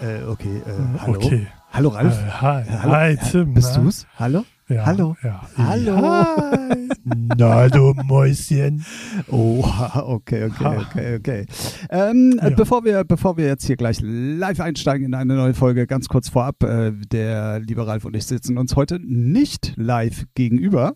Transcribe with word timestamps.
äh, 0.00 0.04
äh, 0.04 0.20
ja, 0.20 0.26
äh, 0.26 0.28
okay. 0.28 0.56
Äh, 0.58 0.98
hallo. 0.98 1.14
Okay. 1.16 1.46
Hallo 1.72 1.88
Ralf. 1.88 2.18
Äh, 2.18 2.30
hi, 2.30 2.64
hallo. 2.68 2.92
hi 2.92 3.16
Tim. 3.30 3.54
Bist 3.54 3.76
na? 3.76 3.82
du's? 3.82 4.06
Hallo? 4.18 4.44
Ja, 4.68 4.86
Hallo. 4.86 5.16
Ja. 5.22 5.42
Hallo. 5.58 5.96
Hi. 6.00 6.88
Na, 7.36 7.68
du 7.68 7.92
Mäuschen. 8.04 8.84
Oh, 9.28 9.62
okay, 9.94 10.44
okay, 10.44 10.78
okay, 10.78 11.16
okay. 11.16 11.46
Ähm, 11.90 12.38
äh, 12.40 12.50
Ja. 12.50 12.56
bevor, 12.56 12.84
wir, 12.84 13.04
bevor 13.04 13.36
wir 13.36 13.46
jetzt 13.46 13.66
hier 13.66 13.76
gleich 13.76 13.98
live 14.02 14.60
einsteigen 14.60 15.06
in 15.06 15.14
eine 15.14 15.34
neue 15.34 15.52
Folge, 15.52 15.86
ganz 15.86 16.08
kurz 16.08 16.28
vorab, 16.28 16.62
äh, 16.62 16.92
der 16.92 17.60
liebe 17.60 17.86
Ralf 17.86 18.04
und 18.04 18.16
ich 18.16 18.24
sitzen 18.24 18.56
uns 18.56 18.76
heute 18.76 18.98
nicht 19.00 19.74
live 19.76 20.24
gegenüber. 20.34 20.94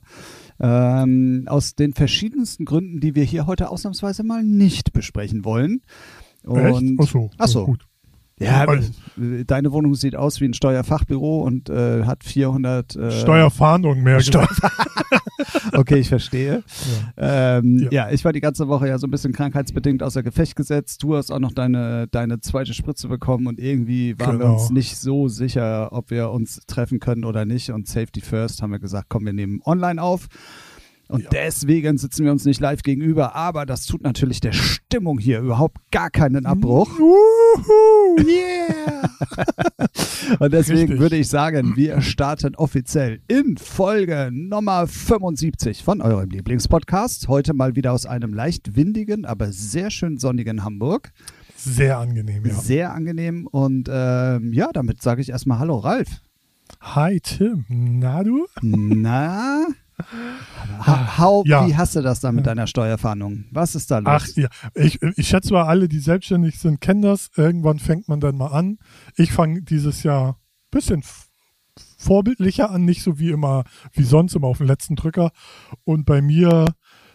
Ähm, 0.58 1.44
aus 1.46 1.74
den 1.74 1.92
verschiedensten 1.92 2.64
Gründen, 2.64 3.00
die 3.00 3.14
wir 3.14 3.24
hier 3.24 3.46
heute 3.46 3.68
ausnahmsweise 3.68 4.22
mal 4.22 4.42
nicht 4.42 4.92
besprechen 4.94 5.44
wollen. 5.44 5.82
Und 6.44 6.58
Echt? 6.64 7.00
Achso. 7.00 7.30
Ach 7.36 7.48
so. 7.48 7.66
Gut. 7.66 7.86
Ja, 8.38 8.66
deine 9.46 9.72
Wohnung 9.72 9.94
sieht 9.94 10.14
aus 10.14 10.42
wie 10.42 10.44
ein 10.44 10.52
Steuerfachbüro 10.52 11.40
und 11.42 11.70
äh, 11.70 12.04
hat 12.04 12.22
400 12.22 12.94
äh, 12.94 13.10
Steuerfahndung 13.10 14.02
mehr 14.02 14.20
Steuer-. 14.20 14.46
Okay, 15.72 15.96
ich 15.96 16.08
verstehe. 16.08 16.62
Ja. 17.18 17.58
Ähm, 17.58 17.78
ja. 17.90 18.06
Ja. 18.06 18.10
ich 18.10 18.24
war 18.24 18.32
die 18.32 18.40
ganze 18.40 18.68
Woche 18.68 18.88
ja 18.88 18.98
so 18.98 19.06
ein 19.06 19.10
bisschen 19.10 19.32
krankheitsbedingt 19.32 20.02
außer 20.02 20.22
Gefecht 20.22 20.56
gesetzt. 20.56 21.02
Du 21.02 21.16
hast 21.16 21.30
auch 21.30 21.38
noch 21.38 21.52
deine, 21.52 22.06
deine 22.08 22.40
zweite 22.40 22.72
Spritze 22.74 23.08
bekommen 23.08 23.46
und 23.46 23.58
irgendwie 23.58 24.18
waren 24.18 24.38
wir 24.38 24.46
Genau. 24.46 24.54
uns 24.54 24.70
nicht 24.70 24.96
so 24.96 25.28
sicher, 25.28 25.92
ob 25.92 26.10
wir 26.10 26.30
uns 26.30 26.60
treffen 26.66 27.00
können 27.00 27.24
oder 27.24 27.44
nicht. 27.44 27.70
Und 27.70 27.88
Safety 27.88 28.20
First 28.20 28.62
haben 28.62 28.70
wir 28.72 28.78
gesagt, 28.78 29.06
komm, 29.08 29.24
wir 29.26 29.32
nehmen 29.32 29.60
online 29.64 30.00
auf. 30.02 30.26
Und 31.08 31.22
Ja. 31.24 31.30
deswegen 31.30 31.98
sitzen 31.98 32.24
wir 32.24 32.32
uns 32.32 32.44
nicht 32.44 32.60
live 32.60 32.82
gegenüber, 32.82 33.34
aber 33.36 33.64
das 33.66 33.86
tut 33.86 34.02
natürlich 34.02 34.40
der 34.40 34.52
Stimmung 34.52 35.18
hier 35.18 35.38
überhaupt 35.40 35.78
gar 35.92 36.10
keinen 36.10 36.46
Abbruch. 36.46 36.90
Wuhu, 36.98 38.16
yeah. 38.26 39.08
Und 40.40 40.52
deswegen 40.52 40.80
Richtig. 40.80 40.98
würde 40.98 41.16
ich 41.16 41.28
sagen, 41.28 41.76
wir 41.76 42.00
starten 42.00 42.56
offiziell 42.56 43.20
in 43.28 43.56
Folge 43.56 44.30
Nummer 44.32 44.86
75 44.88 45.84
von 45.84 46.00
eurem 46.02 46.30
Lieblingspodcast. 46.30 47.28
Heute 47.28 47.54
mal 47.54 47.76
wieder 47.76 47.92
aus 47.92 48.06
einem 48.06 48.34
leicht 48.34 48.74
windigen, 48.76 49.24
aber 49.24 49.52
sehr 49.52 49.90
schön 49.90 50.18
sonnigen 50.18 50.64
Hamburg. 50.64 51.12
Sehr 51.56 51.98
angenehm, 51.98 52.44
ja. 52.44 52.54
Sehr 52.54 52.92
angenehm. 52.92 53.46
Und 53.46 53.88
ähm, 53.92 54.52
ja, 54.52 54.70
damit 54.72 55.02
sage 55.02 55.20
ich 55.22 55.30
erstmal 55.30 55.58
Hallo 55.60 55.76
Ralf. 55.78 56.08
Hi 56.80 57.20
Tim. 57.20 57.64
Na 57.68 58.24
du? 58.24 58.46
Na? 58.60 59.66
How, 61.18 61.44
Ja. 61.46 61.66
Wie 61.66 61.76
hast 61.76 61.96
du 61.96 62.02
das 62.02 62.20
da 62.20 62.32
mit 62.32 62.46
deiner 62.46 62.66
Steuerfahndung? 62.66 63.46
Was 63.50 63.74
ist 63.74 63.90
da 63.90 63.98
los? 63.98 64.06
Ach 64.08 64.26
ja, 64.36 64.48
ich, 64.74 65.00
ich 65.02 65.28
schätze 65.28 65.52
mal, 65.52 65.64
alle, 65.64 65.88
die 65.88 65.98
selbstständig 65.98 66.58
sind, 66.58 66.80
kennen 66.80 67.02
das. 67.02 67.30
Irgendwann 67.36 67.78
fängt 67.78 68.08
man 68.08 68.20
dann 68.20 68.36
mal 68.36 68.48
an. 68.48 68.78
Ich 69.16 69.32
fange 69.32 69.62
dieses 69.62 70.02
Jahr 70.02 70.30
ein 70.32 70.70
bisschen 70.70 71.02
vorbildlicher 71.98 72.70
an, 72.70 72.84
nicht 72.84 73.02
so 73.02 73.18
wie 73.18 73.30
immer, 73.30 73.64
wie 73.92 74.04
sonst 74.04 74.34
immer 74.34 74.48
auf 74.48 74.58
den 74.58 74.66
letzten 74.66 74.96
Drücker. 74.96 75.30
Und 75.84 76.04
bei 76.04 76.20
mir 76.20 76.66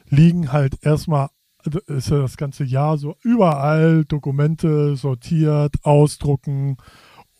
liegen 0.07 0.51
halt 0.51 0.77
erstmal, 0.81 1.29
also 1.63 1.79
ist 1.87 2.09
ja 2.09 2.19
das 2.19 2.37
ganze 2.37 2.63
Jahr 2.63 2.97
so 2.97 3.15
überall 3.21 4.05
Dokumente 4.05 4.95
sortiert, 4.95 5.75
ausdrucken. 5.83 6.77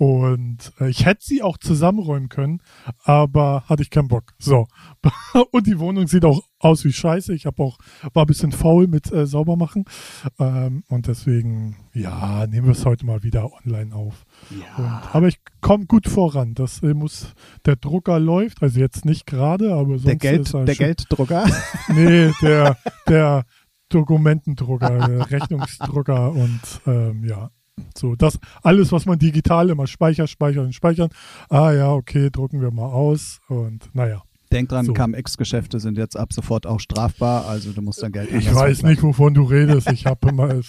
Und 0.02 0.74
äh, 0.80 0.90
ich 0.90 1.06
hätte 1.06 1.24
sie 1.24 1.44
auch 1.44 1.60
zusammenräumen 1.60 2.28
können, 2.28 2.64
aber 3.04 3.66
hatte 3.68 3.84
ich 3.84 3.92
keinen 3.92 4.08
Bock. 4.08 4.34
So. 4.40 4.66
Und 5.52 5.68
die 5.68 5.78
Wohnung 5.78 6.08
sieht 6.08 6.26
auch 6.26 6.42
aus 6.58 6.84
wie 6.86 6.92
Scheiße. 6.92 7.36
Ich 7.36 7.46
habe 7.46 7.62
auch, 7.62 7.78
war 8.12 8.24
ein 8.24 8.28
bisschen 8.28 8.52
faul 8.52 8.88
mit 8.88 9.12
äh, 9.12 9.28
saubermachen. 9.28 9.86
Ähm, 10.40 10.84
und 10.88 11.06
deswegen, 11.06 11.78
ja, 11.94 12.48
nehmen 12.48 12.66
wir 12.66 12.72
es 12.72 12.84
heute 12.84 13.06
mal 13.06 13.22
wieder 13.22 13.52
online 13.54 13.94
auf. 13.94 14.26
Und, 14.50 14.86
aber 15.14 15.28
ich 15.28 15.38
komme 15.62 15.86
gut 15.86 16.08
voran. 16.08 16.56
Das 16.56 16.82
äh, 16.82 16.96
muss, 16.96 17.36
der 17.68 17.76
Drucker 17.76 18.20
läuft, 18.20 18.64
also 18.64 18.80
jetzt 18.80 19.06
nicht 19.06 19.28
gerade, 19.28 19.72
aber 19.72 20.00
sonst 20.00 20.06
der 20.06 20.16
Geld, 20.16 20.42
ist 20.48 20.56
er 20.56 20.66
der 20.66 20.74
schon, 20.74 20.86
Gelddrucker? 20.86 21.46
Nee, 21.94 22.32
der, 22.42 22.76
der 23.08 23.46
Dokumentendrucker, 23.90 25.08
der 25.08 25.30
Rechnungsdrucker 25.30 26.32
und 26.32 26.60
ähm, 26.88 27.24
ja. 27.24 27.52
So, 27.98 28.16
das 28.16 28.40
alles, 28.64 28.92
was 28.92 29.06
man 29.06 29.20
digital 29.20 29.70
immer 29.70 29.88
speichert, 29.88 30.30
speichern 30.30 30.74
speichern. 30.74 31.10
Ah 31.50 31.72
ja, 31.72 31.92
okay, 31.94 32.30
drucken 32.30 32.62
wir 32.62 32.72
mal 32.72 32.88
aus 32.88 33.40
und 33.48 33.94
naja. 33.94 34.24
Denk 34.52 34.70
dran, 34.70 34.86
So. 34.86 34.94
KMX-Geschäfte 34.94 35.80
sind 35.80 35.98
jetzt 35.98 36.18
ab 36.18 36.34
sofort 36.34 36.68
auch 36.68 36.80
strafbar, 36.80 37.46
also 37.48 37.72
du 37.72 37.82
musst 37.82 38.04
dein 38.04 38.12
Geld 38.12 38.30
Ich 38.32 38.48
weiß 38.54 38.80
hochladen. 38.80 38.90
nicht, 38.90 39.04
wovon 39.04 39.34
du 39.34 39.44
redest. 39.44 39.90
Ich 39.92 40.06
habe 40.06 40.28
immer. 40.30 40.50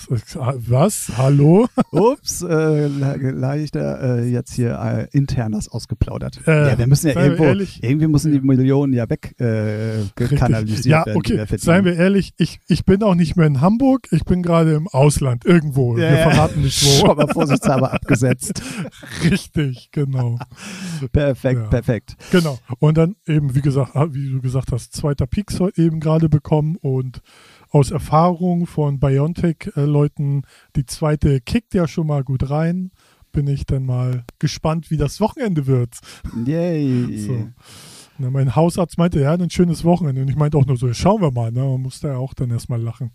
Was? 0.68 1.10
Hallo? 1.16 1.66
Ups, 1.90 2.42
äh, 2.42 2.86
le- 2.86 3.30
leider 3.32 4.18
äh, 4.20 4.28
jetzt 4.30 4.54
hier 4.54 4.78
äh, 4.78 5.08
intern 5.16 5.52
das 5.52 5.68
ausgeplaudert. 5.68 6.40
Äh, 6.46 6.70
ja, 6.70 6.78
wir 6.78 6.86
müssen 6.86 7.08
ja 7.08 7.20
irgendwo, 7.20 7.44
ehrlich. 7.44 7.82
irgendwie 7.82 8.06
müssen 8.06 8.30
die 8.32 8.40
Millionen 8.40 8.92
ja 8.92 9.10
weg 9.10 9.34
äh, 9.40 9.98
Ja, 10.02 11.04
werden. 11.04 11.16
okay. 11.16 11.44
Seien 11.58 11.84
wir 11.84 11.96
ehrlich, 11.96 12.34
ich, 12.38 12.60
ich 12.68 12.84
bin 12.84 13.02
auch 13.02 13.14
nicht 13.16 13.36
mehr 13.36 13.46
in 13.46 13.60
Hamburg, 13.60 14.06
ich 14.12 14.24
bin 14.24 14.42
gerade 14.42 14.74
im 14.74 14.86
Ausland, 14.88 15.44
irgendwo. 15.44 15.96
Wir 15.96 16.08
verraten 16.08 16.62
nicht 16.62 16.82
wo. 16.84 16.90
Schon 17.06 17.16
mal 17.16 17.26
vorsichtshalber 17.28 17.92
abgesetzt. 17.92 18.62
Richtig, 19.24 19.88
genau. 19.90 20.38
Perfekt, 21.12 21.60
Ja. 21.62 21.66
perfekt. 21.68 22.14
Genau. 22.30 22.58
Und 22.78 22.96
dann 22.96 23.16
eben, 23.26 23.54
wie 23.54 23.60
gesagt, 23.60 23.71
ah, 23.80 24.08
wie 24.10 24.30
du 24.30 24.40
gesagt 24.40 24.72
hast, 24.72 24.94
zweiter 24.94 25.26
Peaks 25.26 25.58
eben 25.76 26.00
gerade 26.00 26.28
bekommen 26.28 26.76
und 26.76 27.20
aus 27.70 27.90
Erfahrung 27.90 28.66
von 28.66 29.00
Biontech-Leuten, 29.00 30.42
die 30.76 30.86
zweite 30.86 31.40
kickt 31.40 31.74
ja 31.74 31.88
schon 31.88 32.06
mal 32.06 32.22
gut 32.24 32.50
rein. 32.50 32.90
Bin 33.32 33.46
ich 33.46 33.64
dann 33.64 33.86
mal 33.86 34.24
gespannt, 34.38 34.90
wie 34.90 34.98
das 34.98 35.20
Wochenende 35.20 35.66
wird. 35.66 35.98
Yay. 36.44 37.18
So. 37.26 37.48
Na, 38.18 38.30
mein 38.30 38.54
Hausarzt 38.54 38.98
meinte, 38.98 39.20
ja, 39.20 39.32
ein 39.32 39.48
schönes 39.48 39.84
Wochenende. 39.84 40.20
Und 40.20 40.28
ich 40.28 40.36
meinte 40.36 40.58
auch 40.58 40.66
nur 40.66 40.76
so, 40.76 40.92
schauen 40.92 41.22
wir 41.22 41.32
mal. 41.32 41.50
Ne? 41.50 41.60
Man 41.60 41.80
musste 41.80 42.08
ja 42.08 42.16
auch 42.16 42.34
dann 42.34 42.50
erstmal 42.50 42.80
lachen. 42.80 43.10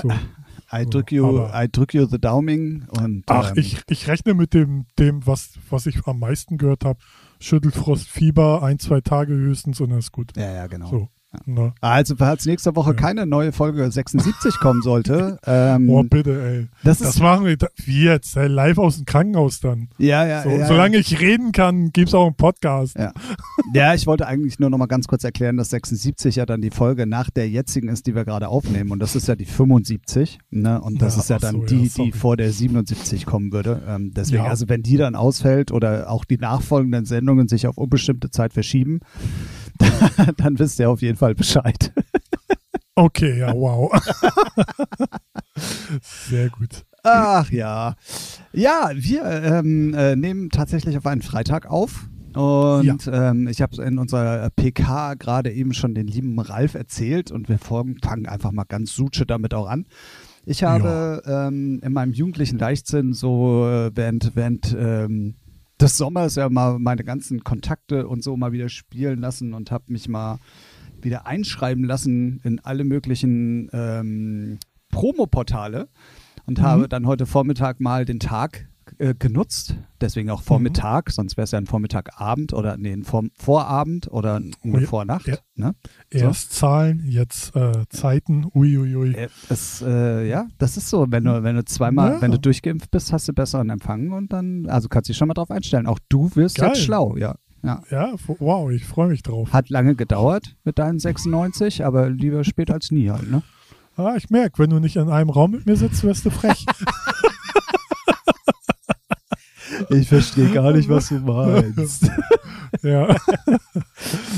So. 0.00 0.08
I 0.72 0.86
drück 0.86 1.10
you, 1.10 1.26
Aber- 1.26 1.52
I 1.52 1.68
drück 1.68 1.94
you 1.94 2.06
the 2.06 2.20
Dauming 2.20 2.84
und 3.00 3.24
Ach, 3.26 3.50
ähm, 3.50 3.58
ich, 3.58 3.78
ich 3.88 4.06
rechne 4.06 4.34
mit 4.34 4.54
dem, 4.54 4.86
dem 5.00 5.26
was, 5.26 5.54
was 5.68 5.86
ich 5.86 6.06
am 6.06 6.20
meisten 6.20 6.58
gehört 6.58 6.84
habe. 6.84 7.00
Schüttelfrost, 7.40 8.08
Fieber, 8.08 8.62
ein, 8.62 8.78
zwei 8.78 9.00
Tage 9.00 9.32
höchstens 9.32 9.80
und 9.80 9.90
dann 9.90 9.98
ist 9.98 10.12
gut. 10.12 10.36
ja, 10.36 10.52
ja, 10.52 10.66
genau. 10.66 10.88
So. 10.88 11.08
Ne? 11.46 11.72
Also, 11.80 12.16
falls 12.16 12.44
nächste 12.44 12.74
Woche 12.74 12.90
Ja. 12.90 12.96
keine 12.96 13.24
neue 13.24 13.52
Folge 13.52 13.88
76 13.90 14.58
kommen 14.58 14.82
sollte, 14.82 15.38
ähm, 15.46 15.88
Oh, 15.88 16.02
bitte, 16.02 16.42
ey. 16.42 16.66
das 16.82 16.98
Das 16.98 17.20
machen 17.20 17.46
wir 17.46 17.56
wie 17.84 18.02
jetzt, 18.04 18.36
ey, 18.36 18.48
live 18.48 18.78
aus 18.78 18.96
dem 18.96 19.04
Krankenhaus 19.04 19.60
dann. 19.60 19.88
ja, 19.98 20.26
ja, 20.26 20.42
So, 20.42 20.48
ja, 20.50 20.66
solange 20.66 20.96
ich 20.96 21.20
reden 21.20 21.52
kann, 21.52 21.90
gibt's 21.92 22.14
auch 22.14 22.26
einen 22.26 22.34
Podcast. 22.34 22.96
Ja. 22.98 23.12
Ja, 23.74 23.94
ich 23.94 24.08
wollte 24.08 24.26
eigentlich 24.26 24.58
nur 24.58 24.70
noch 24.70 24.78
mal 24.78 24.86
ganz 24.86 25.06
kurz 25.06 25.22
erklären, 25.22 25.56
dass 25.56 25.70
76 25.70 26.34
ja 26.34 26.46
dann 26.46 26.60
die 26.62 26.70
Folge 26.70 27.06
nach 27.06 27.30
der 27.30 27.48
jetzigen 27.48 27.88
ist, 27.88 28.08
die 28.08 28.14
wir 28.16 28.24
gerade 28.24 28.48
aufnehmen. 28.48 28.90
Und 28.90 28.98
das 28.98 29.14
ist 29.14 29.28
ja 29.28 29.36
die 29.36 29.44
75. 29.44 30.38
Ne? 30.50 30.80
Und 30.80 31.00
das 31.00 31.14
Ja, 31.14 31.20
ist 31.22 31.30
ja 31.30 31.38
dann 31.38 31.54
so, 31.54 31.60
ja, 31.62 31.66
die, 31.66 31.88
die 31.88 32.12
vor 32.12 32.36
der 32.36 32.50
77 32.50 33.24
kommen 33.24 33.52
würde. 33.52 33.82
Ähm, 33.86 34.10
deswegen, 34.16 34.42
Ja. 34.44 34.50
also 34.50 34.68
wenn 34.68 34.82
die 34.82 34.96
dann 34.96 35.14
ausfällt 35.14 35.70
oder 35.70 36.10
auch 36.10 36.24
die 36.24 36.38
nachfolgenden 36.38 37.04
Sendungen 37.04 37.46
sich 37.46 37.68
auf 37.68 37.78
unbestimmte 37.78 38.30
Zeit 38.30 38.52
verschieben, 38.52 38.98
dann 40.36 40.58
wisst 40.58 40.78
ihr 40.80 40.90
auf 40.90 41.00
jeden 41.02 41.16
Fall 41.16 41.19
Bescheid. 41.34 41.92
Okay, 42.96 43.38
ja, 43.38 43.54
wow. 43.54 43.90
Sehr 46.28 46.50
gut. 46.50 46.84
Ach 47.02 47.50
ja. 47.50 47.94
Ja, 48.52 48.90
wir 48.94 49.24
ähm, 49.24 49.94
äh, 49.94 50.16
nehmen 50.16 50.50
tatsächlich 50.50 50.98
auf 50.98 51.06
einen 51.06 51.22
Freitag 51.22 51.66
auf. 51.70 52.08
Und 52.34 53.08
ähm, 53.10 53.48
ich 53.48 53.62
habe 53.62 53.82
in 53.82 53.98
unserer 53.98 54.50
PK 54.50 55.14
gerade 55.14 55.50
eben 55.50 55.72
schon 55.72 55.94
den 55.94 56.06
lieben 56.06 56.38
Ralf 56.38 56.74
erzählt 56.74 57.30
und 57.30 57.48
wir 57.48 57.58
folgen- 57.58 57.96
fangen 58.02 58.26
einfach 58.26 58.52
mal 58.52 58.64
ganz 58.64 58.94
suche 58.94 59.24
damit 59.26 59.54
auch 59.54 59.66
an. 59.68 59.86
Ich 60.44 60.62
habe 60.62 61.22
ähm, 61.26 61.80
in 61.82 61.92
meinem 61.92 62.12
jugendlichen 62.12 62.58
Leichtsinn 62.58 63.14
so 63.14 63.66
äh, 63.66 63.90
während, 63.94 64.32
während 64.36 64.76
ähm, 64.78 65.36
des 65.80 65.96
Sommers 65.96 66.34
ja 66.36 66.48
mal 66.50 66.78
meine 66.78 67.02
ganzen 67.04 67.42
Kontakte 67.44 68.06
und 68.06 68.22
so 68.22 68.36
mal 68.36 68.52
wieder 68.52 68.68
spielen 68.68 69.20
lassen 69.20 69.54
und 69.54 69.70
habe 69.70 69.84
mich 69.88 70.08
mal 70.08 70.38
wieder 71.04 71.26
einschreiben 71.26 71.84
lassen 71.84 72.40
in 72.44 72.60
alle 72.60 72.84
möglichen 72.84 73.68
ähm, 73.72 74.58
Promoportale 74.90 75.88
und 76.46 76.58
Mhm. 76.58 76.62
habe 76.62 76.88
dann 76.88 77.06
heute 77.06 77.26
Vormittag 77.26 77.80
mal 77.80 78.04
den 78.04 78.20
Tag 78.20 78.66
äh, 78.98 79.14
genutzt. 79.16 79.76
Deswegen 80.00 80.30
auch 80.30 80.42
Vormittag, 80.42 81.10
sonst 81.12 81.36
wäre 81.36 81.44
es 81.44 81.52
ja 81.52 81.58
ein 81.58 81.66
Vormittagabend 81.66 82.52
oder 82.52 82.76
nee, 82.76 82.92
ein 82.92 83.04
Vor 83.04 83.24
Vorabend 83.34 84.08
oder 84.10 84.36
eine 84.36 84.80
ja. 84.80 84.86
Vornacht. 84.88 85.28
Ja. 85.28 85.36
Ne? 85.54 85.74
Erst 86.10 86.52
Zahlen, 86.54 87.04
jetzt 87.06 87.54
äh, 87.54 87.84
Zeiten. 87.88 88.46
Uiuiui. 88.52 89.14
Äh, 89.14 89.28
Das, 89.48 89.80
äh, 89.86 90.28
ja, 90.28 90.48
das 90.58 90.76
ist 90.76 90.88
so. 90.90 91.06
Wenn 91.08 91.24
du, 91.24 91.42
wenn 91.44 91.54
du 91.54 91.64
zweimal, 91.64 92.14
Ja. 92.14 92.20
wenn 92.22 92.32
du 92.32 92.38
durchgeimpft 92.40 92.90
bist, 92.90 93.12
hast 93.12 93.28
du 93.28 93.32
besseren 93.32 93.70
Empfang 93.70 94.10
und 94.10 94.32
dann, 94.32 94.66
also 94.68 94.88
kannst 94.88 95.08
du 95.08 95.12
dich 95.12 95.18
schon 95.18 95.28
mal 95.28 95.34
drauf 95.34 95.50
einstellen. 95.52 95.86
Auch 95.86 96.00
du 96.08 96.34
wirst 96.34 96.56
Geil. 96.56 96.68
jetzt 96.68 96.82
schlau, 96.82 97.16
ja. 97.16 97.36
Ja. 97.62 97.82
Ja, 97.90 98.14
wow, 98.38 98.70
ich 98.70 98.84
freue 98.84 99.08
mich 99.08 99.22
drauf. 99.22 99.52
Hat 99.52 99.70
lange 99.70 99.94
gedauert 99.94 100.56
mit 100.64 100.78
deinen 100.78 100.98
96, 100.98 101.84
aber 101.84 102.10
lieber 102.10 102.44
spät 102.44 102.70
als 102.70 102.90
nie 102.90 103.10
halt, 103.10 103.30
ne? 103.30 103.42
Ah, 103.96 104.14
ich 104.16 104.30
merke, 104.30 104.62
wenn 104.62 104.70
du 104.70 104.78
nicht 104.78 104.96
in 104.96 105.10
einem 105.10 105.30
Raum 105.30 105.50
mit 105.50 105.66
mir 105.66 105.76
sitzt, 105.76 106.04
wirst 106.04 106.24
du 106.24 106.30
frech. 106.30 106.64
ich 109.90 110.08
verstehe 110.08 110.50
gar 110.50 110.72
nicht, 110.72 110.88
was 110.88 111.08
du 111.08 111.18
meinst. 111.18 112.04
ja. 112.82 113.08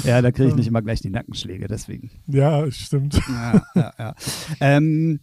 ja, 0.05 0.23
da 0.23 0.33
kriege 0.33 0.49
ich 0.49 0.57
nicht 0.57 0.67
immer 0.67 0.83
gleich 0.83 1.01
die 1.01 1.11
Nackenschläge, 1.11 1.69
deswegen. 1.69 2.11
Ja, 2.27 2.69
stimmt. 2.71 3.21
Ja, 3.29 3.63
ja, 3.75 3.93
ja. 3.99 4.15
Ähm, 4.61 5.15
äh, 5.15 5.19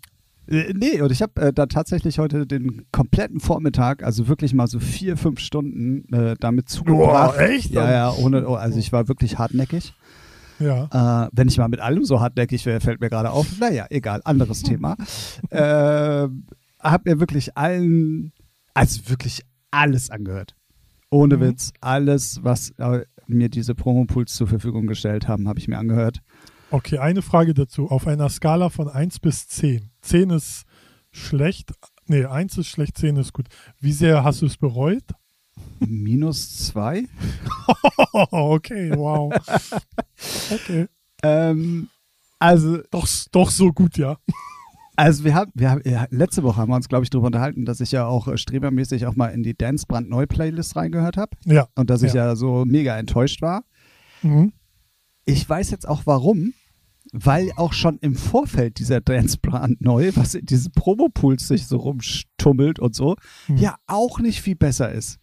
nee, 0.49 1.01
und 1.01 1.11
ich 1.11 1.21
habe 1.21 1.41
äh, 1.41 1.53
da 1.53 1.65
tatsächlich 1.65 2.19
heute 2.19 2.47
den 2.47 2.85
kompletten 2.91 3.39
Vormittag, 3.39 4.03
also 4.03 4.27
wirklich 4.27 4.53
mal 4.53 4.67
so 4.67 4.79
vier, 4.79 5.17
fünf 5.17 5.39
Stunden 5.39 6.11
äh, 6.13 6.35
damit 6.39 6.69
zugebracht. 6.69 7.35
Boah, 7.35 7.41
echt? 7.41 7.71
Ja, 7.71 7.91
ja, 7.91 8.11
ohne, 8.13 8.47
oh, 8.47 8.55
also 8.55 8.79
ich 8.79 8.91
war 8.91 9.07
wirklich 9.07 9.37
hartnäckig. 9.37 9.93
Ja. 10.59 11.25
Äh, 11.25 11.29
wenn 11.31 11.47
ich 11.47 11.57
mal 11.57 11.67
mit 11.69 11.79
allem 11.79 12.03
so 12.03 12.19
hartnäckig 12.19 12.65
wäre, 12.65 12.79
fällt 12.81 12.99
mir 12.99 13.09
gerade 13.09 13.31
auf. 13.31 13.59
Naja, 13.59 13.85
egal, 13.89 14.21
anderes 14.25 14.63
Thema. 14.63 14.97
äh, 15.49 16.27
hab 16.79 17.05
mir 17.05 17.19
wirklich 17.19 17.57
allen, 17.57 18.33
also 18.73 19.09
wirklich 19.09 19.43
alles 19.71 20.09
angehört. 20.09 20.55
Ohne 21.11 21.37
Mhm. 21.37 21.41
Witz, 21.41 21.71
alles, 21.81 22.39
was 22.43 22.71
äh, 22.77 23.05
mir 23.27 23.49
diese 23.49 23.75
Promopools 23.75 24.33
zur 24.33 24.47
Verfügung 24.47 24.87
gestellt 24.87 25.27
haben, 25.27 25.47
habe 25.47 25.59
ich 25.59 25.67
mir 25.67 25.77
angehört. 25.77 26.19
Okay, 26.71 26.97
eine 26.99 27.21
Frage 27.21 27.53
dazu. 27.53 27.89
Auf 27.89 28.05
einer 28.07 28.29
Skala 28.29 28.69
von 28.69 28.89
1 28.89 29.19
bis 29.19 29.47
10. 29.47 29.88
10 30.01 30.29
ist 30.31 30.63
schlecht. 31.11 31.71
Nee, 32.07 32.25
1 32.25 32.57
ist 32.57 32.67
schlecht, 32.67 32.97
10 32.97 33.17
ist 33.17 33.33
gut. 33.33 33.47
Wie 33.79 33.91
sehr 33.93 34.23
hast 34.23 34.41
du 34.41 34.45
es 34.45 34.57
bereut? 34.57 35.03
Minus 35.79 36.67
zwei. 36.67 37.03
Oh, 38.13 38.25
okay, 38.55 38.91
wow. 38.95 39.33
Okay. 40.51 40.87
Ähm, 41.23 41.89
also, 42.39 42.79
Doch, 42.91 43.07
doch 43.31 43.51
so 43.51 43.71
gut, 43.73 43.97
ja. 43.97 44.17
also 44.95 45.23
wir 45.25 45.33
haben, 45.35 45.51
wir 45.53 45.69
haben 45.69 45.81
ja, 45.85 46.07
letzte 46.09 46.43
Woche 46.43 46.57
haben 46.57 46.69
wir 46.69 46.75
uns, 46.77 46.87
glaube 46.87 47.03
ich, 47.03 47.09
darüber 47.09 47.27
unterhalten, 47.27 47.65
dass 47.65 47.81
ich 47.81 47.91
ja 47.91 48.05
auch 48.05 48.27
äh, 48.29 48.37
strebermäßig 48.37 49.05
auch 49.05 49.15
mal 49.15 49.27
in 49.27 49.43
die 49.43 49.57
Dance 49.57 49.85
brandneu 49.87 50.25
Playlist 50.27 50.75
reingehört 50.77 51.17
habe 51.17 51.35
Ja. 51.45 51.67
und 51.75 51.89
dass 51.89 52.01
ich 52.03 52.13
Ja. 52.13 52.27
ja 52.27 52.35
so 52.37 52.63
mega 52.65 52.97
enttäuscht 52.97 53.41
war. 53.41 53.63
Mhm. 54.21 54.53
Ich 55.25 55.47
weiß 55.47 55.71
jetzt 55.71 55.87
auch 55.87 56.03
warum, 56.05 56.53
weil 57.13 57.51
auch 57.55 57.73
schon 57.73 57.97
im 57.99 58.15
Vorfeld 58.15 58.79
dieser 58.79 59.01
Dance 59.01 59.37
brandneu, 59.41 60.11
was 60.15 60.35
in 60.35 60.45
diesen 60.45 60.71
Promopools 60.73 61.47
sich 61.47 61.65
so 61.67 61.77
rumstummelt 61.77 62.79
und 62.79 62.95
so, 62.95 63.15
Hm. 63.47 63.57
ja 63.57 63.75
auch 63.87 64.19
nicht 64.19 64.41
viel 64.41 64.55
besser 64.55 64.91
ist. 64.91 65.17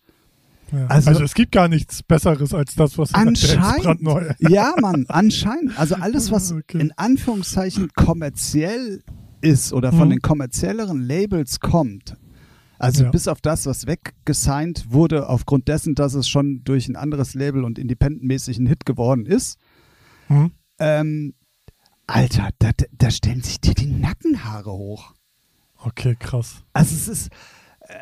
Ja. 0.72 0.86
Also- 0.88 1.10
Also, 1.10 1.22
es 1.24 1.34
gibt 1.34 1.52
gar 1.52 1.68
nichts 1.68 2.02
Besseres 2.02 2.52
als 2.52 2.74
das, 2.74 2.98
was 2.98 3.14
Anscheinend. 3.14 3.82
brandneu 3.82 4.30
Ja, 4.40 4.74
Mann, 4.80 5.04
anscheinend. 5.08 5.78
Also 5.78 5.94
alles, 5.94 6.32
was 6.32 6.50
Okay. 6.52 6.80
in 6.80 6.92
Anführungszeichen 6.96 7.90
kommerziell 7.94 9.02
ist 9.40 9.72
oder 9.72 9.92
von 9.92 10.08
Mhm. 10.08 10.12
den 10.12 10.20
kommerzielleren 10.22 11.00
Labels 11.02 11.60
kommt. 11.60 12.16
Also 12.78 13.04
Ja. 13.04 13.10
bis 13.10 13.28
auf 13.28 13.40
das, 13.40 13.64
was 13.66 13.86
weggesigned 13.86 14.86
wurde, 14.90 15.28
aufgrund 15.28 15.68
dessen, 15.68 15.94
dass 15.94 16.14
es 16.14 16.28
schon 16.28 16.62
durch 16.64 16.88
ein 16.88 16.96
anderes 16.96 17.34
Label 17.34 17.62
und 17.64 17.78
independentmäßig 17.78 18.58
ein 18.58 18.66
Hit 18.66 18.84
geworden 18.84 19.24
ist. 19.24 19.58
Mhm. 20.28 20.50
Ähm, 20.78 21.34
Alter, 22.06 22.50
da, 22.58 22.70
da 22.92 23.10
stellen 23.10 23.42
sich 23.42 23.60
dir 23.60 23.74
die 23.74 23.86
Nackenhaare 23.86 24.70
hoch. 24.72 25.12
Okay, 25.78 26.16
krass. 26.18 26.62
Also 26.72 26.94
es 26.94 27.08
ist, 27.08 27.28
äh, 27.80 27.94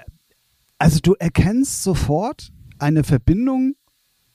also 0.79 1.01
du 1.03 1.15
erkennst 1.15 1.83
sofort 1.83 2.51
eine 2.79 3.03
Verbindung, 3.05 3.75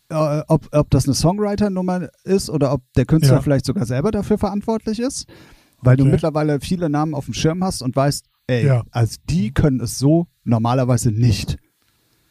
äh, 0.10 0.42
ob, 0.48 0.68
ob 0.76 0.90
das 0.90 1.06
eine 1.06 1.14
Songwriter-Nummer 1.14 2.10
ist 2.24 2.50
oder 2.50 2.74
ob 2.74 2.82
der 2.96 3.06
Künstler 3.06 3.36
Ja. 3.36 3.42
vielleicht 3.42 3.66
sogar 3.66 3.86
selber 3.86 4.12
dafür 4.12 4.38
verantwortlich 4.38 5.00
ist, 5.00 5.28
weil 5.82 5.98
du 5.98 6.04
Okay. 6.04 6.14
mittlerweile 6.14 6.60
viele 6.62 6.90
Namen 6.90 7.14
auf 7.14 7.26
dem 7.26 7.34
Schirm 7.36 7.64
hast 7.64 7.82
und 7.84 7.96
weißt, 7.96 8.26
ey, 8.48 8.66
Ja. 8.66 8.84
also 8.92 9.18
die 9.30 9.52
können 9.54 9.80
es 9.82 10.00
so 10.00 10.28
normalerweise 10.44 11.12
nicht. 11.12 11.58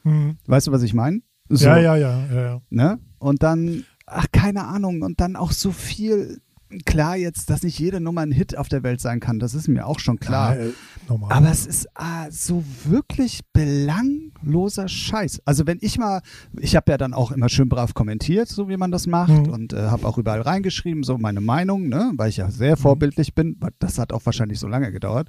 Mhm. 0.02 0.38
Weißt 0.46 0.66
du, 0.66 0.72
was 0.72 0.82
ich 0.82 0.94
meine? 0.94 1.20
So, 1.48 1.66
Ja, 1.66 1.78
ja, 1.78 1.96
ja, 1.96 2.26
ja, 2.26 2.42
ja. 2.42 2.60
Ne? 2.68 2.98
Und 3.18 3.42
dann, 3.42 3.84
ach, 4.06 4.26
keine 4.32 4.64
Ahnung, 4.66 5.02
und 5.02 5.20
dann 5.20 5.36
auch 5.36 5.52
so 5.52 5.70
viel, 5.72 6.40
klar 6.84 7.16
jetzt, 7.16 7.50
dass 7.50 7.62
nicht 7.62 7.78
jede 7.78 8.00
Nummer 8.00 8.20
ein 8.22 8.32
Hit 8.32 8.56
auf 8.56 8.68
der 8.68 8.82
Welt 8.82 9.00
sein 9.00 9.20
kann, 9.20 9.38
das 9.38 9.54
ist 9.54 9.68
mir 9.68 9.86
auch 9.86 9.98
schon 10.00 10.18
klar. 10.20 10.56
Ja, 10.56 10.62
äh, 10.66 10.72
normal. 11.08 11.32
Aber 11.32 11.50
es 11.50 11.66
ist 11.66 11.88
ah, 11.94 12.30
so 12.30 12.62
wirklich 12.84 13.40
belangloser 13.52 14.88
Scheiß. 14.88 15.40
Also 15.44 15.66
wenn 15.66 15.78
ich 15.80 15.98
mal, 15.98 16.20
ich 16.58 16.76
habe 16.76 16.90
ja 16.92 16.98
dann 16.98 17.14
auch 17.14 17.32
immer 17.32 17.48
schön 17.48 17.68
brav 17.68 17.94
kommentiert, 17.94 18.48
so 18.48 18.68
wie 18.68 18.76
man 18.76 18.90
das 18.90 19.06
macht 19.06 19.46
Mhm. 19.46 19.52
und 19.52 19.72
äh, 19.72 19.76
habe 19.88 20.06
auch 20.06 20.18
überall 20.18 20.40
reingeschrieben, 20.42 21.02
so 21.02 21.18
meine 21.18 21.40
Meinung, 21.40 21.88
ne, 21.88 22.12
weil 22.16 22.28
ich 22.28 22.36
ja 22.38 22.50
sehr 22.50 22.76
Mhm. 22.76 22.80
vorbildlich 22.80 23.34
bin. 23.34 23.58
Das 23.78 23.98
hat 23.98 24.12
auch 24.12 24.24
wahrscheinlich 24.26 24.58
so 24.58 24.68
lange 24.68 24.92
gedauert. 24.92 25.28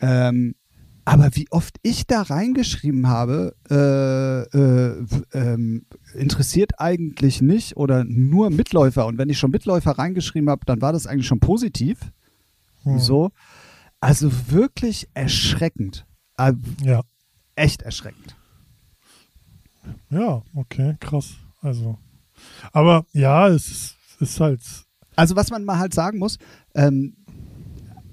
Ähm, 0.00 0.54
aber 1.08 1.34
wie 1.36 1.46
oft 1.50 1.76
ich 1.82 2.06
da 2.06 2.20
reingeschrieben 2.20 3.08
habe, 3.08 3.56
äh, 3.70 4.42
äh, 4.58 5.06
ähm, 5.32 5.86
interessiert 6.14 6.72
eigentlich 6.78 7.40
nicht 7.40 7.78
oder 7.78 8.04
nur 8.04 8.50
Mitläufer. 8.50 9.06
Und 9.06 9.16
wenn 9.16 9.30
ich 9.30 9.38
schon 9.38 9.50
Mitläufer 9.50 9.92
reingeschrieben 9.92 10.50
habe, 10.50 10.66
dann 10.66 10.82
war 10.82 10.92
das 10.92 11.06
eigentlich 11.06 11.26
schon 11.26 11.40
positiv. 11.40 11.98
Mhm. 12.84 12.98
So. 12.98 13.30
Also 14.00 14.30
wirklich 14.50 15.08
erschreckend. 15.14 16.04
Äh, 16.36 16.52
Ja. 16.82 17.00
echt 17.56 17.80
erschreckend. 17.80 18.36
Ja, 20.10 20.42
okay, 20.54 20.96
krass. 21.00 21.36
Also. 21.62 21.98
Aber 22.72 23.06
ja, 23.14 23.48
es 23.48 23.68
ist, 23.68 23.96
ist 24.20 24.40
halt. 24.40 24.60
Also 25.16 25.36
was 25.36 25.50
man 25.50 25.64
mal 25.64 25.78
halt 25.78 25.94
sagen 25.94 26.18
muss, 26.18 26.36
ähm, 26.74 27.16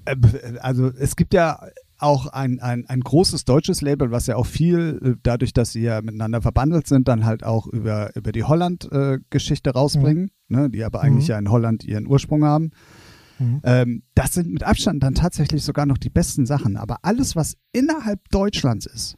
äh, 0.06 0.16
also 0.60 0.88
es 0.98 1.14
gibt 1.14 1.34
ja 1.34 1.60
auch 1.98 2.26
ein, 2.26 2.60
ein, 2.60 2.86
ein 2.86 3.00
großes 3.00 3.44
deutsches 3.44 3.80
Label, 3.80 4.10
was 4.10 4.26
ja 4.26 4.36
auch 4.36 4.46
viel, 4.46 5.00
äh, 5.02 5.14
dadurch, 5.22 5.52
dass 5.52 5.72
sie 5.72 5.82
ja 5.82 6.02
miteinander 6.02 6.42
verbandelt 6.42 6.86
sind, 6.86 7.08
dann 7.08 7.24
halt 7.24 7.44
auch 7.44 7.66
über, 7.66 8.14
über 8.16 8.32
die 8.32 8.44
Holland-Geschichte 8.44 9.70
rausbringen, 9.70 10.30
ne, 10.48 10.70
die 10.70 10.84
aber 10.84 11.00
eigentlich 11.00 11.26
Mhm. 11.28 11.30
ja 11.30 11.38
in 11.38 11.50
Holland 11.50 11.84
ihren 11.84 12.06
Ursprung 12.06 12.44
haben. 12.44 12.70
Mhm. 13.38 13.60
Ähm, 13.64 14.02
das 14.14 14.32
sind 14.32 14.50
mit 14.50 14.62
Abstand 14.62 15.02
dann 15.02 15.14
tatsächlich 15.14 15.62
sogar 15.62 15.86
noch 15.86 15.98
die 15.98 16.10
besten 16.10 16.46
Sachen. 16.46 16.76
Aber 16.76 16.98
alles, 17.02 17.36
was 17.36 17.56
innerhalb 17.72 18.20
Deutschlands 18.30 18.86
ist, 18.86 19.16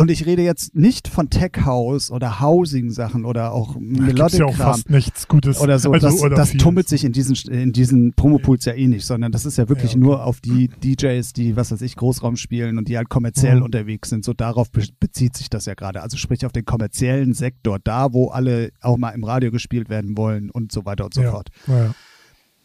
und 0.00 0.10
ich 0.10 0.26
rede 0.26 0.42
jetzt 0.42 0.74
nicht 0.74 1.06
von 1.08 1.30
Tech 1.30 1.52
House 1.64 2.10
oder 2.10 2.40
Housing-Sachen 2.40 3.24
oder 3.24 3.52
auch 3.52 3.76
gibt's 3.78 4.38
ja 4.38 4.46
auch 4.46 4.54
fast 4.56 4.90
nichts 4.90 5.28
Gutes. 5.28 5.60
oder 5.60 5.78
so, 5.78 5.92
Also, 5.92 6.06
das, 6.08 6.20
oder 6.20 6.36
das 6.36 6.52
tummelt 6.52 6.88
sich 6.88 7.04
in 7.04 7.12
diesen, 7.12 7.36
in 7.52 7.72
diesen 7.72 8.12
Promopools 8.14 8.64
ja 8.64 8.72
eh 8.72 8.86
nicht, 8.88 9.04
sondern 9.06 9.30
das 9.32 9.46
ist 9.46 9.58
ja 9.58 9.68
wirklich 9.68 9.92
Ja, 9.92 9.98
okay. 9.98 10.04
nur 10.06 10.24
auf 10.24 10.40
die 10.40 10.68
DJs, 10.68 11.32
die, 11.34 11.54
was 11.56 11.70
weiß 11.70 11.82
ich, 11.82 11.96
Großraum 11.96 12.36
spielen 12.36 12.78
und 12.78 12.88
die 12.88 12.96
halt 12.96 13.08
kommerziell 13.08 13.56
Mhm. 13.56 13.62
unterwegs 13.62 14.08
sind. 14.08 14.24
So 14.24 14.32
darauf 14.32 14.70
be 14.70 14.82
bezieht 14.98 15.36
sich 15.36 15.50
das 15.50 15.66
ja 15.66 15.74
gerade. 15.74 16.02
Also 16.02 16.16
sprich 16.16 16.44
auf 16.46 16.52
den 16.52 16.64
kommerziellen 16.64 17.34
Sektor, 17.34 17.78
da 17.82 18.12
wo 18.12 18.28
alle 18.28 18.70
auch 18.80 18.96
mal 18.96 19.10
im 19.10 19.24
Radio 19.24 19.50
gespielt 19.50 19.88
werden 19.90 20.16
wollen 20.16 20.50
und 20.50 20.72
so 20.72 20.84
weiter 20.86 21.04
und 21.04 21.14
so 21.14 21.22
ja. 21.22 21.30
fort. 21.30 21.48
Ja. 21.66 21.94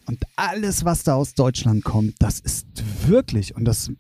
Und 0.08 0.24
alles, 0.36 0.86
was 0.86 1.04
da 1.04 1.16
aus 1.16 1.34
Deutschland 1.34 1.84
kommt, 1.84 2.14
das 2.20 2.40
ist 2.40 2.68
wirklich, 3.08 3.56
und 3.56 3.66
das, 3.66 3.92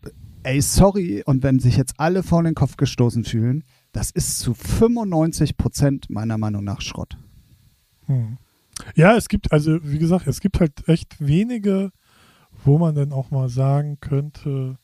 ey, 0.46 0.62
sorry, 0.62 1.24
und 1.25 1.44
wenn 1.44 1.60
sich 1.60 1.75
jetzt 1.78 1.96
alle 1.98 2.24
vor 2.24 2.44
den 2.44 2.54
Kopf 2.56 2.78
gestoßen 2.78 3.24
fühlen, 3.24 3.64
das 3.92 4.12
ist 4.12 4.40
zu 4.40 4.54
95 4.54 5.58
Prozent 5.58 6.10
meiner 6.10 6.38
Meinung 6.38 6.64
nach 6.64 6.82
Schrott. 6.82 7.18
Hm. 8.06 8.38
Ja, 8.96 9.16
es 9.16 9.28
gibt, 9.28 9.52
also 9.52 9.80
wie 9.84 10.00
gesagt, 10.00 10.28
es 10.28 10.42
gibt 10.42 10.60
halt 10.60 10.88
echt 10.88 11.16
wenige, 11.25 11.92
wo 12.64 12.78
man 12.78 12.94
dann 12.96 13.12
auch 13.12 13.32
mal 13.32 13.50
sagen 13.50 14.00
könnte, 14.02 14.78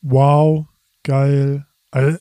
wow, 0.00 0.66
geil. 1.02 1.66
Also, 1.90 2.18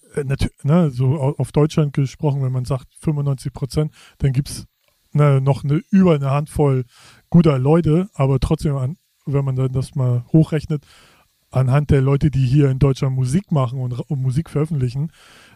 ne, 0.64 0.92
so 0.92 1.20
au- 1.20 1.36
auf 1.38 1.52
Deutschland 1.52 1.94
gesprochen, 1.94 2.42
wenn 2.42 2.52
man 2.52 2.66
sagt 2.66 2.88
95 3.02 3.54
Prozent, 3.54 3.94
dann 4.18 4.34
gibt 4.34 4.50
es 4.50 4.66
ne, 5.14 5.42
noch 5.42 5.64
eine, 5.64 5.82
über 5.90 6.16
eine 6.16 6.32
Handvoll 6.32 6.86
guter 7.30 7.58
Leute, 7.58 8.10
aber 8.14 8.40
trotzdem, 8.40 8.98
wenn 9.26 9.46
man 9.46 9.56
dann 9.56 9.72
das 9.72 9.96
mal 9.96 10.26
hochrechnet, 10.34 10.86
anhand 11.51 11.89
der 11.91 12.01
Leute, 12.01 12.32
die 12.32 12.46
hier 12.46 12.70
in 12.70 12.79
Deutschland 12.79 13.15
Musik 13.15 13.51
machen 13.51 13.79
und, 13.79 14.00
und 14.00 14.22
Musik 14.22 14.50
veröffentlichen, 14.50 15.12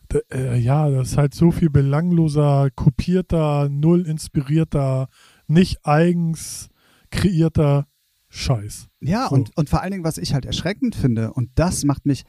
da, 0.10 0.20
äh, 0.32 0.58
ja, 0.60 0.90
das 0.90 1.12
ist 1.12 1.18
halt 1.18 1.34
so 1.34 1.52
viel 1.52 1.70
belangloser, 1.70 2.70
kopierter, 2.76 3.70
null 3.70 4.06
inspirierter, 4.08 5.08
nicht 5.48 5.86
eigens 5.86 6.70
kreierter 7.12 7.88
Scheiß. 8.30 8.88
Ja, 9.02 9.28
So. 9.30 9.36
und, 9.36 9.56
und 9.56 9.70
vor 9.70 9.82
allen 9.82 9.92
Dingen, 9.92 10.04
was 10.04 10.18
ich 10.18 10.34
halt 10.34 10.46
erschreckend 10.46 10.96
finde, 10.96 11.34
und 11.34 11.52
das 11.56 11.84
macht 11.86 12.06
mich 12.06 12.24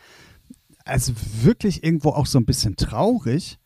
also 0.85 1.15
wirklich 1.43 1.83
irgendwo 1.83 2.11
auch 2.11 2.27
so 2.27 2.39
ein 2.39 2.45
bisschen 2.45 2.77
traurig, 2.77 3.59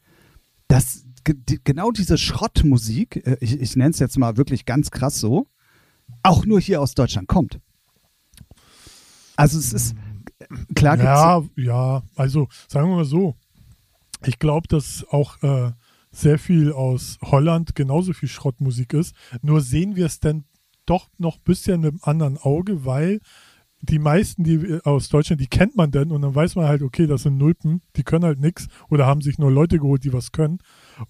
dass 0.69 1.05
genau 1.25 1.91
diese 1.91 2.17
Schrottmusik, 2.17 3.27
äh, 3.27 3.37
ich, 3.41 3.61
ich 3.61 3.77
nenne 3.77 3.91
es 3.91 3.99
jetzt 3.99 4.19
mal 4.19 4.37
wirklich 4.37 4.65
ganz 4.65 4.91
krass 4.91 5.19
so, 5.19 5.49
auch 6.23 6.47
nur 6.47 6.61
hier 6.61 6.81
aus 6.81 6.95
Deutschland 6.95 7.29
kommt. 7.29 7.61
Also 9.39 9.61
es 9.61 9.73
ist, 9.73 9.95
klar 10.75 10.99
ja, 10.99 11.45
ja, 11.55 12.03
also 12.17 12.49
sagen 12.67 12.91
wir 12.91 12.97
mal 12.97 13.05
so, 13.05 13.37
ich 14.27 14.41
glaube, 14.41 14.67
dass 14.67 15.07
auch 15.11 15.41
äh, 15.45 15.71
sehr 16.11 16.41
viel 16.41 16.73
aus 16.73 17.19
Holland 17.23 17.77
genauso 17.77 18.13
viel 18.15 18.29
Schrottmusik 18.29 18.95
ist, 18.95 19.15
nur 19.41 19.61
sehen 19.61 19.95
wir 19.95 20.07
es 20.07 20.19
denn 20.19 20.45
doch 20.87 21.09
noch 21.19 21.37
ein 21.37 21.45
bisschen 21.45 21.83
mit 21.83 21.93
einem 21.93 22.01
anderen 22.03 22.39
Auge, 22.39 22.85
weil 22.85 23.21
die 23.81 23.99
meisten, 24.01 24.43
die 24.43 24.81
aus 24.85 25.09
Deutschland, 25.09 25.41
die 25.41 25.47
kennt 25.47 25.77
man 25.77 25.91
denn 25.93 26.11
und 26.11 26.23
dann 26.23 26.35
weiß 26.35 26.57
man 26.57 26.67
halt, 26.67 26.83
okay, 26.83 27.07
das 27.07 27.23
sind 27.23 27.37
Nulpen, 27.39 27.81
die 27.97 28.03
können 28.03 28.25
halt 28.25 28.41
nichts 28.41 28.67
oder 28.91 29.07
haben 29.07 29.21
sich 29.21 29.39
nur 29.39 29.53
Leute 29.53 29.79
geholt, 29.79 30.03
die 30.05 30.13
was 30.13 30.33
können. 30.33 30.59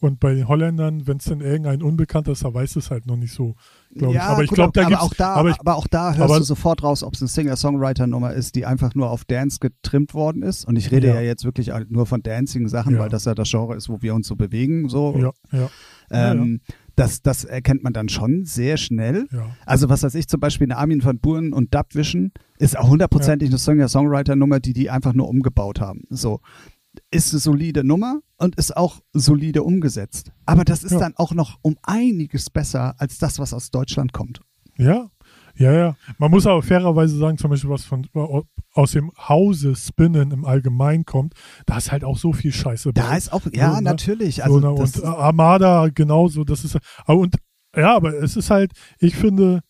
Und 0.01 0.21
bei 0.21 0.35
den 0.35 0.49
Holländern, 0.49 1.07
wenn 1.07 1.17
es 1.17 1.25
denn 1.25 1.41
irgendein 1.41 1.83
Unbekannter 1.83 2.33
ist, 2.33 2.45
da 2.45 2.53
weiß 2.53 2.77
es 2.77 2.91
halt 2.91 3.07
noch 3.07 3.17
nicht 3.17 3.33
so, 3.33 3.55
glaube 3.95 4.13
ja, 4.15 4.21
ich. 4.25 4.29
Aber 4.29 4.45
ich 4.45 4.51
glaube, 4.51 4.73
da 4.75 4.99
auch 4.99 5.15
da, 5.15 5.35
aber 5.35 5.57
aber 5.59 5.77
auch 5.77 5.87
da 5.87 6.09
hörst 6.15 6.21
aber- 6.31 6.39
du 6.41 6.45
sofort 6.45 6.83
raus, 6.83 7.03
ob 7.03 7.15
es 7.15 7.23
eine 7.23 7.29
Singer-Songwriter-Nummer 7.29 8.35
ist, 8.35 8.55
die 8.55 8.67
einfach 8.67 8.95
nur 8.95 9.11
auf 9.11 9.25
Dance 9.25 9.59
getrimmt 9.61 10.13
worden 10.13 10.43
ist. 10.43 10.67
Und 10.67 10.77
ich 10.77 10.91
rede 10.91 11.09
ja, 11.09 11.15
Ja. 11.15 11.21
jetzt 11.23 11.45
wirklich 11.45 11.71
nur 11.89 12.05
von 12.05 12.23
Dancing-Sachen, 12.23 12.95
Ja. 12.95 13.01
weil 13.01 13.09
das 13.09 13.25
ja 13.25 13.35
das 13.35 13.51
Genre 13.51 13.77
ist, 13.77 13.89
wo 13.89 14.03
wir 14.03 14.15
uns 14.15 14.27
so 14.27 14.37
bewegen. 14.37 14.89
So. 14.91 15.17
ja, 15.17 15.31
ja, 15.59 15.71
Ja, 16.11 16.33
Ähm, 16.33 16.61
Das, 16.99 17.23
das 17.23 17.45
erkennt 17.45 17.83
man 17.83 17.93
dann 17.93 18.09
schon 18.09 18.45
sehr 18.45 18.77
schnell. 18.77 19.27
ja. 19.33 19.57
Also 19.67 19.89
was 19.89 20.03
weiß 20.03 20.15
ich, 20.15 20.29
zum 20.29 20.41
Beispiel 20.41 20.67
eine 20.67 20.77
Armin 20.77 21.05
van 21.05 21.19
Buuren 21.19 21.53
und 21.53 21.75
Dubvision 21.75 22.33
ist 22.59 22.77
auch 22.79 22.89
hundertprozentig 22.89 23.49
eine 23.49 23.59
Singer-Songwriter-Nummer, 23.59 24.61
die 24.61 24.73
die 24.73 24.91
einfach 24.91 25.13
nur 25.13 25.29
umgebaut 25.29 25.81
haben. 25.81 26.03
So. 26.11 26.41
Ist 27.11 27.33
eine 27.33 27.41
solide 27.41 27.85
Nummer 27.85 28.21
und 28.39 28.57
ist 28.57 28.77
auch 28.77 29.01
solide 29.13 29.63
umgesetzt. 29.63 30.33
Aber 30.47 30.65
das 30.65 30.83
ist 30.83 30.93
Ja. 30.93 30.99
dann 30.99 31.15
auch 31.17 31.33
noch 31.33 31.59
um 31.63 31.77
einiges 31.83 32.51
besser 32.51 32.95
als 32.99 33.19
das, 33.19 33.39
was 33.39 33.53
aus 33.55 33.71
Deutschland 33.71 34.13
kommt. 34.13 34.41
Ja, 34.77 35.09
ja, 35.59 35.73
ja. 35.73 35.97
Man 36.19 36.31
muss 36.31 36.47
aber 36.47 36.63
fairerweise 36.63 37.17
sagen, 37.19 37.37
zum 37.37 37.51
Beispiel, 37.51 37.71
was 37.71 37.85
von 37.85 38.07
aus 38.73 38.93
dem 38.93 39.11
Hause 39.29 39.75
Spinnen 39.75 40.31
im 40.31 40.45
Allgemeinen 40.45 41.05
kommt, 41.05 41.35
da 41.67 41.79
ist 41.79 41.91
halt 41.91 42.05
auch 42.05 42.17
so 42.17 42.33
viel 42.33 42.53
Scheiße 42.53 42.93
Da 42.93 43.11
bei. 43.11 43.17
ist 43.19 43.33
auch, 43.33 43.43
ja, 43.53 43.77
ne? 43.77 43.83
natürlich. 43.83 44.45
Also 44.45 44.61
so, 44.61 44.69
und 44.69 45.05
Armada 45.05 45.89
genauso, 45.89 46.45
das 46.45 46.65
ist 46.65 46.79
aber 47.05 47.19
und 47.19 47.37
ja, 47.77 47.95
aber 47.95 48.15
es 48.15 48.37
ist 48.37 48.51
halt, 48.51 48.73
ich 48.99 49.15
finde, 49.17 49.63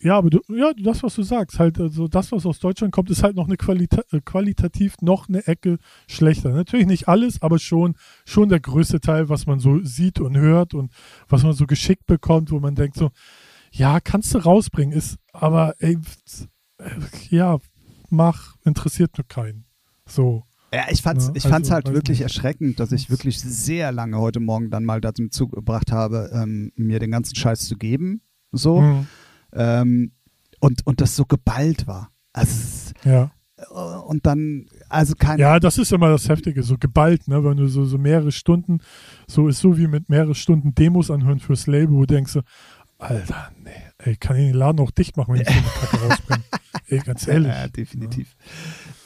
ja, 0.00 0.16
aber 0.16 0.30
du, 0.30 0.40
ja, 0.48 0.72
das, 0.80 1.02
was 1.02 1.16
du 1.16 1.24
sagst, 1.24 1.58
halt, 1.58 1.80
also 1.80 2.06
das, 2.06 2.30
was 2.30 2.46
aus 2.46 2.60
Deutschland 2.60 2.92
kommt, 2.92 3.10
ist 3.10 3.24
halt 3.24 3.34
noch 3.34 3.46
eine 3.46 3.56
Qualita 3.56 4.02
äh, 4.12 4.20
qualitativ 4.24 4.94
noch 5.00 5.28
eine 5.28 5.44
Ecke 5.48 5.78
schlechter. 6.06 6.50
Natürlich 6.50 6.86
nicht 6.86 7.08
alles, 7.08 7.42
aber 7.42 7.58
schon, 7.58 7.96
schon 8.24 8.48
der 8.48 8.60
größte 8.60 9.00
Teil, 9.00 9.28
was 9.28 9.46
man 9.46 9.58
so 9.58 9.80
sieht 9.82 10.20
und 10.20 10.36
hört 10.36 10.74
und 10.74 10.92
was 11.28 11.42
man 11.42 11.52
so 11.52 11.66
geschickt 11.66 12.06
bekommt, 12.06 12.52
wo 12.52 12.60
man 12.60 12.76
denkt 12.76 12.96
so, 12.96 13.10
ja, 13.72 14.00
kannst 14.00 14.34
du 14.34 14.38
rausbringen, 14.38 14.96
ist, 14.96 15.16
aber 15.32 15.74
ey, 15.78 15.98
ja, 17.30 17.58
mach, 18.10 18.56
interessiert 18.64 19.16
nur 19.18 19.26
keinen. 19.26 19.64
So. 20.06 20.44
Ja, 20.72 20.84
ich 20.90 21.00
fand's, 21.02 21.26
Ja, 21.26 21.32
ich 21.34 21.44
also, 21.44 21.54
fand's 21.54 21.70
halt 21.70 21.86
wirklich 21.92 22.18
nicht. 22.18 22.24
erschreckend, 22.24 22.78
dass 22.78 22.92
ich 22.92 23.08
wirklich 23.10 23.40
sehr 23.40 23.90
lange 23.90 24.18
heute 24.18 24.40
Morgen 24.40 24.70
dann 24.70 24.84
mal 24.84 25.00
dazu 25.00 25.28
zugebracht 25.28 25.92
habe, 25.92 26.30
ähm, 26.34 26.72
mir 26.76 26.98
den 26.98 27.10
ganzen 27.10 27.34
Scheiß 27.36 27.66
zu 27.66 27.76
geben. 27.76 28.20
So. 28.52 28.80
Hm, 28.80 29.06
Ähm, 29.54 30.12
und, 30.60 30.86
und 30.86 31.00
das 31.00 31.16
so 31.16 31.24
geballt 31.24 31.86
war. 31.86 32.10
Also, 32.34 32.92
ja. 33.04 33.30
äh, 33.56 33.98
und 34.06 34.26
dann, 34.26 34.66
also 34.90 35.14
kein. 35.18 35.38
Ja, 35.38 35.58
das 35.58 35.78
ist 35.78 35.90
immer 35.92 36.10
das 36.10 36.28
Heftige, 36.28 36.62
so 36.62 36.76
geballt, 36.78 37.28
ne? 37.28 37.42
Wenn 37.42 37.56
du 37.56 37.66
so, 37.68 37.86
so 37.86 37.96
mehrere 37.96 38.30
Stunden, 38.30 38.80
so 39.26 39.48
ist 39.48 39.60
so 39.60 39.78
wie 39.78 39.86
mit 39.86 40.10
mehrere 40.10 40.34
Stunden 40.34 40.74
Demos 40.74 41.10
anhören 41.10 41.38
fürs 41.40 41.66
Label, 41.66 41.94
wo 41.94 42.00
du 42.00 42.14
denkst 42.14 42.32
so, 42.32 42.42
Alter, 43.00 43.52
nee, 43.62 43.70
ey, 43.98 44.16
kann 44.16 44.36
ich 44.36 44.50
den 44.50 44.54
Laden 44.54 44.80
auch 44.80 44.90
dicht 44.90 45.16
machen, 45.16 45.34
wenn 45.34 45.42
ich 45.42 45.48
so 45.48 45.54
eine 45.54 45.62
Kacke 45.62 45.96
rausbringe. 46.08 46.42
ey, 46.88 46.98
ganz 46.98 47.28
ehrlich. 47.28 47.52
Ja, 47.52 47.68
definitiv. 47.68 48.34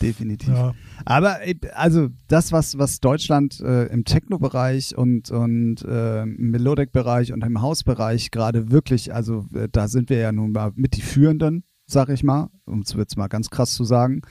Definitiv. 0.00 0.48
Ja, 0.48 0.72
Aber 1.04 1.46
äh, 1.46 1.54
also 1.74 2.08
das, 2.26 2.52
was, 2.52 2.78
was 2.78 3.00
Deutschland 3.00 3.60
äh, 3.60 3.84
im 3.88 4.04
Techno-Bereich 4.04 4.96
und, 4.96 5.30
und 5.30 5.84
äh, 5.84 6.22
im 6.22 6.50
Melodic-Bereich 6.52 7.34
und 7.34 7.44
im 7.44 7.60
Hausbereich 7.60 8.30
gerade 8.30 8.70
wirklich, 8.70 9.12
also 9.12 9.46
äh, 9.54 9.68
da 9.70 9.88
sind 9.88 10.08
wir 10.08 10.16
ja 10.16 10.32
nun 10.32 10.52
mal 10.52 10.72
mit 10.74 10.96
die 10.96 11.02
Führenden, 11.02 11.64
sag 11.84 12.08
ich 12.08 12.22
mal, 12.22 12.48
um 12.64 12.80
es 12.80 12.94
jetzt 12.94 13.18
mal 13.18 13.28
ganz 13.28 13.50
krass 13.50 13.74
zu 13.74 13.84
sagen. 13.84 14.22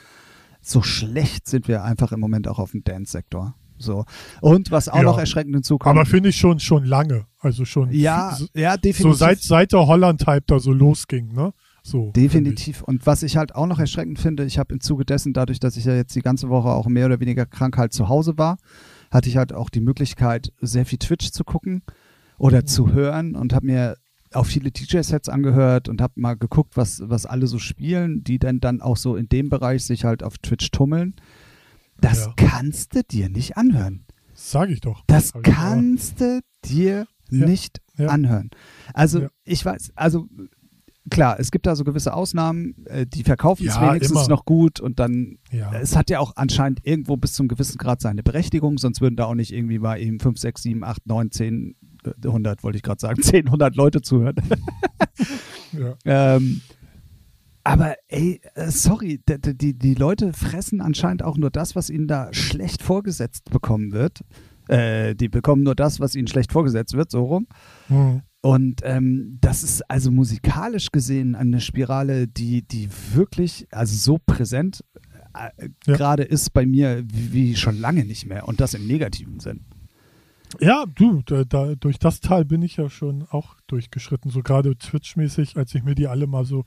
So 0.60 0.82
schlecht 0.82 1.48
sind 1.48 1.68
wir 1.68 1.84
einfach 1.84 2.12
im 2.12 2.20
Moment 2.20 2.48
auch 2.48 2.58
auf 2.58 2.72
dem 2.72 2.84
Dance-Sektor. 2.84 3.56
So. 3.82 4.06
Und 4.42 4.72
was 4.72 4.88
auch 4.90 4.98
Ja. 4.98 5.04
noch 5.04 5.18
erschreckend 5.18 5.54
hinzukommt. 5.56 5.96
aber 5.96 6.06
finde 6.06 6.30
ich 6.30 6.38
schon, 6.38 6.60
schon 6.60 6.86
lange. 6.86 7.26
Also 7.40 7.66
schon. 7.66 7.92
ja, 7.92 8.36
so, 8.38 8.46
ja, 8.56 8.78
definitiv. 8.78 9.02
so 9.02 9.14
seit, 9.14 9.40
seit 9.42 9.74
der 9.74 9.88
Holland-Hype 9.88 10.46
da 10.48 10.60
so 10.60 10.72
losging, 10.72 11.34
ne? 11.34 11.54
So. 11.84 12.12
Definitiv. 12.12 12.84
Und 12.84 13.08
was 13.08 13.24
ich 13.24 13.38
halt 13.38 13.56
auch 13.56 13.66
noch 13.66 13.80
erschreckend 13.80 14.20
finde, 14.20 14.46
ich 14.46 14.60
habe 14.60 14.72
im 14.74 14.82
Zuge 14.82 15.04
dessen, 15.04 15.34
dadurch, 15.34 15.60
dass 15.60 15.78
ich 15.78 15.86
ja 15.86 15.96
jetzt 15.96 16.16
die 16.16 16.22
ganze 16.22 16.48
Woche 16.50 16.70
auch 16.70 16.86
mehr 16.88 17.08
oder 17.08 17.20
weniger 17.20 17.48
krank 17.48 17.76
halt 17.78 17.92
zu 17.92 18.08
Hause 18.08 18.38
war, 18.38 18.58
hatte 19.10 19.30
ich 19.30 19.38
halt 19.38 19.52
auch 19.52 19.72
die 19.72 19.82
Möglichkeit, 19.82 20.54
sehr 20.62 20.86
viel 20.86 21.00
Twitch 21.00 21.32
zu 21.32 21.44
gucken 21.44 21.82
oder 22.38 22.66
zu 22.68 22.94
hören 22.94 23.36
und 23.36 23.54
habe 23.54 23.66
mir 23.66 23.96
auch 24.34 24.46
viele 24.46 24.72
DJ-Sets 24.72 25.28
angehört 25.28 25.90
und 25.90 26.02
habe 26.02 26.14
mal 26.18 26.36
geguckt, 26.36 26.78
was, 26.78 27.02
was 27.06 27.26
alle 27.26 27.48
so 27.48 27.58
spielen, 27.60 28.24
die 28.24 28.38
dann 28.40 28.60
dann 28.60 28.80
auch 28.82 28.96
so 28.96 29.16
in 29.16 29.28
dem 29.28 29.50
Bereich 29.50 29.84
sich 29.84 30.06
halt 30.06 30.24
auf 30.24 30.38
Twitch 30.38 30.70
tummeln. 30.72 31.16
Das 32.01 32.25
Ja. 32.25 32.34
kannst 32.36 32.96
du 32.96 33.03
dir 33.03 33.29
nicht 33.29 33.55
anhören. 33.58 34.05
Sag 34.34 34.70
ich 34.70 34.81
doch. 34.81 35.03
Das 35.08 35.29
Sag 35.29 35.43
kannst 35.43 36.20
du 36.20 36.41
dir 36.65 37.05
Ja, 37.29 37.46
nicht 37.48 37.79
ja. 37.98 38.08
anhören. 38.08 38.50
Also 38.93 39.27
ich 39.46 39.63
weiß, 39.63 39.91
also 39.96 40.27
klar, 41.10 41.39
es 41.39 41.51
gibt 41.51 41.65
da 41.65 41.75
so 41.75 41.84
gewisse 41.84 42.13
Ausnahmen, 42.13 42.86
äh, 42.88 43.05
die 43.05 43.24
verkaufen 43.24 43.67
es 43.67 43.79
wenigstens 43.79 44.20
immer. 44.22 44.27
noch 44.29 44.46
gut 44.46 44.79
und 44.79 45.00
dann, 45.00 45.38
Ja. 45.51 45.72
es 45.74 45.96
hat 45.96 46.10
ja 46.10 46.20
auch 46.20 46.34
anscheinend 46.36 46.79
irgendwo 46.86 47.17
bis 47.17 47.34
zum 47.34 47.48
gewissen 47.48 47.77
Grad 47.77 48.01
seine 48.01 48.24
Berechtigung, 48.24 48.77
sonst 48.77 49.00
würden 49.01 49.15
da 49.15 49.25
auch 49.25 49.36
nicht 49.36 49.53
irgendwie 49.53 49.79
mal 49.79 50.00
eben 50.00 50.20
5, 50.20 50.38
6, 50.39 50.63
7, 50.63 50.84
8, 50.84 51.05
9, 51.08 51.31
10, 51.31 51.75
äh, 52.03 52.27
100 52.27 52.63
wollte 52.63 52.77
ich 52.77 52.84
gerade 52.84 53.00
sagen, 53.00 53.22
10, 53.22 53.48
100 53.48 53.75
Leute 53.75 54.01
zuhören. 54.01 54.36
ja. 55.74 55.96
ähm, 56.36 56.62
aber 57.63 57.96
ey, 58.08 58.41
äh, 58.56 58.70
sorry, 58.70 59.22
die, 59.27 59.74
die 59.77 59.94
Leute 59.94 60.34
fressen 60.34 60.82
anscheinend 60.82 61.24
auch 61.24 61.38
nur 61.38 61.51
das, 61.51 61.75
was 61.75 61.89
ihnen 61.89 62.08
da 62.08 62.34
schlecht 62.34 62.82
vorgesetzt 62.82 63.50
bekommen 63.50 63.91
wird. 63.91 64.22
Äh, 64.68 65.15
die 65.15 65.30
bekommen 65.30 65.63
nur 65.63 65.75
das, 65.75 66.00
was 66.00 66.15
ihnen 66.15 66.27
schlecht 66.27 66.51
vorgesetzt 66.51 66.94
wird, 66.94 67.12
so 67.12 67.24
rum. 67.24 67.48
Hm. 67.88 68.22
Und 68.41 68.82
ähm, 68.84 69.38
das 69.41 69.63
ist 69.63 69.89
also 69.89 70.12
musikalisch 70.12 70.91
gesehen 70.91 71.36
eine 71.36 71.62
Spirale, 71.62 72.27
die, 72.27 72.63
die 72.63 72.89
wirklich, 73.13 73.68
also 73.72 73.96
so 73.96 74.18
präsent 74.25 74.84
äh, 75.34 75.70
Ja. 75.86 75.96
gerade 75.96 76.24
ist 76.24 76.51
bei 76.53 76.65
mir 76.65 77.03
wie, 77.06 77.34
wie 77.34 77.56
schon 77.56 77.80
lange 77.80 78.06
nicht 78.06 78.25
mehr. 78.25 78.48
Und 78.48 78.60
das 78.60 78.74
im 78.74 78.88
negativen 78.88 79.39
Sinn. 79.39 79.65
Ja, 80.60 80.86
du, 80.96 81.22
da, 81.25 81.44
da, 81.44 81.75
durch 81.75 81.98
das 81.98 82.20
Tal 82.20 82.44
bin 82.46 82.62
ich 82.62 82.77
ja 82.77 82.89
schon 82.89 83.24
auch 83.30 83.56
durchgeschritten, 83.68 84.32
so 84.32 84.41
gerade 84.41 84.77
Twitch-mäßig, 84.77 85.56
als 85.56 85.74
ich 85.75 85.84
mir 85.84 85.96
die 85.96 86.08
alle 86.08 86.27
mal 86.27 86.44
so, 86.44 86.65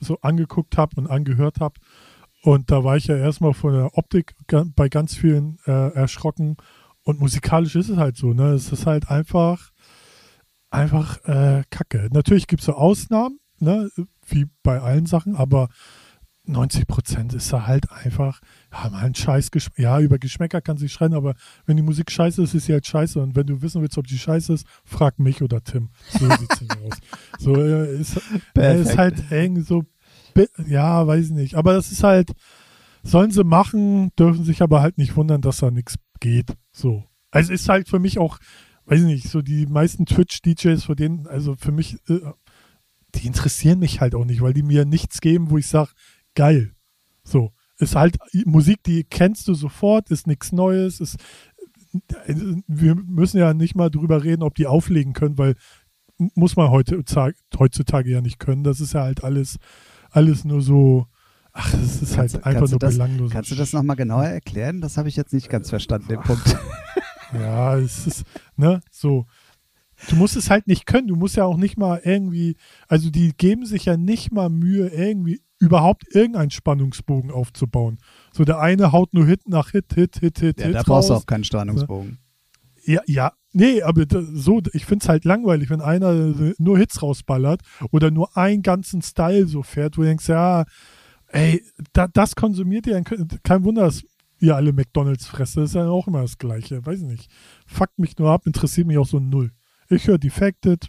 so 0.00 0.18
angeguckt 0.20 0.76
habe 0.76 0.96
und 0.96 1.08
angehört 1.08 1.60
habe. 1.60 1.74
Und 2.42 2.70
da 2.70 2.84
war 2.84 2.96
ich 2.96 3.06
ja 3.06 3.16
erstmal 3.16 3.52
von 3.52 3.72
der 3.72 3.98
Optik 3.98 4.34
bei 4.76 4.88
ganz 4.88 5.14
vielen 5.14 5.58
äh, 5.66 5.92
erschrocken. 5.92 6.56
Und 7.02 7.20
musikalisch 7.20 7.74
ist 7.74 7.88
es 7.88 7.96
halt 7.96 8.16
so, 8.16 8.32
ne? 8.32 8.52
Es 8.52 8.70
ist 8.70 8.86
halt 8.86 9.10
einfach, 9.10 9.70
einfach 10.70 11.24
äh, 11.24 11.64
Kacke. 11.70 12.08
Natürlich 12.12 12.46
gibt 12.46 12.60
es 12.60 12.66
so 12.66 12.74
Ausnahmen, 12.74 13.40
ne? 13.58 13.90
Wie 14.26 14.46
bei 14.62 14.80
allen 14.80 15.06
Sachen, 15.06 15.34
aber 15.34 15.68
90 16.48 16.86
Prozent 16.86 17.34
ist 17.34 17.52
da 17.52 17.66
halt 17.66 17.90
einfach, 17.92 18.40
ja, 18.72 18.88
mal 18.90 19.04
ein 19.04 19.14
scheiß. 19.14 19.50
Ja, 19.76 20.00
über 20.00 20.18
Geschmäcker 20.18 20.60
kann 20.60 20.78
sich 20.78 20.92
schreien, 20.92 21.14
aber 21.14 21.34
wenn 21.66 21.76
die 21.76 21.82
Musik 21.82 22.10
scheiße 22.10 22.42
ist, 22.42 22.54
ist 22.54 22.66
sie 22.66 22.72
halt 22.72 22.86
scheiße. 22.86 23.20
Und 23.20 23.36
wenn 23.36 23.46
du 23.46 23.62
wissen 23.62 23.82
willst, 23.82 23.98
ob 23.98 24.06
die 24.06 24.18
scheiße 24.18 24.52
ist, 24.52 24.66
frag 24.84 25.18
mich 25.18 25.42
oder 25.42 25.62
Tim. 25.62 25.90
So 26.10 26.28
sieht's 26.28 26.60
nämlich 26.60 26.92
aus. 26.92 26.98
So, 27.38 27.54
äh, 27.56 28.00
ist, 28.00 28.20
äh, 28.56 28.80
ist 28.80 28.96
halt 28.96 29.30
eng, 29.30 29.62
so, 29.62 29.84
ja, 30.66 31.06
weiß 31.06 31.26
ich 31.26 31.32
nicht. 31.32 31.54
Aber 31.54 31.74
das 31.74 31.92
ist 31.92 32.02
halt, 32.02 32.32
sollen 33.02 33.30
sie 33.30 33.44
machen, 33.44 34.10
dürfen 34.18 34.44
sich 34.44 34.62
aber 34.62 34.82
halt 34.82 34.98
nicht 34.98 35.16
wundern, 35.16 35.40
dass 35.40 35.58
da 35.58 35.70
nichts 35.70 35.96
geht. 36.20 36.54
So. 36.72 37.04
Also 37.30 37.52
ist 37.52 37.68
halt 37.68 37.88
für 37.88 37.98
mich 37.98 38.18
auch, 38.18 38.38
weiß 38.86 39.00
ich 39.00 39.06
nicht, 39.06 39.28
so 39.28 39.42
die 39.42 39.66
meisten 39.66 40.06
Twitch-DJs, 40.06 40.84
vor 40.84 40.96
denen, 40.96 41.26
also 41.26 41.56
für 41.56 41.72
mich, 41.72 41.98
äh, 42.08 42.20
die 43.14 43.26
interessieren 43.26 43.78
mich 43.78 44.00
halt 44.00 44.14
auch 44.14 44.24
nicht, 44.24 44.40
weil 44.40 44.52
die 44.52 44.62
mir 44.62 44.84
nichts 44.84 45.20
geben, 45.20 45.50
wo 45.50 45.58
ich 45.58 45.66
sage, 45.66 45.90
geil. 46.38 46.72
So. 47.24 47.52
Ist 47.80 47.94
halt 47.94 48.16
Musik, 48.44 48.82
die 48.84 49.04
kennst 49.04 49.46
du 49.48 49.54
sofort, 49.54 50.10
ist 50.10 50.26
nichts 50.26 50.50
Neues, 50.52 51.00
ist, 51.00 51.16
wir 52.66 52.94
müssen 52.94 53.38
ja 53.38 53.54
nicht 53.54 53.74
mal 53.76 53.90
drüber 53.90 54.24
reden, 54.24 54.42
ob 54.42 54.54
die 54.54 54.66
auflegen 54.66 55.12
können, 55.12 55.38
weil 55.38 55.54
muss 56.34 56.56
man 56.56 56.70
heute, 56.70 57.02
heutzutage 57.58 58.10
ja 58.10 58.20
nicht 58.20 58.38
können. 58.38 58.64
Das 58.64 58.80
ist 58.80 58.94
ja 58.94 59.02
halt 59.02 59.22
alles, 59.22 59.58
alles 60.10 60.44
nur 60.44 60.62
so, 60.62 61.06
ach, 61.52 61.70
das 61.70 62.02
ist 62.02 62.14
Kannst 62.16 62.34
halt 62.34 62.46
einfach 62.46 62.68
nur 62.68 62.78
das- 62.80 62.94
belanglos. 62.94 63.30
Kannst 63.30 63.50
du 63.50 63.54
das 63.54 63.72
nochmal 63.72 63.96
genauer 63.96 64.24
erklären? 64.24 64.80
Das 64.80 64.96
habe 64.96 65.08
ich 65.08 65.16
jetzt 65.16 65.32
nicht 65.32 65.48
ganz 65.48 65.70
verstanden, 65.70 66.08
den 66.08 66.20
Punkt. 66.20 66.56
Ja, 67.34 67.76
es 67.76 68.06
ist, 68.06 68.24
ne, 68.56 68.80
so. 68.90 69.26
Du 70.08 70.16
musst 70.16 70.34
es 70.34 70.48
halt 70.48 70.66
nicht 70.66 70.86
können. 70.86 71.08
Du 71.08 71.14
musst 71.14 71.36
ja 71.36 71.44
auch 71.44 71.58
nicht 71.58 71.76
mal 71.76 72.00
irgendwie, 72.02 72.56
also 72.88 73.10
die 73.10 73.34
geben 73.36 73.66
sich 73.66 73.84
ja 73.84 73.98
nicht 73.98 74.32
mal 74.32 74.48
Mühe, 74.48 74.88
irgendwie 74.88 75.42
überhaupt 75.58 76.04
irgendeinen 76.14 76.50
Spannungsbogen 76.50 77.30
aufzubauen. 77.30 77.98
So 78.32 78.44
der 78.44 78.60
eine 78.60 78.92
haut 78.92 79.12
nur 79.14 79.26
Hit 79.26 79.48
nach 79.48 79.70
Hit, 79.70 79.94
Hit, 79.94 80.18
Hit, 80.18 80.38
Hit, 80.38 80.60
Ja, 80.60 80.66
Hit 80.66 80.74
da 80.76 80.82
brauchst 80.82 81.10
du 81.10 81.14
auch 81.14 81.26
keinen 81.26 81.44
Spannungsbogen. 81.44 82.18
Ja, 82.84 83.02
ja, 83.06 83.32
nee, 83.52 83.82
aber 83.82 84.06
so, 84.32 84.62
ich 84.72 84.86
finde 84.86 85.02
es 85.02 85.08
halt 85.08 85.24
langweilig, 85.24 85.68
wenn 85.68 85.80
einer 85.80 86.34
nur 86.58 86.78
Hits 86.78 87.02
rausballert 87.02 87.60
oder 87.90 88.10
nur 88.10 88.36
einen 88.36 88.62
ganzen 88.62 89.02
Style 89.02 89.46
so 89.46 89.62
fährt, 89.62 89.98
wo 89.98 90.02
du 90.02 90.08
denkst, 90.08 90.28
ja, 90.28 90.64
Ey, 91.28 91.62
da, 91.92 92.08
das 92.08 92.34
konsumiert 92.34 92.86
ihr, 92.86 93.02
kein 93.42 93.64
Wunder, 93.64 93.82
dass 93.82 94.02
ihr 94.40 94.56
alle 94.56 94.72
McDonalds 94.72 95.26
fresst. 95.26 95.56
Das 95.56 95.70
ist 95.70 95.74
ja 95.74 95.86
auch 95.88 96.06
immer 96.08 96.22
das 96.22 96.38
Gleiche. 96.38 96.84
Weiß 96.84 97.00
ich 97.00 97.06
nicht. 97.06 97.30
Fuckt 97.66 97.98
mich 97.98 98.16
nur 98.18 98.30
ab, 98.30 98.46
interessiert 98.46 98.86
mich 98.86 98.98
auch 98.98 99.06
so 99.06 99.20
null. 99.20 99.52
Ich 99.90 100.06
höre 100.06 100.18
Defected. 100.18 100.88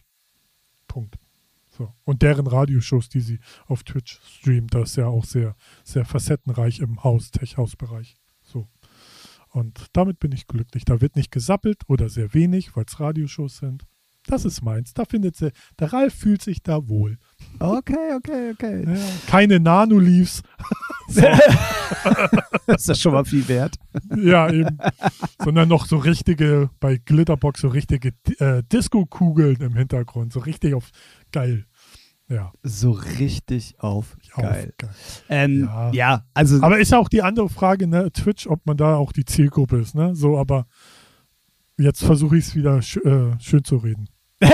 Punkt. 0.88 1.18
So. 1.79 1.93
Und 2.03 2.24
deren 2.24 2.45
Radioshows, 2.45 3.07
die 3.07 3.21
sie 3.21 3.39
auf 3.65 3.83
Twitch 3.83 4.19
streamt, 4.27 4.74
das 4.74 4.89
ist 4.89 4.95
ja 4.98 5.07
auch 5.07 5.24
sehr, 5.24 5.55
sehr 5.86 6.03
facettenreich 6.03 6.79
im 6.79 7.05
Haus, 7.05 7.31
Tech-Haus-Bereich. 7.31 8.17
So. 8.43 8.67
Und 9.48 9.86
damit 9.93 10.19
bin 10.19 10.33
ich 10.33 10.45
glücklich. 10.45 10.83
Da 10.83 11.00
wird 11.00 11.15
nicht 11.15 11.31
gesappelt 11.31 11.83
oder 11.88 12.09
sehr 12.09 12.33
wenig, 12.33 12.75
weil 12.75 12.83
es 12.86 13.00
Radioshows 13.00 13.59
sind. 13.59 13.86
Das 14.27 14.45
ist 14.45 14.62
meins. 14.62 14.93
Da 14.93 15.05
findet 15.05 15.36
sie, 15.38 15.51
der 15.79 15.93
Ralf 15.93 16.13
fühlt 16.13 16.41
sich 16.41 16.62
da 16.62 16.88
wohl. 16.88 17.17
Okay, 17.59 18.13
okay, 18.15 18.51
okay. 18.51 18.83
Ja, 18.86 19.00
keine 19.27 19.59
Nano-Leaves. 19.59 20.43
das 22.67 22.88
ist 22.88 23.01
schon 23.01 23.13
mal 23.13 23.25
viel 23.25 23.48
wert. 23.48 23.75
ja, 24.15 24.51
eben. 24.51 24.77
Sondern 25.43 25.69
noch 25.69 25.88
so 25.88 25.98
richtige, 25.98 26.69
bei 26.79 26.98
Glitterbox, 26.98 27.62
so 27.62 27.69
richtige 27.69 28.13
äh, 28.38 28.62
Disco-Kugeln 28.71 29.57
im 29.62 29.75
Hintergrund. 29.75 30.33
So 30.33 30.41
richtig 30.41 30.75
auf 30.75 30.91
geil. 31.31 31.65
Ja. 32.29 32.51
So 32.63 32.91
richtig 32.91 33.75
auf, 33.79 34.15
auf 34.33 34.43
geil. 34.43 34.74
geil. 34.77 34.89
Ähm, 35.29 35.62
ja. 35.63 35.91
ja. 35.91 36.25
also. 36.33 36.62
Aber 36.62 36.79
ist 36.79 36.91
ja 36.91 37.00
auch 37.00 37.09
die 37.09 37.21
andere 37.21 37.50
Frage, 37.50 37.88
ne, 37.88 38.12
Twitch, 38.12 38.48
ob 38.48 38.65
man 38.65 38.77
da 38.77 38.95
auch 38.95 39.12
die 39.12 39.25
Zielgruppe 39.25 39.79
ist, 39.79 39.95
ne? 39.95 40.15
So, 40.15 40.38
aber 40.38 40.67
jetzt 41.77 42.03
versuche 42.03 42.38
ich 42.38 42.45
es 42.45 42.55
wieder 42.55 42.81
sch 42.81 42.98
äh, 42.98 43.39
schön 43.39 43.63
zu 43.63 43.77
reden. 43.77 44.07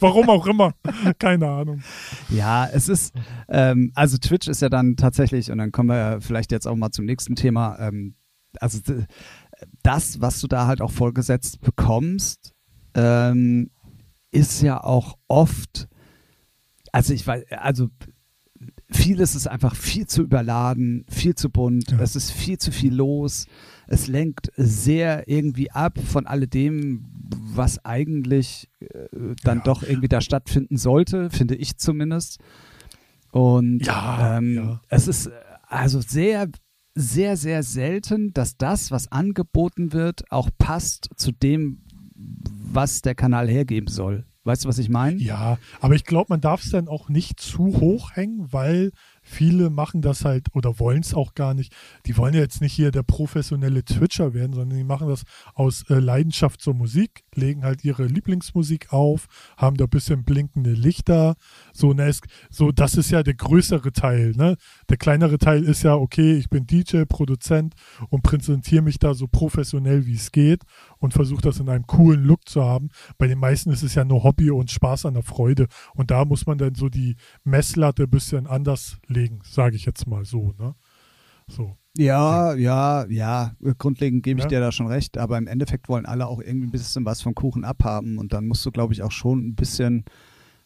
Warum 0.00 0.30
auch 0.30 0.46
immer. 0.46 0.72
Keine 1.18 1.48
Ahnung. 1.48 1.82
Ja, 2.30 2.66
es 2.66 2.88
ist, 2.88 3.14
ähm, 3.48 3.92
also 3.94 4.16
Twitch 4.16 4.48
ist 4.48 4.62
ja 4.62 4.68
dann 4.68 4.96
tatsächlich, 4.96 5.50
und 5.50 5.58
dann 5.58 5.72
kommen 5.72 5.90
wir 5.90 5.96
ja 5.96 6.20
vielleicht 6.20 6.50
jetzt 6.50 6.66
auch 6.66 6.76
mal 6.76 6.92
zum 6.92 7.04
nächsten 7.04 7.34
Thema, 7.34 7.78
ähm, 7.78 8.14
also 8.58 8.78
das, 9.82 10.20
was 10.20 10.40
du 10.40 10.46
da 10.46 10.66
halt 10.66 10.80
auch 10.80 10.90
vorgesetzt 10.90 11.60
bekommst, 11.60 12.54
ähm, 12.94 13.70
ist 14.30 14.62
ja 14.62 14.82
auch 14.82 15.16
oft, 15.28 15.88
also 16.96 17.12
ich 17.12 17.26
weiß, 17.26 17.44
also 17.50 17.90
vieles 18.90 19.34
ist 19.34 19.46
einfach 19.46 19.76
viel 19.76 20.06
zu 20.06 20.22
überladen, 20.22 21.04
viel 21.10 21.34
zu 21.34 21.50
bunt, 21.50 21.90
ja. 21.90 22.00
es 22.00 22.16
ist 22.16 22.30
viel 22.32 22.56
zu 22.56 22.72
viel 22.72 22.94
los, 22.94 23.44
es 23.86 24.06
lenkt 24.06 24.50
sehr 24.56 25.28
irgendwie 25.28 25.70
ab 25.70 25.98
von 26.02 26.26
alledem, 26.26 27.04
was 27.54 27.84
eigentlich 27.84 28.70
äh, 28.80 29.34
dann 29.42 29.58
ja. 29.58 29.64
doch 29.64 29.82
irgendwie 29.82 30.08
da 30.08 30.22
stattfinden 30.22 30.78
sollte, 30.78 31.28
finde 31.28 31.54
ich 31.56 31.76
zumindest. 31.76 32.38
Und 33.30 33.84
ja, 33.84 34.38
ähm, 34.38 34.80
es 34.88 35.06
ist 35.06 35.30
also 35.68 36.00
sehr, 36.00 36.48
sehr, 36.94 37.36
sehr 37.36 37.62
selten, 37.62 38.32
dass 38.32 38.56
das, 38.56 38.90
was 38.90 39.12
angeboten 39.12 39.92
wird, 39.92 40.24
auch 40.32 40.48
passt 40.56 41.10
zu 41.16 41.30
dem, 41.30 41.82
was 42.14 43.02
der 43.02 43.14
Kanal 43.14 43.50
hergeben 43.50 43.88
soll. 43.88 44.24
Weißt 44.46 44.64
du, 44.64 44.68
was 44.68 44.78
ich 44.78 44.88
meine? 44.88 45.20
Ja, 45.20 45.58
aber 45.80 45.96
ich 45.96 46.04
glaube, 46.04 46.26
man 46.28 46.40
darf 46.40 46.62
es 46.62 46.70
dann 46.70 46.86
auch 46.86 47.08
nicht 47.08 47.40
zu 47.40 47.80
hoch 47.80 48.12
hängen, 48.14 48.46
weil 48.52 48.92
viele 49.26 49.70
machen 49.70 50.02
das 50.02 50.24
halt 50.24 50.46
oder 50.54 50.78
wollen 50.78 51.00
es 51.00 51.14
auch 51.14 51.34
gar 51.34 51.52
nicht. 51.52 51.74
Die 52.06 52.16
wollen 52.16 52.32
ja 52.32 52.40
jetzt 52.40 52.60
nicht 52.60 52.72
hier 52.72 52.92
der 52.92 53.02
professionelle 53.02 53.84
Twitcher 53.84 54.34
werden, 54.34 54.52
sondern 54.52 54.78
die 54.78 54.84
machen 54.84 55.08
das 55.08 55.24
aus 55.54 55.82
äh, 55.90 55.94
Leidenschaft 55.94 56.60
zur 56.60 56.74
Musik, 56.74 57.24
legen 57.34 57.64
halt 57.64 57.84
ihre 57.84 58.06
Lieblingsmusik 58.06 58.92
auf, 58.92 59.26
haben 59.56 59.76
da 59.76 59.84
ein 59.84 59.90
bisschen 59.90 60.22
blinkende 60.22 60.72
Lichter. 60.72 61.34
So, 61.72 61.92
ne, 61.92 62.06
es, 62.06 62.20
so, 62.48 62.70
das 62.70 62.94
ist 62.94 63.10
ja 63.10 63.24
der 63.24 63.34
größere 63.34 63.92
Teil. 63.92 64.30
Ne? 64.36 64.56
Der 64.88 64.96
kleinere 64.96 65.38
Teil 65.38 65.64
ist 65.64 65.82
ja, 65.82 65.96
okay, 65.96 66.34
ich 66.34 66.48
bin 66.48 66.68
DJ, 66.68 67.02
Produzent 67.02 67.74
und 68.10 68.22
präsentiere 68.22 68.82
mich 68.82 69.00
da 69.00 69.12
so 69.14 69.26
professionell 69.26 70.06
wie 70.06 70.14
es 70.14 70.30
geht 70.30 70.62
und 71.06 71.12
versuche 71.12 71.42
das 71.42 71.58
in 71.58 71.68
einem 71.68 71.86
coolen 71.86 72.24
Look 72.24 72.48
zu 72.48 72.62
haben. 72.62 72.90
Bei 73.16 73.26
den 73.26 73.38
meisten 73.38 73.70
ist 73.70 73.82
es 73.82 73.94
ja 73.94 74.04
nur 74.04 74.22
Hobby 74.22 74.50
und 74.50 74.70
Spaß 74.70 75.06
an 75.06 75.14
der 75.14 75.22
Freude. 75.22 75.66
Und 75.94 76.10
da 76.10 76.24
muss 76.24 76.46
man 76.46 76.58
dann 76.58 76.74
so 76.74 76.88
die 76.88 77.16
Messlatte 77.44 78.04
ein 78.04 78.10
bisschen 78.10 78.46
anders 78.46 78.98
legen 79.06 79.40
sage 79.56 79.76
ich 79.76 79.84
jetzt 79.86 80.06
mal 80.06 80.24
so, 80.24 80.52
ne? 80.58 80.74
So. 81.48 81.76
Ja, 81.96 82.54
ja, 82.54 83.06
ja, 83.08 83.52
grundlegend 83.78 84.22
gebe 84.22 84.40
ich 84.40 84.44
ja. 84.44 84.48
dir 84.50 84.60
da 84.60 84.72
schon 84.72 84.88
recht, 84.88 85.16
aber 85.16 85.38
im 85.38 85.46
Endeffekt 85.46 85.88
wollen 85.88 86.04
alle 86.04 86.26
auch 86.26 86.40
irgendwie 86.40 86.66
ein 86.66 86.72
bisschen 86.72 87.06
was 87.06 87.22
vom 87.22 87.34
Kuchen 87.34 87.64
abhaben 87.64 88.18
und 88.18 88.32
dann 88.32 88.46
musst 88.46 88.66
du, 88.66 88.70
glaube 88.70 88.92
ich, 88.92 89.02
auch 89.02 89.12
schon 89.12 89.48
ein 89.48 89.54
bisschen. 89.54 90.04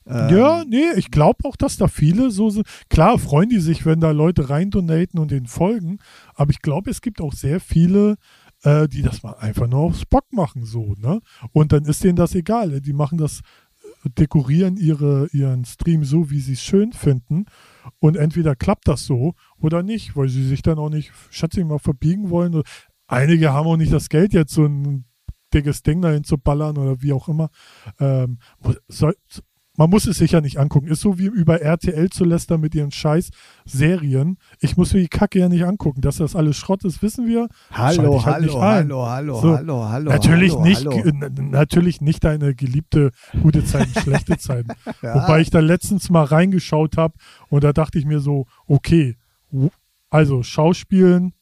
Ähm 0.06 0.36
ja, 0.36 0.64
nee, 0.66 0.90
ich 0.96 1.12
glaube 1.12 1.44
auch, 1.44 1.54
dass 1.54 1.76
da 1.76 1.86
viele 1.86 2.30
so 2.30 2.50
sind. 2.50 2.66
Klar 2.88 3.18
freuen 3.18 3.48
die 3.48 3.60
sich, 3.60 3.86
wenn 3.86 4.00
da 4.00 4.10
Leute 4.10 4.50
rein 4.50 4.70
donaten 4.70 5.18
und 5.20 5.30
denen 5.30 5.46
folgen, 5.46 5.98
aber 6.34 6.50
ich 6.50 6.62
glaube, 6.62 6.90
es 6.90 7.00
gibt 7.00 7.20
auch 7.20 7.34
sehr 7.34 7.60
viele, 7.60 8.16
äh, 8.62 8.88
die 8.88 9.02
das 9.02 9.22
mal 9.22 9.34
einfach 9.34 9.66
nur 9.66 9.80
aufs 9.80 10.04
Bock 10.06 10.32
machen, 10.32 10.64
so, 10.64 10.94
ne? 10.98 11.20
Und 11.52 11.72
dann 11.72 11.84
ist 11.84 12.04
denen 12.04 12.16
das 12.16 12.34
egal. 12.34 12.80
Die 12.80 12.92
machen 12.92 13.18
das, 13.18 13.40
äh, 14.04 14.10
dekorieren 14.10 14.76
ihre, 14.76 15.28
ihren 15.32 15.64
Stream 15.64 16.04
so, 16.04 16.30
wie 16.30 16.40
sie 16.40 16.54
es 16.54 16.62
schön 16.62 16.92
finden 16.92 17.46
und 17.98 18.16
entweder 18.16 18.56
klappt 18.56 18.88
das 18.88 19.04
so 19.04 19.34
oder 19.58 19.82
nicht, 19.82 20.16
weil 20.16 20.28
sie 20.28 20.46
sich 20.46 20.62
dann 20.62 20.78
auch 20.78 20.90
nicht, 20.90 21.12
schätze 21.30 21.60
ich 21.60 21.66
mal, 21.66 21.78
verbiegen 21.78 22.30
wollen. 22.30 22.62
Einige 23.06 23.52
haben 23.52 23.66
auch 23.66 23.76
nicht 23.76 23.92
das 23.92 24.08
Geld, 24.08 24.32
jetzt 24.32 24.52
so 24.52 24.64
ein 24.64 25.04
dickes 25.52 25.82
Ding 25.82 26.00
dahin 26.00 26.24
zu 26.24 26.38
ballern 26.38 26.78
oder 26.78 27.02
wie 27.02 27.12
auch 27.12 27.28
immer. 27.28 27.50
Ähm, 27.98 28.38
soll, 28.88 29.16
man 29.80 29.88
muss 29.88 30.06
es 30.06 30.18
sich 30.18 30.32
ja 30.32 30.42
nicht 30.42 30.58
angucken. 30.58 30.88
Ist 30.88 31.00
so 31.00 31.18
wie 31.18 31.24
über 31.24 31.62
RTL 31.62 32.10
zu 32.10 32.26
lästern 32.26 32.60
mit 32.60 32.74
ihren 32.74 32.90
scheiß 32.90 33.30
Serien. 33.64 34.36
Ich 34.60 34.76
muss 34.76 34.92
mir 34.92 35.00
die 35.00 35.08
Kacke 35.08 35.38
ja 35.38 35.48
nicht 35.48 35.64
angucken. 35.64 36.02
Dass 36.02 36.18
das 36.18 36.36
alles 36.36 36.58
Schrott 36.58 36.84
ist, 36.84 37.00
wissen 37.00 37.26
wir. 37.26 37.48
Hallo, 37.72 38.22
halt 38.22 38.44
hallo, 38.44 38.60
hallo, 38.60 39.06
hallo, 39.06 39.40
so, 39.40 39.56
hallo, 39.56 39.88
hallo. 39.88 40.10
Natürlich 40.10 40.52
hallo, 40.52 40.64
nicht, 40.64 40.84
hallo. 40.84 41.30
natürlich 41.50 42.02
nicht 42.02 42.22
deine 42.24 42.54
geliebte 42.54 43.10
gute 43.42 43.64
Zeiten, 43.64 43.98
schlechte 44.02 44.36
Zeiten. 44.36 44.68
ja. 45.00 45.14
Wobei 45.14 45.40
ich 45.40 45.48
da 45.48 45.60
letztens 45.60 46.10
mal 46.10 46.24
reingeschaut 46.24 46.98
habe 46.98 47.14
und 47.48 47.64
da 47.64 47.72
dachte 47.72 47.98
ich 47.98 48.04
mir 48.04 48.20
so, 48.20 48.44
okay, 48.66 49.16
also 50.10 50.42
Schauspielen, 50.42 51.32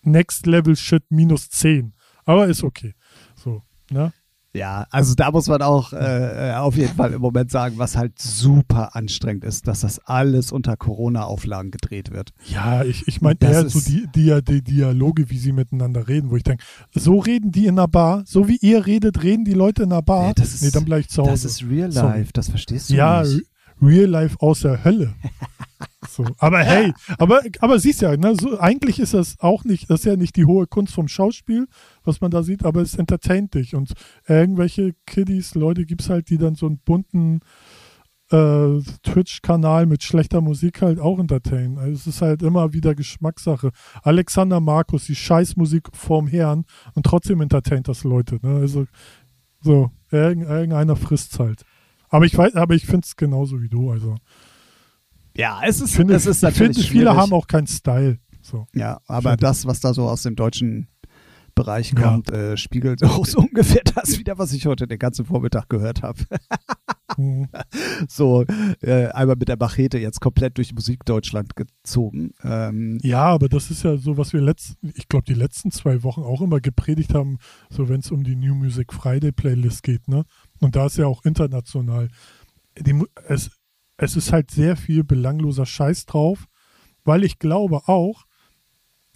Next 0.00 0.46
Level 0.46 0.76
Shit 0.76 1.04
minus 1.10 1.50
10. 1.50 1.92
Aber 2.24 2.46
ist 2.46 2.64
okay. 2.64 2.94
So, 3.34 3.64
ne? 3.90 4.14
Ja, 4.56 4.86
also 4.90 5.14
da 5.14 5.30
muss 5.30 5.48
man 5.48 5.60
auch 5.62 5.92
äh, 5.92 6.52
auf 6.56 6.76
jeden 6.76 6.94
Fall 6.94 7.12
im 7.12 7.20
Moment 7.20 7.50
sagen, 7.50 7.78
was 7.78 7.96
halt 7.96 8.18
super 8.18 8.96
anstrengend 8.96 9.44
ist, 9.44 9.68
dass 9.68 9.80
das 9.80 9.98
alles 10.00 10.50
unter 10.50 10.76
Corona-Auflagen 10.76 11.70
gedreht 11.70 12.10
wird. 12.10 12.30
Ja, 12.46 12.82
ich, 12.82 13.06
ich 13.06 13.20
meine 13.20 13.36
eher 13.40 13.68
so 13.68 13.80
die, 13.80 14.06
die, 14.14 14.42
die 14.42 14.62
Dialoge, 14.62 15.30
wie 15.30 15.38
sie 15.38 15.52
miteinander 15.52 16.08
reden, 16.08 16.30
wo 16.30 16.36
ich 16.36 16.44
denke, 16.44 16.64
so 16.94 17.18
reden 17.18 17.52
die 17.52 17.66
in 17.66 17.78
einer 17.78 17.88
Bar, 17.88 18.22
so 18.26 18.48
wie 18.48 18.56
ihr 18.56 18.86
redet, 18.86 19.22
reden 19.22 19.44
die 19.44 19.52
Leute 19.52 19.82
in 19.82 19.92
einer 19.92 20.02
Bar. 20.02 20.28
Nee, 20.28 20.34
das 20.36 20.54
ist, 20.54 20.62
nee 20.62 20.70
dann 20.70 20.84
bleib 20.84 21.00
ich 21.00 21.08
zu 21.08 21.22
Hause. 21.22 21.30
Das 21.32 21.44
ist 21.44 21.62
Real 21.62 21.90
Life, 21.92 22.26
so. 22.26 22.32
das 22.32 22.48
verstehst 22.48 22.90
du 22.90 22.94
ja, 22.94 23.22
nicht. 23.22 23.34
Ja, 23.34 23.40
Real 23.80 24.08
Life 24.08 24.36
aus 24.40 24.60
der 24.60 24.84
Hölle. 24.84 25.14
So. 26.08 26.24
Aber 26.38 26.60
hey, 26.60 26.94
aber, 27.18 27.42
aber 27.58 27.78
siehst 27.78 28.00
ja, 28.00 28.16
ne, 28.16 28.34
so, 28.40 28.58
eigentlich 28.58 29.00
ist 29.00 29.12
das 29.12 29.38
auch 29.40 29.64
nicht, 29.64 29.90
das 29.90 30.00
ist 30.00 30.06
ja 30.06 30.16
nicht 30.16 30.36
die 30.36 30.46
hohe 30.46 30.66
Kunst 30.66 30.94
vom 30.94 31.08
Schauspiel, 31.08 31.66
was 32.04 32.22
man 32.22 32.30
da 32.30 32.42
sieht, 32.42 32.64
aber 32.64 32.80
es 32.80 32.94
entertaint 32.94 33.52
dich. 33.54 33.74
Und 33.74 33.92
irgendwelche 34.26 34.94
Kiddies, 35.04 35.54
Leute 35.54 35.84
gibt 35.84 36.00
es 36.00 36.08
halt, 36.08 36.30
die 36.30 36.38
dann 36.38 36.54
so 36.54 36.66
einen 36.66 36.78
bunten 36.78 37.40
äh, 38.30 38.80
Twitch-Kanal 39.02 39.86
mit 39.86 40.02
schlechter 40.02 40.40
Musik 40.40 40.82
halt 40.82 40.98
auch 40.98 41.18
entertainen. 41.18 41.78
Also 41.78 41.92
es 41.92 42.06
ist 42.06 42.22
halt 42.22 42.42
immer 42.42 42.72
wieder 42.72 42.94
Geschmackssache. 42.94 43.70
Alexander 44.02 44.60
Markus, 44.60 45.06
die 45.06 45.14
Scheißmusik 45.14 45.88
vorm 45.92 46.26
Herrn 46.26 46.64
und 46.94 47.04
trotzdem 47.04 47.40
entertaint 47.40 47.88
das 47.88 48.04
Leute. 48.04 48.38
Ne? 48.42 48.56
Also 48.56 48.86
so, 49.60 49.90
irgendeiner 50.10 50.96
frisst 50.96 51.38
halt. 51.38 51.64
Aber 52.16 52.24
ich 52.24 52.36
weiß, 52.36 52.54
aber 52.54 52.74
ich 52.74 52.86
finde 52.86 53.04
es 53.04 53.14
genauso 53.14 53.60
wie 53.60 53.68
du. 53.68 53.90
Also 53.90 54.16
ja, 55.36 55.60
es 55.62 55.82
ist, 55.82 55.94
finde, 55.94 56.14
es 56.14 56.24
ist 56.24 56.40
natürlich. 56.40 56.78
Ich 56.78 56.88
finde, 56.88 57.00
viele 57.00 57.14
haben 57.14 57.30
auch 57.34 57.46
keinen 57.46 57.66
Style. 57.66 58.18
So. 58.40 58.66
Ja, 58.74 59.02
aber 59.06 59.32
finde. 59.32 59.42
das, 59.42 59.66
was 59.66 59.80
da 59.80 59.92
so 59.92 60.08
aus 60.08 60.22
dem 60.22 60.34
deutschen 60.34 60.88
Bereich 61.54 61.94
kommt, 61.94 62.30
ja. 62.30 62.52
äh, 62.52 62.56
spiegelt 62.56 63.04
auch 63.04 63.26
so 63.26 63.40
ungefähr 63.40 63.82
das 63.94 64.18
wieder, 64.18 64.38
was 64.38 64.54
ich 64.54 64.64
heute 64.64 64.86
den 64.86 64.98
ganzen 64.98 65.26
Vormittag 65.26 65.68
gehört 65.68 66.02
habe. 66.02 66.22
mhm. 67.18 67.48
So, 68.08 68.46
äh, 68.80 69.08
einmal 69.08 69.36
mit 69.36 69.48
der 69.48 69.58
Machete 69.58 69.98
jetzt 69.98 70.22
komplett 70.22 70.56
durch 70.56 70.72
Musikdeutschland 70.72 71.54
gezogen. 71.54 72.32
Ähm, 72.42 72.98
ja, 73.02 73.24
aber 73.24 73.50
das 73.50 73.70
ist 73.70 73.82
ja 73.82 73.98
so, 73.98 74.16
was 74.16 74.32
wir 74.32 74.40
letzten, 74.40 74.90
ich 74.94 75.08
glaube, 75.08 75.26
die 75.26 75.34
letzten 75.34 75.70
zwei 75.70 76.02
Wochen 76.02 76.22
auch 76.22 76.40
immer 76.40 76.60
gepredigt 76.60 77.12
haben, 77.12 77.36
so 77.68 77.90
wenn 77.90 78.00
es 78.00 78.10
um 78.10 78.24
die 78.24 78.36
New 78.36 78.54
Music 78.54 78.94
Friday 78.94 79.32
Playlist 79.32 79.82
geht, 79.82 80.08
ne? 80.08 80.24
Und 80.60 80.76
da 80.76 80.86
ist 80.86 80.96
ja 80.96 81.06
auch 81.06 81.24
international. 81.24 82.08
Die, 82.78 83.02
es, 83.28 83.50
es 83.96 84.16
ist 84.16 84.32
halt 84.32 84.50
sehr 84.50 84.76
viel 84.76 85.04
belangloser 85.04 85.66
Scheiß 85.66 86.06
drauf, 86.06 86.46
weil 87.04 87.24
ich 87.24 87.38
glaube 87.38 87.88
auch, 87.88 88.24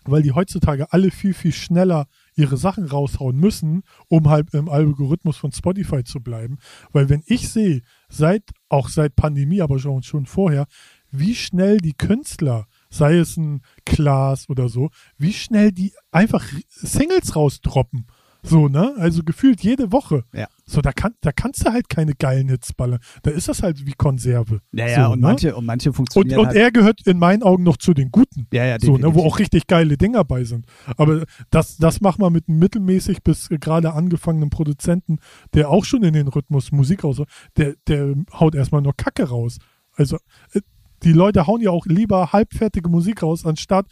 weil 0.05 0.22
die 0.22 0.33
heutzutage 0.33 0.92
alle 0.92 1.11
viel, 1.11 1.35
viel 1.35 1.53
schneller 1.53 2.07
ihre 2.35 2.57
Sachen 2.57 2.87
raushauen 2.87 3.37
müssen, 3.37 3.83
um 4.09 4.29
halt 4.31 4.55
im 4.55 4.68
Algorithmus 4.68 5.37
von 5.37 5.53
Spotify 5.53 6.05
zu 6.05 6.20
bleiben. 6.20 6.59
Weil 6.92 7.09
wenn 7.09 7.22
ich 7.26 7.50
sehe, 7.50 7.83
seit, 8.09 8.44
auch 8.68 8.88
seit 8.88 9.14
Pandemie, 9.14 9.61
aber 9.61 9.79
schon, 9.79 10.03
schon 10.03 10.26
vorher, 10.26 10.66
wie 11.11 11.35
schnell 11.35 11.79
die 11.79 11.92
Künstler 11.92 12.66
sei 12.88 13.18
es 13.18 13.37
ein 13.37 13.62
Klaas 13.85 14.48
oder 14.48 14.68
so, 14.68 14.90
wie 15.16 15.33
schnell 15.33 15.72
die 15.72 15.92
einfach 16.11 16.44
Singles 16.68 17.37
rausdroppen. 17.37 18.07
So, 18.42 18.68
ne? 18.68 18.94
Also 18.96 19.22
gefühlt 19.22 19.62
jede 19.62 19.92
Woche. 19.92 20.24
Ja. 20.33 20.46
So, 20.64 20.81
da, 20.81 20.92
kann, 20.92 21.12
da 21.20 21.33
kannst 21.33 21.66
du 21.66 21.72
halt 21.72 21.88
keine 21.88 22.14
geilen 22.14 22.48
Hits 22.48 22.72
ballern. 22.72 23.00
Da 23.22 23.31
ist 23.31 23.48
das 23.48 23.62
halt 23.62 23.85
wie 23.87 23.92
Konserve. 23.92 24.61
Ja, 24.72 24.87
ja, 24.87 25.07
so, 25.07 25.12
und, 25.12 25.20
ne? 25.20 25.26
manche, 25.26 25.57
und 25.57 25.66
manche 25.66 25.90
Und, 25.90 25.94
funktionieren 25.96 26.38
und 26.40 26.46
halt. 26.46 26.57
er 26.57 26.70
gehört 26.70 27.07
in 27.07 27.18
meinen 27.18 27.42
Augen 27.42 27.62
noch 27.64 27.76
zu 27.76 27.92
den 27.92 28.11
Guten. 28.11 28.46
ja, 28.53 28.64
ja, 28.64 28.79
So, 28.79 28.92
ne, 28.92 28.98
wo 28.98 29.09
definitiv. 29.09 29.26
auch 29.33 29.38
richtig 29.38 29.66
geile 29.66 29.96
Dinger 29.98 30.24
bei 30.24 30.44
sind. 30.44 30.66
Aber 30.96 31.24
das, 31.50 31.76
das 31.76 32.00
macht 32.00 32.18
man 32.18 32.33
mit 32.33 32.48
einem 32.48 32.59
mittelmäßig 32.59 33.22
bis 33.22 33.48
gerade 33.48 33.92
angefangenen 33.94 34.50
Produzenten, 34.50 35.18
der 35.55 35.68
auch 35.70 35.85
schon 35.85 36.03
in 36.03 36.14
den 36.14 36.29
Rhythmus 36.29 36.72
Musik 36.72 37.05
raus, 37.05 37.20
der, 37.57 37.74
der 37.88 38.14
haut 38.33 38.55
erstmal 38.55 38.83
nur 38.83 38.94
Kacke 38.96 39.29
raus. 39.29 39.59
Also, 39.94 40.16
äh, 40.53 40.61
die 41.03 41.12
Leute 41.12 41.46
hauen 41.46 41.61
ja 41.62 41.70
auch 41.70 41.87
lieber 41.87 42.33
halbfertige 42.33 42.88
Musik 42.90 43.22
raus, 43.22 43.44
anstatt 43.46 43.87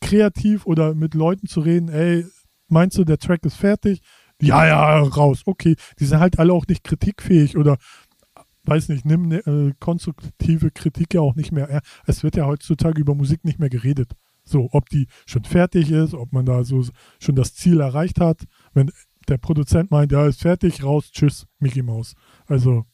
kreativ 0.00 0.66
oder 0.66 0.94
mit 0.94 1.14
Leuten 1.14 1.46
zu 1.46 1.60
reden, 1.60 1.88
ey, 1.88 2.24
meinst 2.74 2.98
du, 2.98 3.04
der 3.04 3.18
Track 3.18 3.46
ist 3.46 3.56
fertig? 3.56 4.02
Ja, 4.42 4.66
ja, 4.66 4.98
raus, 5.00 5.42
okay. 5.46 5.76
Die 5.98 6.04
sind 6.04 6.18
halt 6.18 6.38
alle 6.38 6.52
auch 6.52 6.66
nicht 6.66 6.84
kritikfähig 6.84 7.56
oder 7.56 7.78
weiß 8.64 8.88
nicht, 8.88 9.04
nimm 9.04 9.28
ne, 9.28 9.38
äh, 9.46 9.72
konstruktive 9.78 10.70
Kritik 10.70 11.14
ja 11.14 11.20
auch 11.20 11.34
nicht 11.34 11.52
mehr. 11.52 11.80
Es 12.06 12.22
wird 12.22 12.36
ja 12.36 12.46
heutzutage 12.46 13.00
über 13.00 13.14
Musik 13.14 13.44
nicht 13.44 13.58
mehr 13.58 13.70
geredet. 13.70 14.12
So, 14.44 14.68
ob 14.72 14.88
die 14.90 15.06
schon 15.26 15.44
fertig 15.44 15.90
ist, 15.90 16.14
ob 16.14 16.32
man 16.32 16.44
da 16.44 16.64
so 16.64 16.84
schon 17.18 17.34
das 17.34 17.54
Ziel 17.54 17.80
erreicht 17.80 18.20
hat. 18.20 18.44
Wenn 18.74 18.90
der 19.28 19.38
Produzent 19.38 19.90
meint, 19.90 20.12
ja, 20.12 20.26
ist 20.26 20.42
fertig, 20.42 20.82
raus, 20.82 21.10
tschüss, 21.12 21.46
Mickey 21.58 21.82
Mouse. 21.82 22.14
Also, 22.46 22.84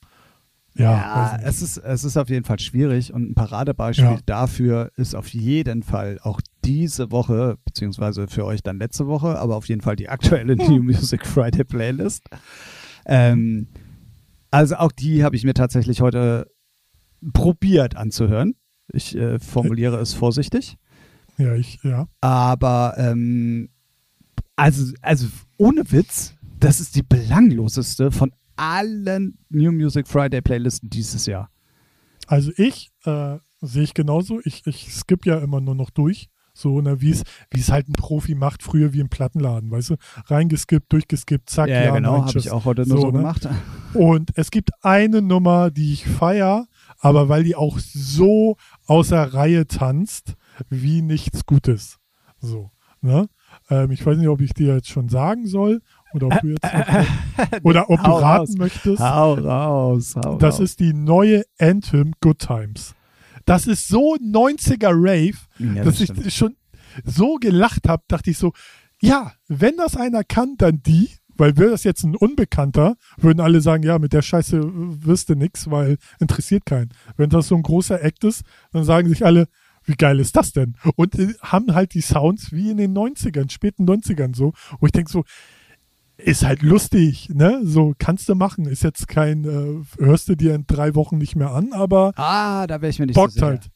ja. 0.75 0.93
Ja, 0.93 1.39
es 1.43 1.63
ist, 1.63 1.79
es 1.79 2.05
ist 2.05 2.17
auf 2.17 2.29
jeden 2.29 2.45
Fall 2.45 2.59
schwierig 2.61 3.13
und 3.13 3.31
ein 3.31 3.35
Paradebeispiel 3.35 4.05
Ja. 4.05 4.19
dafür 4.27 4.91
ist 4.97 5.15
auf 5.15 5.29
jeden 5.29 5.83
Fall 5.83 6.19
auch 6.23 6.41
diese 6.65 7.11
Woche, 7.11 7.57
beziehungsweise 7.65 8.29
für 8.29 8.45
euch 8.45 8.63
dann 8.63 8.79
letzte 8.79 9.07
Woche, 9.07 9.39
aber 9.39 9.57
auf 9.57 9.69
jeden 9.69 9.81
Fall 9.81 9.97
die 9.97 10.09
aktuelle 10.09 10.57
New 10.69 10.83
Music 10.83 11.27
Friday 11.27 11.65
Playlist. 11.65 12.23
Ähm, 13.07 13.67
also 14.51 14.77
auch 14.77 14.93
die 14.93 15.25
habe 15.25 15.37
ich 15.37 15.45
mir 15.45 15.55
tatsächlich 15.55 16.01
heute 16.01 16.47
probiert 17.33 17.97
anzuhören. 17.97 18.55
Ich 18.93 19.17
äh, 19.17 19.39
formuliere 19.39 19.99
es 20.01 20.15
vorsichtig. 20.15 20.77
ja, 21.39 21.55
ich, 21.55 21.79
ja. 21.83 22.09
Aber 22.21 22.95
ähm, 22.97 23.69
also, 24.57 24.93
also 25.03 25.27
ohne 25.57 25.91
Witz, 25.93 26.35
das 26.59 26.81
ist 26.81 26.97
die 26.97 27.03
belangloseste 27.03 28.11
von 28.11 28.33
allen 28.61 29.39
New 29.49 29.73
Music 29.73 30.07
Friday 30.07 30.41
Playlisten 30.43 30.91
dieses 30.91 31.27
Jahr. 31.27 31.51
Also 32.27 32.53
ich 32.57 32.91
äh, 33.05 33.39
sehe 33.61 33.83
ich 33.83 33.95
genauso. 33.95 34.41
Ich, 34.45 34.67
ich 34.67 34.93
skippe 34.95 35.29
ja 35.29 35.39
immer 35.39 35.61
nur 35.61 35.75
noch 35.75 35.91
durch. 35.91 36.29
So, 36.53 36.81
ne, 36.81 37.01
wie 37.01 37.11
es, 37.11 37.23
wie 37.51 37.61
es 37.61 37.71
halt 37.71 37.89
ein 37.89 37.93
Profi 37.95 38.35
macht, 38.35 38.63
früher 38.63 38.93
wie 38.93 39.01
im 39.01 39.09
Plattenladen, 39.09 39.71
weißt 39.71 39.91
du? 39.91 39.97
Reingeskippt, 40.27 40.93
durchgeskippt, 40.93 41.49
zack, 41.49 41.69
ja, 41.69 41.85
Ja, 41.85 41.95
genau, 41.95 42.27
habe 42.27 42.39
ich 42.39 42.51
auch 42.51 42.65
heute 42.65 42.87
nur 42.87 42.99
So, 42.99 43.03
so, 43.03 43.11
ne? 43.13 43.19
gemacht. 43.19 43.49
Und 43.95 44.31
es 44.35 44.51
gibt 44.51 44.71
eine 44.83 45.23
Nummer, 45.23 45.71
die 45.71 45.93
ich 45.93 46.07
feier, 46.07 46.67
aber 46.99 47.29
weil 47.29 47.45
die 47.45 47.57
auch 47.57 47.79
so 47.79 48.57
außer 48.87 49.33
Reihe 49.33 49.67
tanzt, 49.69 50.35
wie 50.69 51.03
nichts 51.03 51.47
Gutes. 51.47 51.99
So, 52.41 52.73
ne? 53.01 53.29
Ähm, 53.71 53.91
ich 53.93 54.05
weiß 54.05 54.19
nicht, 54.19 54.29
ob 54.29 54.41
ich 54.41 54.53
dir 54.53 54.75
jetzt 54.75 54.89
schon 54.89 55.09
sagen 55.09 55.47
soll 55.47 55.81
oder 56.13 56.27
ob 56.29 56.41
du 56.41 56.49
jetzt 56.49 56.61
oder 57.63 57.91
ob 57.91 58.03
du 58.03 58.11
raten 58.11 58.41
raus. 58.41 58.55
möchtest. 58.57 59.01
Hau 59.01 59.35
raus, 59.35 60.15
hau 60.17 60.37
Das 60.39 60.55
raus. 60.57 60.61
ist 60.61 60.81
die 60.81 60.93
neue 60.93 61.43
Anthem 61.59 62.13
Good 62.21 62.39
Times. 62.41 62.95
Das 63.47 63.67
ist 63.67 63.89
so 63.89 64.15
90er 64.17 64.91
Rave, 64.93 65.37
ja, 65.59 65.85
dass 65.85 65.99
das 65.99 66.01
ich 66.01 66.11
stimmt. 66.11 66.33
schon 66.33 66.57
so 67.05 67.37
gelacht 67.37 67.89
habe, 67.89 68.03
dachte 68.09 68.31
ich 68.31 68.39
so, 68.39 68.53
ja, 69.01 69.33
wenn 69.49 69.77
das 69.77 69.97
einer 69.97 70.25
kann, 70.25 70.57
dann 70.59 70.83
die, 70.83 71.09
weil 71.37 71.57
wäre 71.57 71.71
das 71.71 71.85
jetzt 71.85 72.05
ein 72.05 72.17
Unbekannter, 72.17 72.97
würden 73.17 73.41
alle 73.41 73.61
sagen, 73.63 73.83
ja, 73.83 73.99
mit 73.99 74.13
der 74.13 74.21
Scheiße 74.23 74.61
wirst 75.07 75.31
du 75.31 75.35
nix, 75.37 75.71
weil 75.71 75.97
interessiert 76.19 76.67
keinen. 76.67 76.91
Wenn 77.17 77.31
das 77.31 77.49
so 77.49 77.57
ein 77.57 77.63
großer 77.63 78.03
Act 78.03 78.25
ist, 78.25 78.43
dann 78.73 78.85
sagen 78.85 79.09
sich 79.09 79.25
alle, 79.25 79.47
wie 79.85 79.95
geil 79.95 80.21
ist 80.21 80.37
das 80.37 80.53
denn? 80.53 80.77
Und 80.97 81.19
äh, 81.19 81.33
haben 81.41 81.75
halt 81.75 81.95
die 81.95 82.03
Sounds 82.03 82.53
wie 82.53 82.71
in 82.71 82.77
den 82.77 82.93
90ern, 82.95 83.51
späten 83.51 83.89
90ern 83.89 84.37
so, 84.37 84.53
wo 84.81 84.87
ich 84.87 84.93
denke 84.93 85.11
so, 85.11 85.25
ist 86.25 86.45
halt 86.45 86.63
lustig, 86.63 87.29
ne? 87.33 87.61
So 87.65 87.95
kannst 87.99 88.29
du 88.29 88.35
machen. 88.35 88.67
Ist 88.67 88.83
jetzt 88.83 89.09
kein, 89.09 89.45
äh, 89.45 90.03
hörst 90.03 90.29
du 90.29 90.35
dir 90.37 90.55
in 90.55 90.65
drei 90.67 90.95
Wochen 90.95 91.19
nicht 91.19 91.37
mehr 91.37 91.53
an, 91.53 91.73
aber 91.73 92.13
Ah, 92.17 92.67
da 92.67 92.81
wäre 92.81 92.91
ich 92.91 92.99
mir 92.99 93.07
nicht 93.07 93.15
bockt 93.15 93.33
so 93.33 93.35
sicher. 93.41 93.47
halt. 93.47 93.69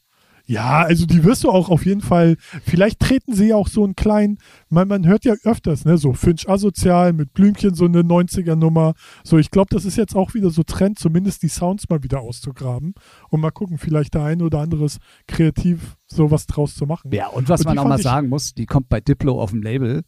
Ja, 0.47 0.83
also 0.83 1.07
die 1.07 1.25
wirst 1.25 1.43
du 1.45 1.51
auch 1.51 1.71
auf 1.71 1.87
jeden 1.87 2.03
Fall, 2.03 2.37
vielleicht 2.67 3.01
treten 3.01 3.33
sie 3.35 3.49
ja 3.49 3.57
auch 3.57 3.67
so 3.69 3.83
einen 3.83 3.97
kleinen, 3.97 4.37
man, 4.69 4.89
man 4.89 5.07
hört 5.07 5.25
ja 5.25 5.33
öfters, 5.43 5.87
ne, 5.87 5.97
so 5.97 6.13
Finch 6.13 6.47
asozial 6.51 7.15
mit 7.15 7.33
Blümchen, 7.33 7.75
so 7.75 7.87
eine 7.87 8.03
90er-Nummer. 8.03 8.93
So, 9.23 9.39
ich 9.39 9.51
glaube, 9.51 9.69
das 9.75 9.87
ist 9.87 9.97
jetzt 9.97 10.15
auch 10.15 10.35
wieder 10.35 10.51
so 10.51 10.63
Trend, 10.63 10.99
zumindest 10.99 11.43
die 11.45 11.49
Sounds 11.49 11.89
mal 11.89 12.03
wieder 12.03 12.21
auszugraben 12.21 12.93
und 13.31 13.41
mal 13.41 13.53
gucken, 13.53 13.79
vielleicht 13.79 14.13
der 14.13 14.25
eine 14.25 14.45
oder 14.45 14.59
andere 14.61 14.85
ist 14.85 14.99
kreativ 15.27 15.97
sowas 16.07 16.45
draus 16.47 16.75
zu 16.75 16.85
machen. 16.85 17.11
Ja, 17.11 17.29
und 17.29 17.49
was 17.49 17.61
Und 17.61 17.69
man 17.69 17.79
auch 17.79 17.89
mal 17.89 17.99
sagen 18.03 18.29
muss, 18.29 18.53
die 18.53 18.67
kommt 18.67 18.91
bei 18.91 19.01
Diplo 19.01 19.41
auf 19.41 19.51
dem 19.51 19.63
Label. 19.63 20.03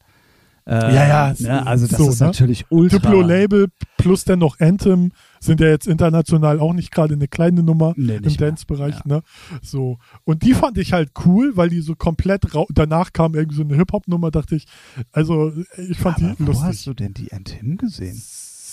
Äh, 0.67 0.95
Ja, 0.95 1.07
ja, 1.07 1.35
Ne, 1.39 1.67
also 1.67 1.87
das 1.87 1.97
so, 1.99 2.11
ist 2.11 2.21
ne? 2.21 2.27
natürlich 2.27 2.67
ultra. 2.71 2.99
Diplo-Label 2.99 3.69
plus 3.99 4.25
dann 4.25 4.41
noch 4.41 4.59
Anthem 4.61 5.13
sind 5.41 5.61
ja 5.61 5.69
jetzt 5.69 5.87
international 5.87 6.59
auch 6.61 6.73
nicht 6.73 6.91
gerade 6.91 7.15
eine 7.15 7.29
kleine 7.29 7.63
Nummer 7.63 7.93
Nee, 7.97 8.17
im. 8.17 8.37
Dance-Bereich, 8.37 9.05
ne? 9.05 9.23
So. 9.63 9.99
Und 10.25 10.43
die 10.43 10.55
fand 10.55 10.77
ich 10.79 10.93
halt 10.93 11.13
cool, 11.25 11.57
weil 11.57 11.69
die 11.69 11.81
so 11.81 11.95
komplett 11.95 12.55
rau 12.55 12.67
danach 12.71 13.13
kam 13.13 13.35
irgendwie 13.35 13.57
so 13.57 13.63
eine 13.63 13.77
Hip-Hop-Nummer, 13.77 14.31
dachte 14.33 14.57
ich, 14.57 14.67
also 15.13 15.53
ich 15.89 15.97
fand 15.99 16.17
Aber 16.23 16.35
die 16.35 16.41
wo 16.41 16.45
lustig. 16.47 16.65
hast 16.67 16.87
du 16.87 16.95
denn 16.95 17.15
die 17.15 17.33
Anthem 17.33 17.77
gesehen? 17.77 18.21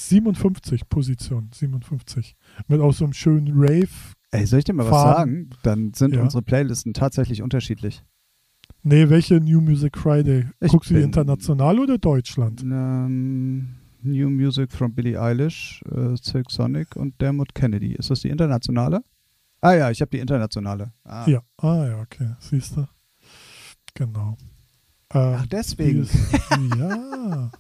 57 0.07 0.89
Position, 0.89 1.49
57. 1.53 2.35
Mit 2.67 2.81
auch 2.81 2.93
so 2.93 3.05
einem 3.05 3.13
schönen 3.13 3.51
Rave. 3.55 3.87
Ey, 4.31 4.45
soll 4.45 4.59
ich 4.59 4.65
dir 4.65 4.73
mal 4.73 4.83
was 4.85 4.89
Farben. 4.89 5.31
sagen? 5.31 5.49
Dann 5.63 5.93
sind 5.93 6.15
Ja. 6.15 6.21
unsere 6.21 6.41
Playlisten 6.41 6.93
tatsächlich 6.93 7.41
unterschiedlich. 7.41 8.03
Nee, 8.85 9.09
welche 9.09 9.39
New 9.39 9.61
Music 9.61 9.97
Friday? 9.97 10.45
Ich 10.59 10.71
Guckst 10.71 10.89
du 10.89 10.95
die 10.95 11.01
international 11.01 11.79
oder 11.79 11.97
Deutschland? 11.97 12.61
Ähm, 12.63 13.75
New 14.01 14.29
Music 14.29 14.73
from 14.73 14.93
Billie 14.93 15.17
Eilish, 15.19 15.81
äh, 15.89 16.17
Silk 16.21 16.51
Sonic 16.51 16.97
und 16.97 17.19
Dermot 17.21 17.55
Kennedy. 17.55 17.93
Ist 17.93 18.09
das 18.09 18.19
die 18.19 18.27
internationale? 18.27 19.01
Ah 19.61 19.73
ja, 19.73 19.89
ich 19.89 20.01
habe 20.01 20.11
die 20.11 20.19
internationale. 20.19 20.91
Ah. 21.05 21.25
Ja. 21.29 21.41
Ah 21.55 21.85
ja, 21.87 22.01
okay. 22.01 22.35
Siehst 22.39 22.75
du. 22.75 22.85
Genau. 23.93 24.35
Ähm, 25.13 25.35
Ach, 25.37 25.45
deswegen. 25.45 26.01
ist, 26.01 26.15
ja. 26.77 27.51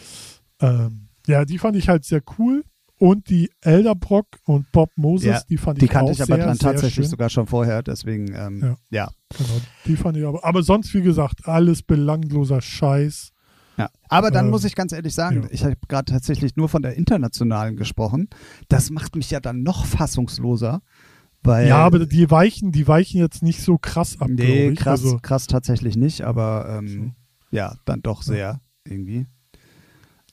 ähm, 0.60 1.08
ja, 1.26 1.44
die 1.44 1.58
fand 1.58 1.76
ich 1.76 1.88
halt 1.88 2.04
sehr 2.04 2.22
cool. 2.38 2.62
Und 2.98 3.30
die 3.30 3.50
Elderbrock 3.60 4.26
und 4.44 4.70
Bob 4.72 4.90
Moses, 4.96 5.26
Ja, 5.26 5.40
die 5.48 5.56
fand 5.56 5.80
Die 5.80 5.84
ich 5.84 5.90
kannte 5.90 6.10
auch 6.10 6.14
ich 6.14 6.22
aber 6.22 6.36
sehr, 6.36 6.46
dann 6.46 6.56
sehr 6.56 6.72
tatsächlich 6.72 7.04
schön. 7.06 7.10
sogar 7.10 7.28
schon 7.30 7.46
vorher, 7.46 7.82
deswegen, 7.82 8.34
ähm, 8.34 8.60
Ja. 8.60 8.76
ja. 8.90 9.10
Genau, 9.36 9.60
die 9.86 9.96
fand 9.96 10.16
ich 10.16 10.24
aber. 10.26 10.44
Aber 10.44 10.62
sonst, 10.62 10.92
wie 10.94 11.02
gesagt, 11.02 11.46
alles 11.46 11.82
belangloser 11.82 12.60
Scheiß. 12.60 13.30
Ja, 13.76 13.88
aber 14.08 14.32
dann 14.32 14.46
Ähm, 14.46 14.50
muss 14.50 14.64
ich 14.64 14.74
ganz 14.74 14.92
ehrlich 14.92 15.14
sagen, 15.14 15.42
ja. 15.44 15.48
ich 15.52 15.64
habe 15.64 15.76
gerade 15.86 16.10
tatsächlich 16.10 16.56
nur 16.56 16.68
von 16.68 16.82
der 16.82 16.96
internationalen 16.96 17.76
gesprochen. 17.76 18.28
Das 18.68 18.90
macht 18.90 19.14
mich 19.14 19.30
ja 19.30 19.38
dann 19.38 19.62
noch 19.62 19.86
fassungsloser, 19.86 20.82
weil 21.44 21.68
ja, 21.68 21.76
aber 21.76 22.04
die 22.04 22.28
weichen, 22.28 22.72
die 22.72 22.88
weichen 22.88 23.20
jetzt 23.20 23.44
nicht 23.44 23.62
so 23.62 23.78
krass 23.78 24.20
ab, 24.20 24.28
nee, 24.30 24.74
krass, 24.74 25.02
Also, 25.04 25.18
krass 25.22 25.46
tatsächlich 25.46 25.94
nicht, 25.96 26.22
aber 26.22 26.66
ähm, 26.80 27.12
ja, 27.52 27.76
dann 27.84 28.02
doch 28.02 28.22
sehr 28.22 28.60
irgendwie. 28.84 29.26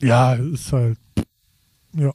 ja, 0.01 0.33
ist 0.33 0.73
halt. 0.73 0.97
Ja. 1.93 2.11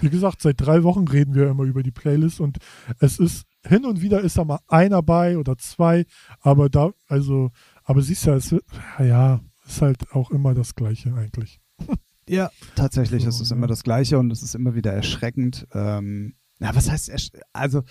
Wie 0.00 0.10
gesagt, 0.10 0.42
seit 0.42 0.60
drei 0.60 0.82
Wochen 0.82 1.08
reden 1.08 1.34
wir 1.34 1.48
immer 1.48 1.64
über 1.64 1.82
die 1.82 1.90
Playlist 1.90 2.40
und 2.40 2.58
es 3.00 3.18
ist 3.18 3.44
hin 3.66 3.84
und 3.84 4.02
wieder 4.02 4.20
ist 4.20 4.38
da 4.38 4.44
mal 4.44 4.60
einer 4.68 5.02
bei 5.02 5.38
oder 5.38 5.56
zwei, 5.58 6.04
aber 6.40 6.68
da, 6.68 6.90
also, 7.08 7.50
aber 7.84 8.02
siehst 8.02 8.26
ja, 8.26 8.34
es 8.34 8.54
ja, 8.98 9.40
ist 9.66 9.82
halt 9.82 10.12
auch 10.12 10.30
immer 10.30 10.54
das 10.54 10.74
Gleiche 10.74 11.14
eigentlich. 11.14 11.60
Ja, 12.28 12.50
tatsächlich 12.74 13.22
So, 13.22 13.28
ist 13.28 13.40
es 13.40 13.50
ne? 13.50 13.56
immer 13.56 13.68
das 13.68 13.84
Gleiche 13.84 14.18
und 14.18 14.32
es 14.32 14.42
ist 14.42 14.56
immer 14.56 14.74
wieder 14.74 14.92
erschreckend. 14.92 15.64
Ähm, 15.72 16.34
ja, 16.58 16.74
was 16.74 16.90
heißt, 16.90 17.08
ersch 17.08 17.30
also 17.52 17.84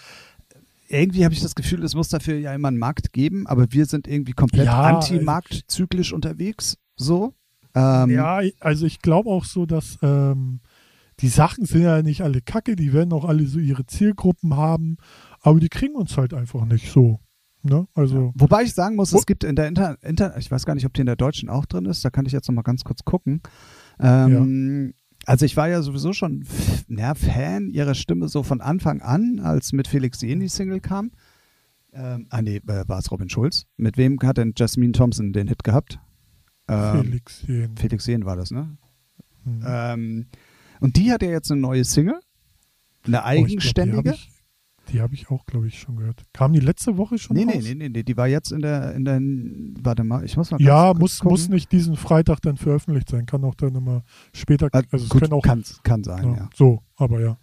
irgendwie 0.90 1.24
habe 1.24 1.34
ich 1.34 1.42
das 1.42 1.56
Gefühl, 1.56 1.82
es 1.86 1.96
muss 1.96 2.10
dafür 2.10 2.38
ja 2.38 2.54
immer 2.54 2.68
einen 2.68 2.78
Markt 2.78 3.14
geben, 3.14 3.48
aber 3.48 3.72
wir 3.72 3.86
sind 3.86 4.08
irgendwie 4.08 4.34
komplett 4.34 4.66
Ja, 4.66 4.82
anti-marktzyklisch 4.82 6.12
unterwegs, 6.12 6.78
so. 6.98 7.34
Ähm, 7.74 8.10
Ja, 8.12 8.42
also 8.60 8.86
ich 8.86 9.00
glaube 9.00 9.30
auch 9.30 9.46
so, 9.46 9.66
dass 9.66 9.98
ähm, 10.02 10.60
die 11.22 11.30
Sachen 11.30 11.66
sind 11.66 11.82
ja 11.82 12.02
nicht 12.02 12.22
alle 12.22 12.42
kacke, 12.42 12.76
die 12.76 12.92
werden 12.94 13.14
auch 13.14 13.26
alle 13.26 13.46
so 13.48 13.60
ihre 13.60 13.86
Zielgruppen 13.86 14.56
haben, 14.56 14.98
aber 15.42 15.60
die 15.60 15.70
kriegen 15.70 15.96
uns 15.96 16.18
halt 16.18 16.34
einfach 16.34 16.66
nicht 16.66 16.92
so. 16.92 17.20
Ne? 17.64 17.88
Also, 17.96 18.32
Wobei 18.36 18.64
ich 18.64 18.74
sagen 18.74 18.96
muss, 18.96 19.14
Oh. 19.14 19.18
es 19.18 19.26
gibt 19.26 19.44
in 19.44 19.56
der 19.56 19.68
Inter, 19.68 19.98
Inter 20.04 20.38
ich 20.38 20.52
weiß 20.52 20.66
gar 20.66 20.76
nicht, 20.76 20.86
ob 20.86 20.94
die 20.94 21.02
in 21.02 21.08
der 21.08 21.16
deutschen 21.16 21.50
auch 21.50 21.66
drin 21.66 21.86
ist, 21.86 22.06
da 22.06 22.10
kann 22.12 22.26
ich 22.26 22.32
jetzt 22.32 22.48
noch 22.48 22.54
mal 22.56 22.62
ganz 22.62 22.84
kurz 22.84 23.04
gucken. 23.06 23.42
Ähm, 24.00 24.94
Also 25.26 25.46
ich 25.46 25.58
war 25.58 25.68
ja 25.68 25.82
sowieso 25.82 26.14
schon 26.14 26.46
ja, 26.88 27.16
Fan 27.16 27.70
ihrer 27.72 27.96
Stimme 27.96 28.28
so 28.28 28.44
von 28.44 28.62
Anfang 28.62 29.02
an, 29.02 29.40
als 29.40 29.74
mit 29.74 29.88
Felix 29.88 30.22
Jen 30.22 30.40
die 30.42 30.48
Single 30.50 30.80
kam. 30.82 31.12
Ähm, 31.94 32.28
ah 32.30 32.42
nee, 32.44 32.58
äh, 32.58 32.84
war 32.88 33.00
es 33.00 33.10
Robin 33.10 33.30
Schulz. 33.30 33.66
Mit 33.78 33.98
wem 33.98 34.20
hat 34.22 34.38
denn 34.38 34.54
Jasmine 34.56 34.92
Thompson 34.92 35.34
den 35.34 35.48
Hit 35.48 35.64
gehabt? 35.64 35.98
Ähm, 36.68 37.02
Felix 37.04 37.44
Jen. 37.48 37.78
Felix 37.78 38.06
Jen 38.06 38.26
war 38.26 38.36
das, 38.36 38.52
ne? 38.52 38.78
Mhm. 39.46 39.64
Ähm, 39.66 40.26
und 40.80 40.98
die 40.98 41.12
hat 41.12 41.22
ja 41.22 41.30
jetzt 41.30 41.52
eine 41.52 41.62
neue 41.62 41.84
Single. 41.84 42.20
Eine 43.06 43.24
eigenständige. 43.24 44.00
Oh, 44.00 44.04
glaub, 44.04 44.16
die 44.92 45.02
habe 45.02 45.14
ich, 45.16 45.26
hab 45.26 45.32
ich, 45.32 45.42
auch, 45.42 45.46
glaube 45.46 45.68
ich, 45.68 45.80
schon 45.80 45.96
gehört. 45.98 46.24
Kam 46.34 46.54
die 46.54 46.60
letzte 46.60 46.98
Woche 46.98 47.18
schon 47.18 47.36
nee, 47.36 47.44
raus? 47.46 47.64
Nee, 47.64 47.76
nee, 47.76 47.90
nee, 47.90 48.04
die 48.04 48.18
war 48.18 48.28
jetzt 48.28 48.52
in 48.52 48.62
der, 48.62 48.94
in 48.94 49.06
der, 49.06 49.20
warte 49.84 50.04
mal, 50.04 50.24
ich 50.24 50.38
muss 50.38 50.52
mal 50.52 50.62
Ja, 50.62 50.94
muss, 50.94 51.24
muss 51.24 51.50
nicht 51.50 51.72
diesen 51.72 51.96
Freitag 51.96 52.42
dann 52.42 52.58
veröffentlicht 52.58 53.10
sein. 53.10 53.26
Kann 53.26 53.44
auch 53.44 53.56
dann 53.56 53.76
immer 53.76 54.04
später, 54.34 54.70
ah, 54.72 54.82
also 54.92 55.08
gut, 55.08 55.24
es 55.24 55.32
auch, 55.32 55.42
kann, 55.42 55.64
kann 55.84 56.04
sein, 56.04 56.24
ja, 56.24 56.38
ja. 56.38 56.50
So, 56.56 56.82
aber 56.96 57.22
ja. 57.22 57.38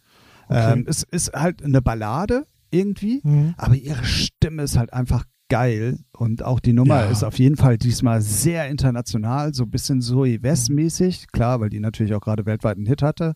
Okay. 0.48 0.72
Ähm, 0.72 0.84
es 0.86 1.02
ist 1.04 1.32
halt 1.32 1.62
eine 1.62 1.80
Ballade 1.80 2.46
irgendwie, 2.70 3.20
mhm. 3.22 3.54
aber 3.56 3.74
ihre 3.74 4.04
Stimme 4.04 4.62
ist 4.62 4.76
halt 4.76 4.92
einfach 4.92 5.24
geil 5.52 5.98
und 6.16 6.42
auch 6.42 6.60
die 6.60 6.72
Nummer 6.72 7.04
ja. 7.04 7.10
ist 7.10 7.24
auf 7.24 7.38
jeden 7.38 7.56
Fall 7.56 7.76
diesmal 7.76 8.22
sehr 8.22 8.70
international, 8.70 9.52
so 9.52 9.64
ein 9.64 9.70
bisschen 9.70 10.00
Zoe 10.00 10.42
West-mäßig, 10.42 11.26
klar, 11.30 11.60
weil 11.60 11.68
die 11.68 11.78
natürlich 11.78 12.14
auch 12.14 12.22
gerade 12.22 12.46
weltweit 12.46 12.78
einen 12.78 12.86
Hit 12.86 13.02
hatte. 13.02 13.34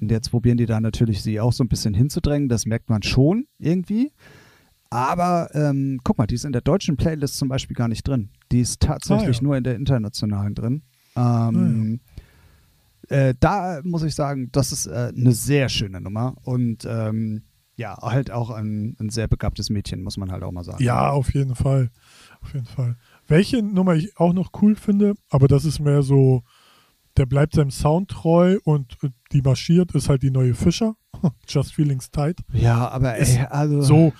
Und 0.00 0.10
jetzt 0.10 0.30
probieren 0.30 0.56
die 0.56 0.64
da 0.64 0.80
natürlich 0.80 1.22
sie 1.22 1.38
auch 1.38 1.52
so 1.52 1.62
ein 1.62 1.68
bisschen 1.68 1.92
hinzudrängen, 1.92 2.48
das 2.48 2.64
merkt 2.64 2.88
man 2.88 3.02
schon 3.02 3.44
irgendwie. 3.58 4.12
Aber 4.88 5.50
ähm, 5.52 6.00
guck 6.04 6.16
mal, 6.16 6.26
die 6.26 6.36
ist 6.36 6.46
in 6.46 6.52
der 6.52 6.62
deutschen 6.62 6.96
Playlist 6.96 7.36
zum 7.36 7.48
Beispiel 7.48 7.76
gar 7.76 7.88
nicht 7.88 8.08
drin. 8.08 8.30
Die 8.50 8.60
ist 8.60 8.80
tatsächlich 8.80 9.36
ah, 9.36 9.40
ja. 9.40 9.42
nur 9.42 9.56
in 9.58 9.64
der 9.64 9.74
internationalen 9.74 10.54
drin. 10.54 10.82
Ähm, 11.16 12.00
ah, 13.10 13.14
ja. 13.14 13.28
äh, 13.28 13.34
da 13.38 13.80
muss 13.84 14.04
ich 14.04 14.14
sagen, 14.14 14.48
das 14.52 14.72
ist 14.72 14.86
äh, 14.86 15.12
eine 15.14 15.32
sehr 15.32 15.68
schöne 15.68 16.00
Nummer. 16.00 16.34
Und 16.44 16.86
ähm, 16.88 17.42
ja, 17.76 17.96
halt 18.00 18.30
auch 18.30 18.50
ein, 18.50 18.96
ein, 18.98 19.10
sehr 19.10 19.28
begabtes 19.28 19.70
Mädchen, 19.70 20.02
muss 20.02 20.16
man 20.16 20.32
halt 20.32 20.42
auch 20.42 20.52
mal 20.52 20.64
sagen. 20.64 20.82
Ja, 20.82 21.10
auf 21.10 21.34
jeden 21.34 21.54
Fall. 21.54 21.90
Auf 22.40 22.54
jeden 22.54 22.66
Fall. 22.66 22.96
Welche 23.28 23.62
Nummer 23.62 23.94
ich 23.94 24.16
auch 24.18 24.32
noch 24.32 24.50
cool 24.62 24.76
finde, 24.76 25.14
aber 25.30 25.46
das 25.46 25.64
ist 25.64 25.78
mehr 25.80 26.02
so, 26.02 26.42
der 27.16 27.26
bleibt 27.26 27.54
seinem 27.54 27.70
Sound 27.70 28.10
treu 28.10 28.58
und 28.64 28.96
die 29.32 29.42
marschiert, 29.42 29.94
ist 29.94 30.08
halt 30.08 30.22
die 30.22 30.30
neue 30.30 30.54
Fischer. 30.54 30.96
Just 31.48 31.74
Feelings 31.74 32.10
Tight. 32.10 32.40
Ja, 32.52 32.88
aber 32.88 33.16
ey, 33.16 33.46
also. 33.50 33.82
So, 33.82 34.12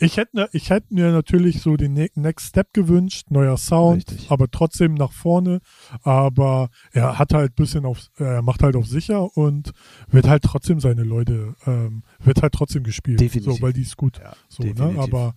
ich 0.00 0.16
hätte, 0.16 0.36
ne, 0.36 0.48
ich 0.52 0.70
hätte 0.70 0.92
mir 0.92 1.12
natürlich 1.12 1.60
so 1.60 1.76
den 1.76 1.92
ne-, 1.92 2.10
Next 2.14 2.48
Step 2.48 2.72
gewünscht, 2.72 3.26
neuer 3.30 3.56
Sound, 3.56 4.10
Richtig. 4.10 4.30
aber 4.30 4.50
trotzdem 4.50 4.94
nach 4.94 5.12
vorne. 5.12 5.60
Aber 6.02 6.70
er 6.92 7.18
hat 7.18 7.34
halt 7.34 7.54
bisschen 7.54 7.84
auf, 7.84 8.08
er 8.16 8.42
macht 8.42 8.62
halt 8.62 8.76
auf 8.76 8.86
sicher 8.86 9.36
und 9.36 9.72
wird 10.08 10.26
halt 10.26 10.42
trotzdem 10.42 10.80
seine 10.80 11.04
Leute, 11.04 11.54
ähm, 11.66 12.02
wird 12.18 12.42
halt 12.42 12.54
trotzdem 12.54 12.82
gespielt. 12.82 13.20
Definitiv. 13.20 13.56
So, 13.56 13.62
weil 13.62 13.72
die 13.72 13.82
ist 13.82 13.96
gut. 13.96 14.18
Ja, 14.18 14.34
so, 14.48 14.62
ne? 14.62 14.98
Aber 14.98 15.34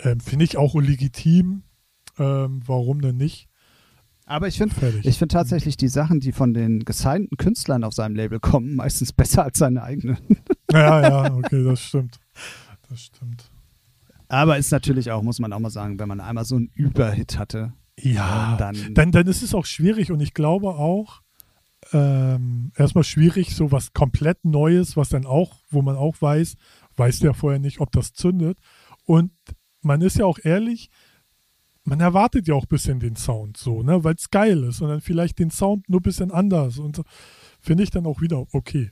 ähm, 0.00 0.20
finde 0.20 0.44
ich 0.44 0.56
auch 0.56 0.74
legitim. 0.76 1.64
Ähm, 2.18 2.62
warum 2.64 3.00
denn 3.00 3.16
nicht? 3.16 3.48
Aber 4.26 4.48
ich 4.48 4.58
finde 4.58 4.74
ich 5.04 5.18
tatsächlich 5.18 5.76
die 5.76 5.88
Sachen, 5.88 6.18
die 6.18 6.32
von 6.32 6.52
den 6.52 6.84
gesignten 6.84 7.36
Künstlern 7.36 7.84
auf 7.84 7.94
seinem 7.94 8.16
Label 8.16 8.40
kommen, 8.40 8.74
meistens 8.74 9.12
besser 9.12 9.44
als 9.44 9.58
seine 9.58 9.82
eigenen. 9.82 10.18
Ja, 10.72 11.00
ja, 11.00 11.34
okay, 11.34 11.62
das 11.62 11.80
stimmt. 11.80 12.18
Das 12.88 13.00
stimmt. 13.00 13.45
Aber 14.36 14.58
ist 14.58 14.70
natürlich 14.70 15.10
auch, 15.10 15.22
muss 15.22 15.38
man 15.38 15.54
auch 15.54 15.58
mal 15.58 15.70
sagen, 15.70 15.98
wenn 15.98 16.08
man 16.08 16.20
einmal 16.20 16.44
so 16.44 16.56
einen 16.56 16.70
Überhit 16.74 17.38
hatte. 17.38 17.72
Ja, 17.98 18.54
dann, 18.58 18.76
dann, 18.92 19.10
dann 19.10 19.26
ist 19.26 19.42
es 19.42 19.54
auch 19.54 19.64
schwierig 19.64 20.12
und 20.12 20.20
ich 20.20 20.34
glaube 20.34 20.74
auch, 20.74 21.22
ähm, 21.94 22.70
erstmal 22.76 23.04
schwierig, 23.04 23.56
so 23.56 23.72
was 23.72 23.94
komplett 23.94 24.44
Neues, 24.44 24.94
was 24.94 25.08
dann 25.08 25.24
auch, 25.24 25.62
wo 25.70 25.80
man 25.80 25.96
auch 25.96 26.20
weiß, 26.20 26.56
weiß 26.96 27.20
ja 27.20 27.32
vorher 27.32 27.58
nicht, 27.58 27.80
ob 27.80 27.90
das 27.92 28.12
zündet. 28.12 28.58
Und 29.06 29.32
man 29.80 30.02
ist 30.02 30.18
ja 30.18 30.26
auch 30.26 30.38
ehrlich, 30.42 30.90
man 31.84 32.00
erwartet 32.00 32.46
ja 32.46 32.54
auch 32.54 32.64
ein 32.64 32.68
bisschen 32.68 33.00
den 33.00 33.16
Sound 33.16 33.56
so, 33.56 33.82
ne, 33.82 34.04
weil 34.04 34.16
es 34.16 34.30
geil 34.30 34.64
ist 34.64 34.82
und 34.82 34.90
dann 34.90 35.00
vielleicht 35.00 35.38
den 35.38 35.50
Sound 35.50 35.88
nur 35.88 36.00
ein 36.00 36.02
bisschen 36.02 36.30
anders 36.30 36.76
und 36.78 36.96
so. 36.96 37.04
finde 37.62 37.84
ich 37.84 37.90
dann 37.90 38.04
auch 38.04 38.20
wieder 38.20 38.44
okay. 38.52 38.90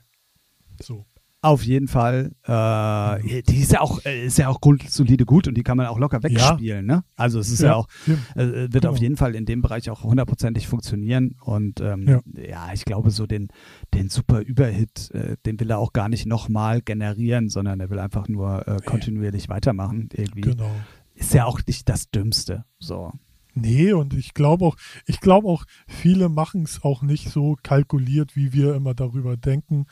So. 0.81 1.05
Auf 1.45 1.63
jeden 1.63 1.87
Fall. 1.87 2.31
Äh, 2.41 3.43
die 3.43 3.59
ist 3.59 3.71
ja 3.71 3.81
auch, 3.81 4.03
äh, 4.03 4.25
ist 4.25 4.39
ja 4.39 4.47
auch 4.47 4.61
grundsolide 4.61 5.25
gut 5.25 5.47
und 5.47 5.55
die 5.55 5.61
kann 5.61 5.77
man 5.77 5.85
auch 5.85 5.99
locker 5.99 6.23
wegspielen. 6.23 6.89
Ja. 6.89 6.95
Ne? 6.95 7.03
Also 7.15 7.37
es 7.37 7.51
ist 7.51 7.61
ja, 7.61 7.67
ja 7.67 7.75
auch, 7.75 7.87
äh, 8.07 8.35
wird 8.35 8.71
genau. 8.71 8.89
auf 8.89 8.97
jeden 8.97 9.15
Fall 9.15 9.35
in 9.35 9.45
dem 9.45 9.61
Bereich 9.61 9.91
auch 9.91 10.03
hundertprozentig 10.03 10.67
funktionieren. 10.67 11.35
Und 11.39 11.81
ähm, 11.81 12.07
ja. 12.07 12.21
ja. 12.49 12.73
ich 12.73 12.83
glaube, 12.83 13.11
so 13.11 13.27
den, 13.27 13.49
den 13.93 14.09
super 14.09 14.39
Überhit, 14.39 15.11
äh, 15.11 15.37
den 15.45 15.59
will 15.59 15.69
er 15.69 15.77
auch 15.77 15.93
gar 15.93 16.09
nicht 16.09 16.25
nochmal 16.25 16.81
generieren, 16.81 17.49
sondern 17.49 17.79
er 17.79 17.91
will 17.91 17.99
einfach 17.99 18.27
nur 18.27 18.67
äh, 18.67 18.77
kontinuierlich 18.83 19.47
weitermachen. 19.47 20.09
Irgendwie. 20.13 20.41
Genau. 20.41 20.71
Ist 21.13 21.35
ja 21.35 21.45
auch 21.45 21.59
nicht 21.67 21.87
das 21.89 22.09
Dümmste. 22.09 22.65
So. 22.79 23.11
Nee, 23.53 23.93
und 23.93 24.15
ich 24.15 24.33
glaube 24.33 24.65
auch, 24.65 24.77
ich 25.05 25.19
glaube 25.19 25.47
auch, 25.47 25.65
viele 25.87 26.27
machen 26.27 26.63
es 26.63 26.81
auch 26.81 27.03
nicht 27.03 27.29
so 27.29 27.55
kalkuliert, 27.61 28.35
wie 28.35 28.51
wir 28.51 28.73
immer 28.73 28.95
darüber 28.95 29.37
denken 29.37 29.85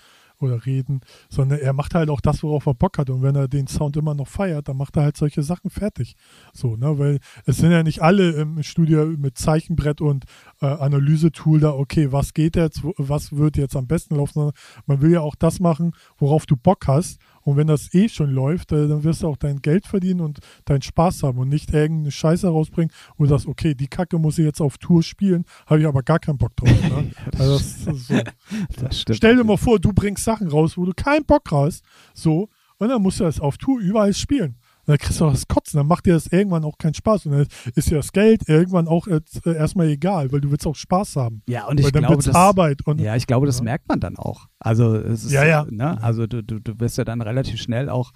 oder 0.43 0.65
reden, 0.65 1.01
sondern 1.29 1.59
er 1.59 1.73
macht 1.73 1.95
halt 1.95 2.09
auch 2.09 2.21
das, 2.21 2.43
worauf 2.43 2.65
er 2.65 2.73
Bock 2.73 2.97
hat. 2.97 3.09
Und 3.09 3.23
wenn 3.23 3.35
er 3.35 3.47
den 3.47 3.67
Sound 3.67 3.97
immer 3.97 4.13
noch 4.13 4.27
feiert, 4.27 4.67
dann 4.67 4.77
macht 4.77 4.97
er 4.97 5.03
halt 5.03 5.17
solche 5.17 5.43
Sachen 5.43 5.69
fertig. 5.69 6.15
So, 6.53 6.75
ne, 6.75 6.97
weil 6.99 7.19
es 7.45 7.57
sind 7.57 7.71
ja 7.71 7.83
nicht 7.83 8.01
alle 8.01 8.31
im 8.31 8.61
Studio 8.63 9.05
mit 9.05 9.37
Zeichenbrett 9.37 10.01
und 10.01 10.25
äh, 10.61 10.65
Analysetool 10.65 11.59
da, 11.59 11.71
okay, 11.71 12.11
was 12.11 12.33
geht 12.33 12.55
jetzt, 12.55 12.81
was 12.97 13.35
wird 13.35 13.57
jetzt 13.57 13.75
am 13.75 13.87
besten 13.87 14.15
laufen, 14.15 14.33
sondern 14.33 14.55
man 14.85 15.01
will 15.01 15.11
ja 15.11 15.21
auch 15.21 15.35
das 15.35 15.59
machen, 15.59 15.93
worauf 16.17 16.45
du 16.45 16.55
Bock 16.55 16.87
hast 16.87 17.19
und 17.43 17.57
wenn 17.57 17.67
das 17.67 17.93
eh 17.93 18.09
schon 18.09 18.31
läuft, 18.31 18.71
äh, 18.71 18.87
dann 18.87 19.03
wirst 19.03 19.23
du 19.23 19.27
auch 19.27 19.37
dein 19.37 19.61
Geld 19.61 19.87
verdienen 19.87 20.21
und 20.21 20.39
deinen 20.65 20.81
Spaß 20.81 21.23
haben 21.23 21.37
und 21.37 21.49
nicht 21.49 21.73
irgendeine 21.73 22.11
Scheiße 22.11 22.47
rausbringen 22.47 22.91
und 23.17 23.27
sagst, 23.27 23.47
okay, 23.47 23.75
die 23.75 23.87
Kacke 23.87 24.17
muss 24.17 24.37
ich 24.37 24.45
jetzt 24.45 24.61
auf 24.61 24.77
Tour 24.77 25.03
spielen, 25.03 25.45
habe 25.67 25.81
ich 25.81 25.87
aber 25.87 26.03
gar 26.03 26.19
keinen 26.19 26.37
Bock 26.37 26.55
drauf. 26.55 26.69
Ne? 26.69 27.11
also 27.37 27.57
das, 27.57 27.85
das, 27.85 28.07
so. 28.07 28.85
das 29.05 29.17
Stell 29.17 29.35
dir 29.35 29.43
mal 29.43 29.57
vor, 29.57 29.79
du 29.79 29.93
bringst 29.93 30.23
Sachen 30.23 30.47
raus, 30.47 30.77
wo 30.77 30.85
du 30.85 30.93
keinen 30.93 31.25
Bock 31.25 31.51
hast, 31.51 31.83
so, 32.13 32.49
und 32.77 32.89
dann 32.89 33.01
musst 33.01 33.19
du 33.19 33.23
das 33.23 33.39
auf 33.39 33.57
Tour 33.57 33.79
überall 33.79 34.13
spielen. 34.13 34.55
Dann 34.85 34.97
kriegst 34.97 35.21
du 35.21 35.25
auch 35.25 35.31
das 35.31 35.47
Kotzen, 35.47 35.77
dann 35.77 35.87
macht 35.87 36.05
dir 36.05 36.13
das 36.13 36.27
irgendwann 36.27 36.63
auch 36.65 36.77
keinen 36.77 36.93
Spaß. 36.93 37.25
Und 37.25 37.31
dann 37.31 37.47
ist 37.75 37.89
dir 37.89 37.95
das 37.95 38.11
Geld 38.11 38.47
irgendwann 38.49 38.87
auch 38.87 39.07
äh, 39.07 39.21
erstmal 39.45 39.87
egal, 39.87 40.31
weil 40.31 40.41
du 40.41 40.51
willst 40.51 40.67
auch 40.67 40.75
Spaß 40.75 41.15
haben. 41.15 41.41
Ja, 41.47 41.67
und 41.67 41.79
ich 41.79 41.85
weil 41.85 41.91
glaube, 41.91 42.17
das, 42.17 42.35
Arbeit 42.35 42.85
und, 42.85 42.99
ja, 42.99 43.15
ich 43.15 43.27
glaube, 43.27 43.45
das 43.45 43.59
ja. 43.59 43.63
merkt 43.63 43.87
man 43.87 43.99
dann 43.99 44.17
auch. 44.17 44.47
Also, 44.59 44.95
es 44.95 45.25
ist, 45.25 45.31
ja, 45.31 45.45
ja. 45.45 45.65
Ne? 45.69 46.01
also 46.01 46.27
du, 46.27 46.43
du, 46.43 46.59
du 46.59 46.79
wirst 46.79 46.97
ja 46.97 47.05
dann 47.05 47.21
relativ 47.21 47.61
schnell 47.61 47.89
auch 47.89 48.11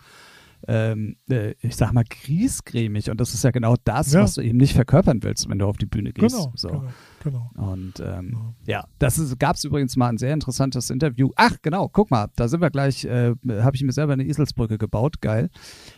ähm, 0.67 1.17
äh, 1.29 1.53
ich 1.61 1.75
sag 1.75 1.93
mal, 1.93 2.03
griesgrämig. 2.03 3.09
Und 3.09 3.19
das 3.19 3.33
ist 3.33 3.43
ja 3.43 3.51
genau 3.51 3.75
das, 3.83 4.13
ja. 4.13 4.21
was 4.21 4.35
du 4.35 4.41
eben 4.41 4.57
nicht 4.57 4.73
verkörpern 4.73 5.21
willst, 5.23 5.49
wenn 5.49 5.59
du 5.59 5.65
auf 5.65 5.77
die 5.77 5.85
Bühne 5.85 6.13
gehst. 6.13 6.35
Genau, 6.35 6.51
so. 6.55 6.67
genau, 6.69 7.51
genau. 7.53 7.71
Und 7.71 7.99
ähm, 7.99 8.29
genau. 8.29 8.55
ja, 8.65 8.85
das 8.99 9.37
gab 9.37 9.55
es 9.55 9.63
übrigens 9.63 9.95
mal 9.95 10.09
ein 10.09 10.17
sehr 10.17 10.33
interessantes 10.33 10.89
Interview. 10.89 11.31
Ach, 11.35 11.57
genau, 11.61 11.89
guck 11.89 12.11
mal, 12.11 12.27
da 12.35 12.47
sind 12.47 12.61
wir 12.61 12.69
gleich, 12.69 13.05
äh, 13.05 13.33
habe 13.49 13.75
ich 13.75 13.83
mir 13.83 13.91
selber 13.91 14.13
eine 14.13 14.25
Eselsbrücke 14.25 14.77
gebaut, 14.77 15.21
geil. 15.21 15.49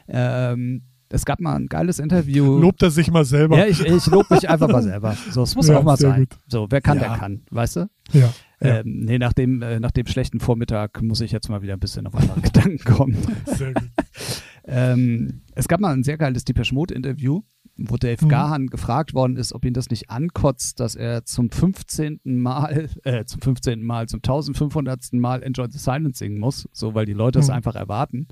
Ähm, 0.07 0.83
es 1.11 1.25
gab 1.25 1.39
mal 1.39 1.55
ein 1.55 1.67
geiles 1.67 1.97
Interview. 1.97 2.59
Lobt 2.59 2.83
er 2.83 2.91
sich 2.91 3.09
mal 3.09 3.25
selber? 3.25 3.57
Ja, 3.57 3.65
ich, 3.65 3.83
ich 3.83 4.05
lobe 4.05 4.35
mich 4.35 4.47
einfach 4.47 4.67
mal 4.67 4.83
selber. 4.83 5.17
So, 5.31 5.41
es 5.41 5.55
muss 5.55 5.67
ja, 5.67 5.79
auch 5.79 5.83
mal 5.83 5.97
sein. 5.97 6.27
Gut. 6.29 6.37
So, 6.47 6.67
wer 6.69 6.81
kann, 6.81 6.99
ja. 6.99 7.09
der 7.09 7.17
kann, 7.17 7.41
weißt 7.49 7.77
du? 7.77 7.89
Ja. 8.11 8.31
Ja. 8.61 8.79
Ähm, 8.79 9.05
nee, 9.05 9.17
nach 9.17 9.33
dem, 9.33 9.61
äh, 9.61 9.79
nach 9.79 9.91
dem 9.91 10.05
schlechten 10.05 10.39
Vormittag 10.39 11.01
muss 11.01 11.21
ich 11.21 11.31
jetzt 11.31 11.49
mal 11.49 11.61
wieder 11.61 11.73
ein 11.73 11.79
bisschen 11.79 12.05
auf 12.05 12.15
andere 12.15 12.41
Gedanken 12.41 12.77
kommen. 12.79 13.17
Sehr 13.45 13.73
gut. 13.73 13.89
ähm, 14.69 15.41
es 15.55 15.67
gab 15.67 15.79
mal 15.79 15.93
ein 15.93 16.03
sehr 16.03 16.17
geiles 16.17 16.45
Depeche 16.45 16.73
Mode 16.73 16.93
Interview, 16.93 17.41
wo 17.77 17.97
Dave 17.97 18.23
mhm. 18.23 18.29
Gahan 18.29 18.67
gefragt 18.67 19.13
worden 19.13 19.37
ist, 19.37 19.53
ob 19.53 19.65
ihn 19.65 19.73
das 19.73 19.89
nicht 19.89 20.09
ankotzt, 20.09 20.79
dass 20.79 20.95
er 20.95 21.25
zum 21.25 21.49
15. 21.49 22.19
Mal, 22.23 22.89
äh, 23.03 23.25
zum 23.25 23.41
15. 23.41 23.83
Mal, 23.83 24.07
zum 24.07 24.19
1500. 24.19 25.13
Mal 25.13 25.43
Enjoy 25.43 25.67
the 25.69 25.77
Silence 25.77 26.19
singen 26.19 26.39
muss, 26.39 26.67
so 26.71 26.93
weil 26.93 27.05
die 27.05 27.13
Leute 27.13 27.39
es 27.39 27.47
mhm. 27.47 27.55
einfach 27.55 27.75
erwarten. 27.75 28.27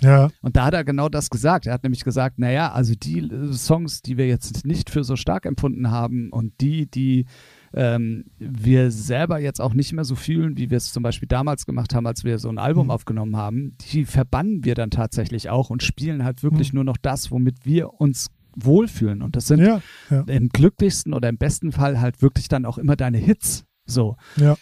Ja. 0.00 0.30
Und 0.42 0.56
da 0.56 0.66
hat 0.66 0.74
er 0.74 0.84
genau 0.84 1.08
das 1.08 1.28
gesagt. 1.30 1.66
Er 1.66 1.74
hat 1.74 1.82
nämlich 1.82 2.04
gesagt, 2.04 2.38
naja, 2.38 2.72
also 2.72 2.94
die 2.94 3.18
äh, 3.18 3.52
Songs, 3.52 4.02
die 4.02 4.16
wir 4.16 4.26
jetzt 4.26 4.64
nicht 4.64 4.90
für 4.90 5.04
so 5.04 5.16
stark 5.16 5.44
empfunden 5.44 5.90
haben 5.90 6.30
und 6.30 6.60
die, 6.60 6.90
die 6.90 7.26
ähm, 7.74 8.24
wir 8.38 8.90
selber 8.90 9.38
jetzt 9.38 9.60
auch 9.60 9.74
nicht 9.74 9.92
mehr 9.92 10.04
so 10.04 10.14
fühlen, 10.14 10.56
wie 10.56 10.70
wir 10.70 10.76
es 10.76 10.92
zum 10.92 11.02
Beispiel 11.02 11.28
damals 11.28 11.66
gemacht 11.66 11.94
haben, 11.94 12.06
als 12.06 12.24
wir 12.24 12.38
so 12.38 12.48
ein 12.48 12.58
Album 12.58 12.86
mhm. 12.86 12.90
aufgenommen 12.90 13.36
haben, 13.36 13.76
die 13.92 14.04
verbannen 14.04 14.64
wir 14.64 14.74
dann 14.74 14.90
tatsächlich 14.90 15.50
auch 15.50 15.70
und 15.70 15.82
spielen 15.82 16.24
halt 16.24 16.42
wirklich 16.42 16.72
mhm. 16.72 16.78
nur 16.78 16.84
noch 16.84 16.96
das, 16.96 17.30
womit 17.30 17.64
wir 17.64 17.94
uns 18.00 18.28
wohlfühlen. 18.56 19.22
Und 19.22 19.36
das 19.36 19.46
sind 19.46 19.60
ja, 19.60 19.80
ja. 20.10 20.22
im 20.22 20.48
glücklichsten 20.48 21.14
oder 21.14 21.28
im 21.28 21.38
besten 21.38 21.72
Fall 21.72 22.00
halt 22.00 22.22
wirklich 22.22 22.48
dann 22.48 22.64
auch 22.64 22.78
immer 22.78 22.96
deine 22.96 23.18
Hits. 23.18 23.64
So. 23.86 24.16
Ja. 24.36 24.56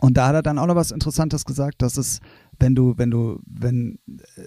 Und 0.00 0.16
da 0.16 0.28
hat 0.28 0.34
er 0.34 0.42
dann 0.42 0.58
auch 0.58 0.66
noch 0.66 0.76
was 0.76 0.90
Interessantes 0.90 1.44
gesagt, 1.44 1.82
dass 1.82 1.96
es, 1.96 2.20
wenn 2.60 2.74
du, 2.74 2.94
wenn 2.96 3.10
du, 3.10 3.40
wenn, 3.46 3.98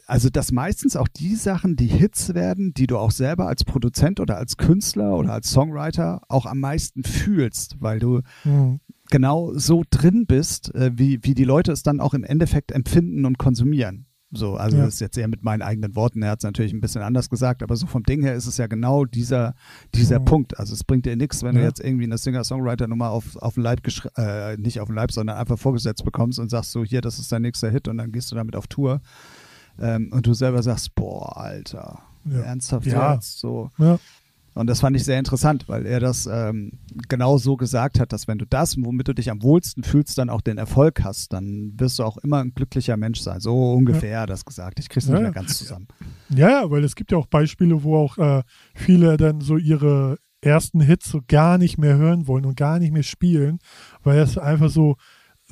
also 0.05 0.29
dass 0.29 0.51
meistens 0.51 0.95
auch 0.95 1.07
die 1.07 1.35
Sachen, 1.35 1.75
die 1.75 1.87
Hits 1.87 2.33
werden, 2.33 2.73
die 2.73 2.87
du 2.87 2.97
auch 2.97 3.11
selber 3.11 3.47
als 3.47 3.63
Produzent 3.63 4.19
oder 4.19 4.37
als 4.37 4.57
Künstler 4.57 5.17
oder 5.17 5.33
als 5.33 5.49
Songwriter 5.51 6.21
auch 6.27 6.45
am 6.45 6.59
meisten 6.59 7.03
fühlst, 7.03 7.77
weil 7.79 7.99
du 7.99 8.21
mhm. 8.43 8.79
genau 9.09 9.53
so 9.53 9.83
drin 9.89 10.25
bist, 10.25 10.73
äh, 10.75 10.91
wie, 10.95 11.19
wie 11.23 11.33
die 11.33 11.43
Leute 11.43 11.71
es 11.71 11.83
dann 11.83 11.99
auch 11.99 12.13
im 12.13 12.23
Endeffekt 12.23 12.71
empfinden 12.71 13.25
und 13.25 13.37
konsumieren. 13.37 14.05
So, 14.33 14.55
also 14.55 14.77
Ja. 14.77 14.85
das 14.85 14.93
ist 14.95 14.99
jetzt 15.01 15.17
eher 15.17 15.27
mit 15.27 15.43
meinen 15.43 15.61
eigenen 15.61 15.93
Worten. 15.95 16.21
Er 16.23 16.31
hat 16.31 16.39
es 16.39 16.43
natürlich 16.43 16.71
ein 16.71 16.79
bisschen 16.79 17.01
anders 17.01 17.29
gesagt, 17.29 17.63
aber 17.63 17.75
so 17.75 17.85
vom 17.85 18.03
Ding 18.03 18.21
her 18.21 18.33
ist 18.33 18.47
es 18.47 18.55
ja 18.57 18.67
genau 18.67 19.03
dieser, 19.03 19.55
dieser 19.93 20.19
Mhm. 20.21 20.25
Punkt. 20.25 20.57
Also 20.59 20.73
es 20.73 20.83
bringt 20.85 21.05
dir 21.05 21.17
nichts, 21.17 21.43
wenn 21.43 21.55
du 21.55 21.61
Ja. 21.61 21.67
jetzt 21.67 21.81
irgendwie 21.83 22.05
eine 22.05 22.17
Singer-Songwriter-Nummer 22.17 23.09
auf, 23.09 23.35
auf 23.37 23.55
den 23.55 23.63
Leib 23.63 23.81
äh, 24.17 24.55
nicht 24.57 24.79
auf 24.79 24.87
den 24.87 24.95
Leib, 24.95 25.11
sondern 25.11 25.35
einfach 25.37 25.59
vorgesetzt 25.59 26.05
bekommst 26.05 26.39
und 26.39 26.49
sagst 26.49 26.71
so, 26.71 26.83
hier, 26.85 27.01
das 27.01 27.19
ist 27.19 27.31
dein 27.31 27.41
nächster 27.41 27.69
Hit 27.69 27.87
und 27.89 27.97
dann 27.97 28.11
gehst 28.13 28.31
du 28.31 28.35
damit 28.35 28.55
auf 28.55 28.67
Tour. 28.67 29.01
Ähm, 29.79 30.11
und 30.13 30.25
du 30.27 30.33
selber 30.33 30.63
sagst, 30.63 30.95
boah, 30.95 31.37
Alter, 31.37 31.99
Ja. 32.25 32.39
ernsthaft 32.41 32.85
Ja. 32.85 33.15
jetzt 33.15 33.39
so. 33.39 33.69
Ja. 33.79 33.99
Und 34.61 34.67
das 34.67 34.79
fand 34.79 34.95
ich 34.95 35.03
sehr 35.03 35.19
interessant, 35.19 35.67
weil 35.67 35.85
er 35.85 35.99
das 35.99 36.27
ähm, 36.27 36.71
genau 37.09 37.37
so 37.37 37.57
gesagt 37.57 37.99
hat, 37.99 38.13
dass 38.13 38.27
wenn 38.27 38.37
du 38.37 38.45
das, 38.45 38.77
womit 38.77 39.07
du 39.07 39.13
dich 39.13 39.31
am 39.31 39.41
wohlsten 39.41 39.83
fühlst, 39.83 40.17
dann 40.17 40.29
auch 40.29 40.41
den 40.41 40.57
Erfolg 40.57 41.03
hast, 41.03 41.33
dann 41.33 41.73
wirst 41.77 41.99
du 41.99 42.03
auch 42.03 42.17
immer 42.17 42.37
ein 42.43 42.53
glücklicher 42.53 42.95
Mensch 42.95 43.19
sein. 43.21 43.39
So 43.39 43.73
ungefähr 43.73 44.19
hat 44.21 44.29
er 44.29 44.33
das 44.33 44.45
gesagt. 44.45 44.79
Ich 44.79 44.87
krieg's 44.87 45.07
nicht 45.07 45.15
Ja, 45.15 45.19
mehr 45.19 45.29
ja. 45.29 45.33
ganz 45.33 45.57
zusammen. 45.57 45.87
Ja, 46.29 46.49
ja, 46.49 46.71
weil 46.71 46.83
es 46.83 46.95
gibt 46.95 47.11
ja 47.11 47.17
auch 47.17 47.25
Beispiele, 47.27 47.83
wo 47.83 47.97
auch 47.97 48.17
äh, 48.17 48.43
viele 48.75 49.17
dann 49.17 49.41
so 49.41 49.57
ihre 49.57 50.17
ersten 50.41 50.79
Hits 50.81 51.09
so 51.09 51.21
gar 51.27 51.57
nicht 51.57 51.77
mehr 51.77 51.97
hören 51.97 52.27
wollen 52.27 52.45
und 52.45 52.55
gar 52.55 52.79
nicht 52.79 52.93
mehr 52.93 53.03
spielen, 53.03 53.59
weil 54.03 54.19
es 54.19 54.37
einfach 54.37 54.69
so 54.69 54.95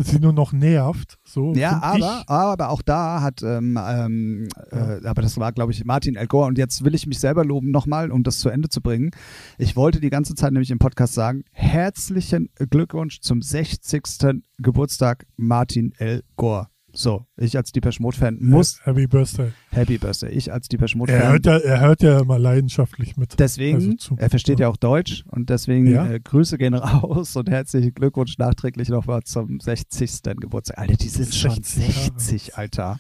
sie 0.04 0.20
nur 0.20 0.34
noch 0.34 0.54
nervt. 0.54 1.18
So 1.26 1.54
Ja, 1.54 1.82
aber, 1.82 2.22
ich. 2.22 2.30
aber 2.30 2.70
auch 2.70 2.82
da 2.82 3.22
hat, 3.22 3.42
ähm, 3.44 3.80
ähm, 3.82 4.48
äh, 4.72 5.06
aber 5.06 5.22
das 5.22 5.38
war, 5.38 5.52
glaube 5.52 5.72
ich, 5.72 5.86
Martin 5.86 6.16
El 6.16 6.28
Gore. 6.28 6.48
Und 6.48 6.58
jetzt 6.58 6.84
will 6.84 6.96
ich 6.96 7.08
mich 7.08 7.20
selber 7.20 7.46
loben 7.46 7.72
nochmal, 7.72 8.12
um 8.12 8.24
das 8.24 8.40
zu 8.40 8.50
Ende 8.50 8.70
zu 8.70 8.82
bringen. 8.82 9.12
Ich 9.58 9.76
wollte 9.76 10.00
die 10.00 10.10
ganze 10.10 10.36
Zeit 10.36 10.54
nämlich 10.54 10.72
im 10.72 10.80
Podcast 10.80 11.14
sagen, 11.14 11.44
herzlichen 11.52 12.50
Glückwunsch 12.70 13.22
zum 13.22 13.42
60. 13.42 14.42
Geburtstag 14.58 15.26
Martin 15.38 15.94
El 15.98 16.24
Gore. 16.36 16.68
So, 16.92 17.26
ich 17.38 17.56
als 17.56 17.72
Deepesh 17.72 18.00
Mode-Fan 18.00 18.40
muss 18.42 18.80
Happy 18.84 19.06
Birthday. 19.06 19.52
Happy 19.70 19.98
Birthday. 20.00 20.32
Ich 20.32 20.52
als 20.52 20.68
Deepesh 20.68 20.94
Er 20.94 20.98
Mode-Fan. 20.98 21.32
hört, 21.32 21.46
ja, 21.46 21.58
er 21.58 21.80
hört 21.82 22.02
ja 22.02 22.20
immer 22.20 22.40
leidenschaftlich 22.40 23.16
mit. 23.16 23.40
Deswegen, 23.40 23.76
Also 23.76 23.94
zu- 23.94 24.16
er 24.18 24.30
versteht 24.30 24.60
ja. 24.60 24.68
auch 24.70 24.78
Deutsch 24.78 25.24
und 25.28 25.50
deswegen 25.50 25.88
Ja. 25.88 26.10
äh, 26.10 26.20
Grüße 26.20 26.58
gehen 26.58 26.74
raus 26.74 27.36
und 27.36 27.50
herzlichen 27.50 27.94
Glückwunsch 27.94 28.38
nachträglich 28.40 28.90
nochmal 28.90 29.22
zum 29.24 29.60
60. 29.60 30.38
Geburtstag. 30.40 30.80
Alter, 30.80 30.96
die 30.98 31.10
sind 31.10 31.34
schon 31.34 31.52
60 31.64 31.88
Jahre. 31.88 32.20
60, 32.20 32.58
Alter. 32.58 33.00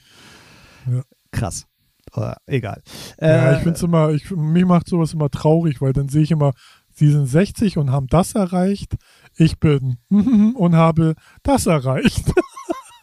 Ja. 0.89 1.01
Krass. 1.31 1.65
Aber 2.11 2.37
egal. 2.47 2.81
Ja, 3.19 3.51
Äh, 3.51 3.53
ich 3.57 3.59
finde 3.63 3.75
es 3.75 3.83
immer, 3.83 4.11
ich, 4.11 4.29
mich 4.31 4.65
macht 4.65 4.87
sowas 4.87 5.13
immer 5.13 5.29
traurig, 5.29 5.81
weil 5.81 5.93
dann 5.93 6.09
sehe 6.09 6.23
ich 6.23 6.31
immer, 6.31 6.53
sie 6.93 7.11
sind 7.11 7.25
60 7.27 7.77
und 7.77 7.91
haben 7.91 8.07
das 8.07 8.33
erreicht. 8.35 8.95
Ich 9.35 9.59
bin 9.59 9.97
und 10.55 10.75
habe 10.75 11.15
das 11.43 11.65
erreicht. 11.65 12.31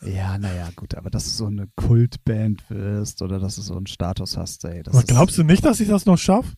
Ja, 0.07 0.38
naja, 0.38 0.69
gut, 0.77 0.95
aber 0.95 1.11
dass 1.11 1.25
du 1.25 1.31
so 1.31 1.47
eine 1.47 1.69
Kultband 1.77 2.69
wirst 2.71 3.23
oder 3.23 3.38
dass 3.38 3.57
du 3.57 3.62
so 3.62 3.77
einen 3.77 3.87
Status 3.87 4.37
hast, 4.37 4.64
ey. 4.64 4.83
Das, 4.83 4.95
Aber 4.95 5.05
glaubst 5.05 5.37
du 5.38 5.42
nicht, 5.42 5.64
dass 5.64 5.81
ich 5.81 5.88
das 5.88 6.07
noch 6.07 6.19
schaffe? 6.19 6.53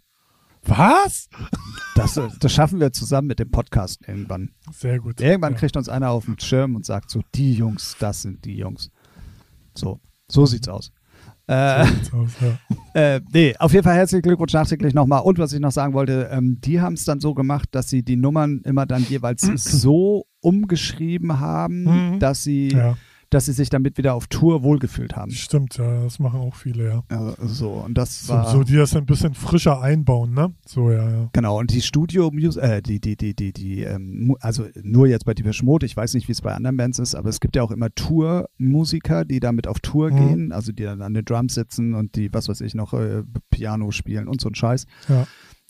Was? 0.67 1.29
das, 1.95 2.21
das 2.41 2.53
schaffen 2.53 2.81
wir 2.81 2.93
zusammen 2.93 3.29
mit 3.29 3.39
dem 3.39 3.51
Podcast 3.51 4.01
irgendwann. 4.07 4.51
Sehr 4.73 4.99
gut. 4.99 5.21
Irgendwann 5.21 5.53
ja. 5.55 5.59
kriegt 5.59 5.77
uns 5.77 5.89
einer 5.89 6.11
auf 6.11 6.25
den 6.27 6.39
Schirm 6.39 6.75
und 6.75 6.85
sagt 6.85 7.11
so, 7.11 7.23
die 7.35 7.55
Jungs, 7.55 7.97
das 7.99 8.23
sind 8.23 8.45
die 8.45 8.57
Jungs. 8.57 8.91
So, 9.77 10.01
so 10.31 10.47
sieht's 10.47 10.69
aus. 10.69 10.91
Äh, 11.47 11.87
So 11.87 11.95
sieht's 11.95 12.13
aus, 12.13 12.31
ja. 12.41 12.59
Äh, 12.95 13.21
nee, 13.33 13.55
auf 13.59 13.73
jeden 13.73 13.85
Fall 13.85 13.95
herzlichen 13.95 14.23
Glückwunsch 14.23 14.53
nachträglich 14.53 14.93
nochmal. 14.93 15.23
Und 15.23 15.39
was 15.39 15.53
ich 15.53 15.61
noch 15.61 15.71
sagen 15.71 15.95
wollte, 15.95 16.29
ähm, 16.33 16.59
die 16.61 16.81
haben 16.81 16.95
es 16.95 17.05
dann 17.05 17.21
so 17.21 17.33
gemacht, 17.35 17.69
dass 17.73 17.89
sie 17.89 18.03
die 18.03 18.17
Nummern 18.17 18.61
immer 18.65 18.85
dann 18.85 19.05
jeweils 19.05 19.43
so 19.57 20.27
umgeschrieben 20.41 21.39
haben, 21.41 21.85
Mhm. 21.85 22.19
dass 22.19 22.43
sie, 22.43 22.69
ja, 22.73 22.97
dass 23.31 23.45
sie 23.45 23.53
sich 23.53 23.69
damit 23.69 23.99
wieder 23.99 24.15
auf 24.15 24.27
Tour 24.27 24.63
wohlgefühlt 24.63 25.15
haben. 25.17 25.31
stimmt, 25.33 25.77
ja, 25.77 26.03
das 26.05 26.19
machen 26.19 26.41
auch 26.41 26.55
viele, 26.55 26.89
ja. 26.89 27.03
Äh, 27.09 27.35
so, 27.47 27.73
und 27.73 27.95
das 27.99 28.27
So, 28.27 28.33
war. 28.33 28.51
so 28.51 28.63
die 28.63 28.77
das 28.77 28.97
ein 28.97 29.05
bisschen 29.05 29.35
frischer 29.35 29.83
einbauen, 29.83 30.33
ne? 30.33 30.55
So, 30.67 30.91
ja, 30.91 31.11
ja. 31.11 31.29
Genau, 31.35 31.59
und 31.59 31.71
die 31.73 31.83
Studio 31.83 32.31
Music, 32.31 32.63
äh, 32.63 32.81
die, 32.81 33.01
die, 33.01 33.17
die, 33.17 33.35
die, 33.35 33.53
die, 33.53 33.83
ähm, 33.83 34.35
also 34.41 34.67
nur 34.83 35.07
jetzt 35.09 35.25
bei 35.27 35.35
Depeche 35.35 35.65
Mode, 35.65 35.85
ich 35.85 35.97
weiß 35.97 36.15
nicht, 36.15 36.27
wie 36.29 36.33
es 36.33 36.41
bei 36.41 36.55
anderen 36.55 36.77
Bands 36.79 36.99
ist, 36.99 37.15
aber 37.15 37.29
es 37.29 37.41
gibt 37.41 37.55
ja 37.57 37.63
auch 37.63 37.71
immer 37.71 37.91
Tour-Musiker, 37.95 39.25
die 39.25 39.41
damit 39.41 39.67
auf 39.67 39.81
Tour 39.81 40.11
Mhm. 40.11 40.17
gehen, 40.17 40.53
also 40.53 40.73
die 40.73 40.85
dann 40.85 41.03
an 41.03 41.13
den 41.15 41.25
Drums 41.25 41.55
sitzen 41.55 41.95
und 41.95 42.17
die, 42.17 42.33
was 42.33 42.49
weiß 42.49 42.61
ich, 42.63 42.75
noch 42.75 42.95
äh, 42.95 43.25
Piano 43.51 43.91
spielen 43.91 44.29
und 44.29 44.41
so 44.41 44.49
ein 44.49 44.55
Scheiß. 44.55 44.87
Ja. 45.09 45.27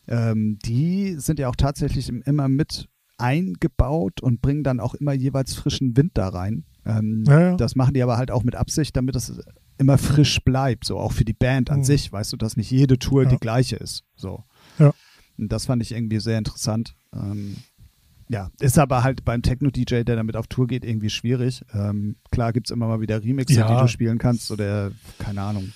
Ähm, 0.06 0.58
die 0.64 1.16
sind 1.18 1.38
ja 1.38 1.48
auch 1.48 1.56
tatsächlich 1.56 2.08
im- 2.08 2.22
immer 2.22 2.48
mit 2.48 2.88
eingebaut 3.18 4.20
und 4.22 4.40
bringen 4.40 4.62
dann 4.62 4.80
auch 4.80 4.94
immer 4.94 5.12
jeweils 5.12 5.54
frischen 5.54 5.96
Wind 5.96 6.12
da 6.14 6.28
rein. 6.28 6.64
Ähm, 6.88 7.24
Ja, 7.26 7.40
ja. 7.40 7.56
Das 7.56 7.76
machen 7.76 7.94
die 7.94 8.02
aber 8.02 8.16
halt 8.16 8.30
auch 8.32 8.42
mit 8.42 8.56
Absicht, 8.56 8.96
damit 8.96 9.14
es 9.14 9.40
immer 9.78 9.98
frisch 9.98 10.40
bleibt, 10.44 10.84
so 10.86 10.98
auch 10.98 11.12
für 11.12 11.24
die 11.24 11.32
Band 11.34 11.70
an 11.70 11.80
Mhm. 11.80 11.84
sich, 11.84 12.10
weißt 12.12 12.32
du, 12.32 12.36
dass 12.36 12.56
nicht 12.56 12.70
jede 12.70 12.98
Tour 12.98 13.22
Ja. 13.24 13.28
die 13.28 13.36
gleiche 13.36 13.76
ist. 13.76 14.02
So. 14.16 14.42
Ja. 14.78 14.92
Und 15.38 15.52
das 15.52 15.66
fand 15.66 15.82
ich 15.82 15.92
irgendwie 15.92 16.18
sehr 16.18 16.38
interessant. 16.38 16.96
Ähm, 17.14 17.58
ja, 18.30 18.50
ist 18.60 18.78
aber 18.78 19.04
halt 19.04 19.24
beim 19.24 19.40
Techno-DJ, 19.42 20.02
der 20.02 20.16
damit 20.16 20.36
auf 20.36 20.48
Tour 20.48 20.66
geht, 20.66 20.84
irgendwie 20.84 21.10
schwierig. 21.10 21.62
Ähm, 21.72 22.16
klar 22.30 22.52
gibt 22.52 22.66
es 22.68 22.70
immer 22.72 22.88
mal 22.88 23.00
wieder 23.00 23.22
Remixe, 23.22 23.54
Ja. 23.60 23.72
die 23.74 23.80
du 23.82 23.88
spielen 23.88 24.18
kannst 24.18 24.50
oder 24.50 24.90
keine 25.18 25.42
Ahnung. 25.42 25.72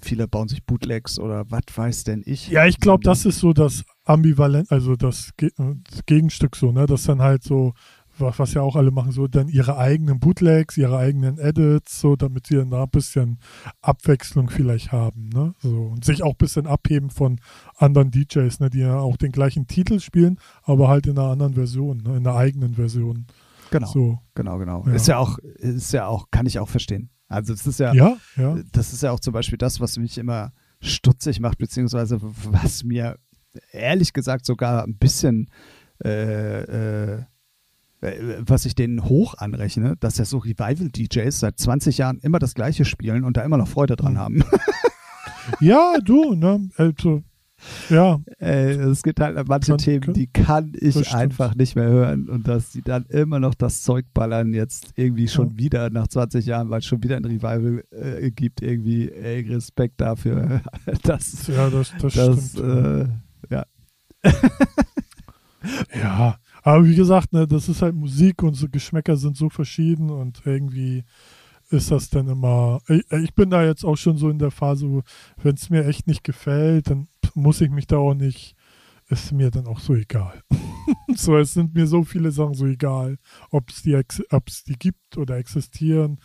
Viele 0.00 0.28
bauen 0.28 0.48
sich 0.48 0.62
Bootlegs 0.64 1.18
oder 1.18 1.50
was 1.50 1.62
weiß 1.74 2.04
denn 2.04 2.22
ich. 2.26 2.48
Ja, 2.48 2.66
ich 2.66 2.78
glaube, 2.78 3.02
das 3.04 3.24
ist 3.24 3.38
so 3.40 3.52
das 3.52 3.84
Ambivalent, 4.04 4.70
also 4.70 4.96
das, 4.96 5.30
Ge 5.36 5.50
das 5.56 6.04
Gegenstück 6.06 6.56
so, 6.56 6.72
ne? 6.72 6.84
Das 6.86 7.04
dann 7.04 7.22
halt 7.22 7.42
so, 7.42 7.72
was, 8.18 8.54
ja 8.54 8.62
auch 8.62 8.76
alle 8.76 8.90
machen, 8.90 9.12
so 9.12 9.26
dann 9.26 9.48
ihre 9.48 9.76
eigenen 9.78 10.20
Bootlegs, 10.20 10.76
ihre 10.76 10.96
eigenen 10.98 11.38
Edits, 11.38 12.00
so 12.00 12.16
damit 12.16 12.46
sie 12.46 12.56
dann 12.56 12.70
da 12.70 12.84
ein 12.84 12.90
bisschen 12.90 13.38
Abwechslung 13.82 14.50
vielleicht 14.50 14.92
haben, 14.92 15.28
ne? 15.30 15.54
So 15.58 15.86
und 15.86 16.04
sich 16.04 16.22
auch 16.22 16.32
ein 16.32 16.38
bisschen 16.38 16.66
abheben 16.66 17.10
von 17.10 17.40
anderen 17.76 18.10
DJs, 18.10 18.60
ne? 18.60 18.70
Die 18.70 18.80
ja 18.80 18.98
auch 18.98 19.16
den 19.16 19.32
gleichen 19.32 19.66
Titel 19.66 20.00
spielen, 20.00 20.38
aber 20.62 20.88
halt 20.88 21.06
in 21.06 21.18
einer 21.18 21.30
anderen 21.30 21.54
Version, 21.54 21.98
ne? 21.98 22.16
In 22.16 22.26
einer 22.26 22.36
eigenen 22.36 22.74
Version. 22.74 23.26
Genau, 23.70 23.86
So. 23.88 24.18
genau, 24.34 24.58
genau. 24.58 24.84
Ja. 24.86 24.92
Ist 24.92 25.08
ja 25.08 25.18
auch, 25.18 25.38
ist 25.38 25.92
ja 25.92 26.06
auch, 26.06 26.30
kann 26.30 26.46
ich 26.46 26.58
auch 26.58 26.68
verstehen. 26.68 27.10
Also 27.28 27.52
es 27.52 27.66
ist 27.66 27.80
ja, 27.80 27.92
Ja, 27.94 28.16
ja. 28.36 28.58
das 28.72 28.92
ist 28.92 29.02
ja 29.02 29.10
auch 29.10 29.20
zum 29.20 29.32
Beispiel 29.32 29.58
das, 29.58 29.80
was 29.80 29.96
mich 29.96 30.18
immer 30.18 30.52
stutzig 30.80 31.40
macht, 31.40 31.58
beziehungsweise 31.58 32.20
was 32.22 32.84
mir 32.84 33.16
ehrlich 33.72 34.12
gesagt 34.12 34.44
sogar 34.46 34.84
ein 34.84 34.96
bisschen 34.96 35.48
äh, 36.04 36.60
äh, 37.14 37.22
was 38.46 38.66
ich 38.66 38.74
denen 38.74 39.04
hoch 39.04 39.34
anrechne, 39.38 39.96
dass 40.00 40.18
ja 40.18 40.24
so 40.24 40.38
Revival-DJs 40.38 41.40
seit 41.40 41.58
20 41.58 41.98
Jahren 41.98 42.18
immer 42.18 42.38
das 42.38 42.54
gleiche 42.54 42.84
spielen 42.84 43.24
und 43.24 43.36
da 43.36 43.42
immer 43.42 43.56
noch 43.56 43.68
Freude 43.68 43.96
dran 43.96 44.14
Mhm. 44.14 44.18
haben. 44.18 44.44
Ja, 45.60 45.96
du, 46.02 46.34
ne? 46.34 46.70
Also, 46.78 47.22
ja, 47.90 48.18
Äh, 48.40 48.72
es 48.76 49.02
gibt 49.02 49.20
halt 49.20 49.46
manche 49.46 49.72
Kann- 49.72 49.78
Themen, 49.78 50.00
kann- 50.00 50.14
die 50.14 50.26
kann 50.26 50.72
ich 50.80 51.12
einfach 51.14 51.54
nicht 51.54 51.76
mehr 51.76 51.86
hören 51.88 52.30
und 52.30 52.48
dass 52.48 52.70
die 52.70 52.80
dann 52.80 53.04
immer 53.06 53.40
noch 53.40 53.54
das 53.54 53.82
Zeug 53.82 54.06
ballern, 54.14 54.54
jetzt 54.54 54.92
irgendwie 54.96 55.28
schon 55.28 55.50
Ja. 55.50 55.56
wieder 55.58 55.90
nach 55.90 56.08
20 56.08 56.46
Jahren, 56.46 56.70
weil 56.70 56.78
es 56.78 56.86
schon 56.86 57.02
wieder 57.02 57.16
ein 57.18 57.24
Revival 57.26 57.84
äh, 57.90 58.30
gibt, 58.30 58.62
irgendwie 58.62 59.10
ey, 59.10 59.40
Respekt 59.52 60.00
dafür. 60.00 60.62
Das, 61.02 61.46
ja, 61.46 61.68
das, 61.68 61.92
das, 62.00 62.14
das 62.14 62.50
stimmt. 62.50 62.66
äh, 63.50 63.54
ja. 63.54 63.66
Ja, 65.94 66.36
aber 66.64 66.86
wie 66.86 66.94
gesagt, 66.94 67.34
ne, 67.34 67.46
das 67.46 67.68
ist 67.68 67.82
halt 67.82 67.94
Musik 67.94 68.42
und 68.42 68.54
so 68.54 68.70
Geschmäcker 68.70 69.18
sind 69.18 69.36
so 69.36 69.50
verschieden 69.50 70.08
und 70.08 70.40
irgendwie 70.46 71.04
ist 71.68 71.90
das 71.90 72.08
dann 72.08 72.26
immer. 72.26 72.80
Ich, 72.88 73.04
ich 73.12 73.34
bin 73.34 73.50
da 73.50 73.62
jetzt 73.62 73.84
auch 73.84 73.96
schon 73.96 74.16
so 74.16 74.30
in 74.30 74.38
der 74.38 74.50
Phase, 74.50 75.02
wenn 75.42 75.54
es 75.54 75.68
mir 75.68 75.86
echt 75.86 76.06
nicht 76.06 76.24
gefällt, 76.24 76.88
dann 76.88 77.08
muss 77.34 77.60
ich 77.60 77.70
mich 77.70 77.86
da 77.86 77.98
auch 77.98 78.14
nicht. 78.14 78.56
Ist 79.10 79.32
mir 79.32 79.50
dann 79.50 79.66
auch 79.66 79.80
so 79.80 79.94
egal. 79.94 80.42
so, 81.14 81.36
es 81.36 81.52
sind 81.52 81.74
mir 81.74 81.86
so 81.86 82.02
viele 82.02 82.30
Sachen 82.30 82.54
so 82.54 82.64
egal, 82.64 83.18
ob 83.50 83.68
es 83.68 83.82
die, 83.82 84.00
die 84.66 84.78
gibt 84.78 85.18
oder 85.18 85.36
existieren. 85.36 86.18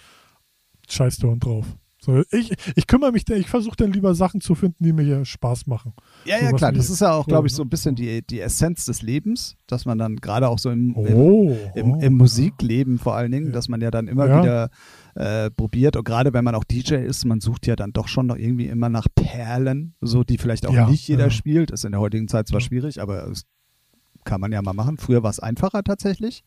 Scheiß 0.88 1.18
da 1.18 1.28
und 1.28 1.44
drauf. 1.44 1.66
So, 2.02 2.24
ich, 2.32 2.54
ich 2.78 2.88
kümmere 2.88 3.12
mich, 3.12 3.30
ich 3.30 3.48
versuche 3.50 3.76
dann 3.76 3.92
lieber 3.92 4.16
Sachen 4.16 4.40
zu 4.40 4.56
finden, 4.56 4.82
die 4.86 4.94
mir 4.94 5.04
hier 5.04 5.26
Spaß 5.26 5.68
machen. 5.68 5.94
Ja, 6.24 6.38
ja, 6.38 6.48
Sowas 6.48 6.60
klar. 6.60 6.72
Das 6.72 6.90
ist 6.90 7.02
ja 7.02 7.12
auch, 7.12 7.28
glaube 7.28 7.48
ich, 7.48 7.54
so, 7.54 7.58
so 7.58 7.64
ein 7.64 7.70
bisschen 7.70 7.96
die, 7.96 8.22
die 8.26 8.40
Essenz 8.40 8.86
des 8.86 9.02
Lebens, 9.02 9.58
dass 9.68 9.86
man 9.86 9.98
dann 9.98 10.16
gerade 10.16 10.48
auch 10.48 10.60
so 10.60 10.70
im, 10.72 10.96
Oh, 10.96 11.58
im, 11.76 11.92
oh. 11.92 12.00
im 12.00 12.14
Musikleben 12.14 13.00
vor 13.00 13.16
allen 13.16 13.34
Dingen, 13.34 13.48
Ja. 13.48 13.52
dass 13.52 13.68
man 13.68 13.82
ja 13.82 13.92
dann 13.92 14.08
immer 14.08 14.28
Ja. 14.28 14.42
wieder 14.42 14.70
äh, 15.16 15.52
probiert 15.52 15.98
und 15.98 16.06
gerade 16.06 16.32
wenn 16.32 16.46
man 16.46 16.56
auch 16.56 16.64
DJ 16.64 16.96
ist, 16.96 17.26
man 17.26 17.42
sucht 17.42 17.68
ja 17.68 17.76
dann 17.76 17.92
doch 17.92 18.08
schon 18.08 18.28
noch 18.28 18.38
irgendwie 18.38 18.68
immer 18.68 18.88
nach 18.88 19.08
Perlen, 19.14 19.94
so 20.00 20.24
die 20.24 20.38
vielleicht 20.38 20.66
auch 20.68 20.74
Ja, 20.74 20.90
nicht 20.90 21.06
jeder 21.10 21.26
ja. 21.26 21.30
spielt. 21.32 21.70
Ist 21.72 21.84
in 21.84 21.92
der 21.92 22.00
heutigen 22.00 22.30
Zeit 22.30 22.48
zwar 22.48 22.62
Ja. 22.62 22.66
schwierig, 22.66 23.02
aber 23.02 23.30
kann 24.24 24.40
man 24.40 24.54
ja 24.54 24.62
mal 24.62 24.72
machen. 24.74 24.98
Früher 24.98 25.22
war 25.22 25.32
es 25.32 25.42
einfacher 25.42 25.84
tatsächlich. 25.84 26.44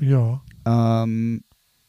Ja. 0.00 0.42
Ähm, 0.64 1.42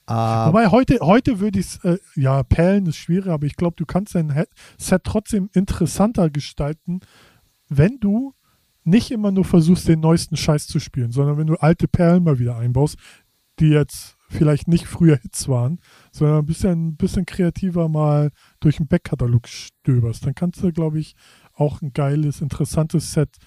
Wobei 0.09 0.67
heute, 0.67 0.99
heute 1.01 1.39
würde 1.39 1.59
ich 1.59 1.67
es, 1.67 1.83
äh, 1.83 1.99
ja, 2.15 2.43
Perlen 2.43 2.87
ist 2.87 2.97
schwierig, 2.97 3.29
aber 3.29 3.45
ich 3.45 3.55
glaube, 3.55 3.75
du 3.75 3.85
kannst 3.85 4.15
dein 4.15 4.33
Set 4.77 5.03
trotzdem 5.03 5.49
interessanter 5.53 6.29
gestalten, 6.29 7.01
wenn 7.67 7.99
du 7.99 8.33
nicht 8.83 9.11
immer 9.11 9.31
nur 9.31 9.45
versuchst, 9.45 9.87
den 9.87 9.99
neuesten 9.99 10.35
Scheiß 10.35 10.67
zu 10.67 10.79
spielen, 10.79 11.11
sondern 11.11 11.37
wenn 11.37 11.47
du 11.47 11.55
alte 11.55 11.87
Perlen 11.87 12.23
mal 12.23 12.39
wieder 12.39 12.57
einbaust, 12.57 12.97
die 13.59 13.69
jetzt 13.69 14.17
vielleicht 14.29 14.67
nicht 14.67 14.87
früher 14.87 15.17
Hits 15.17 15.47
waren, 15.47 15.79
sondern 16.11 16.39
ein 16.39 16.45
bisschen, 16.45 16.87
ein 16.89 16.95
bisschen 16.95 17.25
kreativer 17.25 17.89
mal 17.89 18.31
durch 18.59 18.77
den 18.77 18.87
Backkatalog 18.87 19.47
stöberst. 19.47 20.25
Dann 20.25 20.35
kannst 20.35 20.63
du, 20.63 20.71
glaube 20.71 20.99
ich, 20.99 21.15
auch 21.53 21.81
ein 21.81 21.93
geiles, 21.93 22.41
interessantes 22.41 23.11
Set 23.11 23.37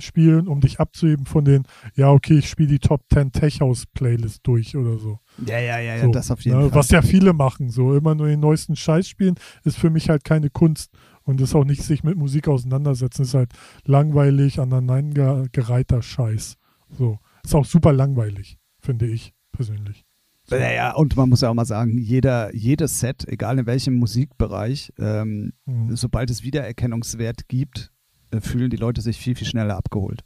spielen, 0.00 0.48
um 0.48 0.60
dich 0.60 0.80
abzuheben 0.80 1.26
von 1.26 1.44
den, 1.44 1.64
ja, 1.94 2.10
okay, 2.10 2.38
ich 2.38 2.48
spiele 2.48 2.68
die 2.68 2.78
Top 2.78 3.02
10 3.12 3.32
Tech 3.32 3.60
House 3.60 3.86
Playlist 3.86 4.40
durch 4.46 4.76
oder 4.76 4.98
so. 4.98 5.18
Ja, 5.46 5.58
ja, 5.58 5.78
ja, 5.78 5.96
ja 5.96 6.04
so, 6.04 6.10
das 6.10 6.30
auf 6.30 6.40
jeden 6.42 6.58
ne, 6.58 6.70
Fall. 6.70 6.74
Was 6.74 6.90
ja 6.90 7.02
viele 7.02 7.32
machen, 7.32 7.70
so 7.70 7.94
immer 7.94 8.14
nur 8.14 8.28
den 8.28 8.40
neuesten 8.40 8.76
Scheiß 8.76 9.08
spielen, 9.08 9.36
ist 9.64 9.78
für 9.78 9.90
mich 9.90 10.08
halt 10.08 10.24
keine 10.24 10.50
Kunst 10.50 10.90
und 11.24 11.40
ist 11.40 11.54
auch 11.54 11.64
nicht 11.64 11.82
sich 11.82 12.02
mit 12.02 12.16
Musik 12.16 12.48
auseinandersetzen, 12.48 13.22
ist 13.22 13.34
halt 13.34 13.52
langweilig, 13.84 14.58
aneinandergereihter 14.58 16.02
Scheiß. 16.02 16.56
So, 16.90 17.18
ist 17.44 17.54
auch 17.54 17.64
super 17.64 17.92
langweilig, 17.92 18.58
finde 18.80 19.06
ich 19.06 19.32
persönlich. 19.52 20.04
So. 20.44 20.56
Ja, 20.56 20.94
und 20.94 21.16
man 21.16 21.28
muss 21.28 21.42
ja 21.42 21.50
auch 21.50 21.54
mal 21.54 21.64
sagen, 21.64 21.96
jeder, 21.96 22.52
jedes 22.54 22.98
Set, 22.98 23.26
egal 23.28 23.60
in 23.60 23.66
welchem 23.66 23.94
Musikbereich, 23.94 24.92
ähm, 24.98 25.52
mhm. 25.64 25.94
sobald 25.94 26.28
es 26.30 26.42
Wiedererkennungswert 26.42 27.46
gibt, 27.46 27.92
fühlen 28.40 28.70
die 28.70 28.76
Leute 28.76 29.00
sich 29.00 29.18
viel, 29.18 29.34
viel 29.34 29.46
schneller 29.46 29.76
abgeholt. 29.76 30.24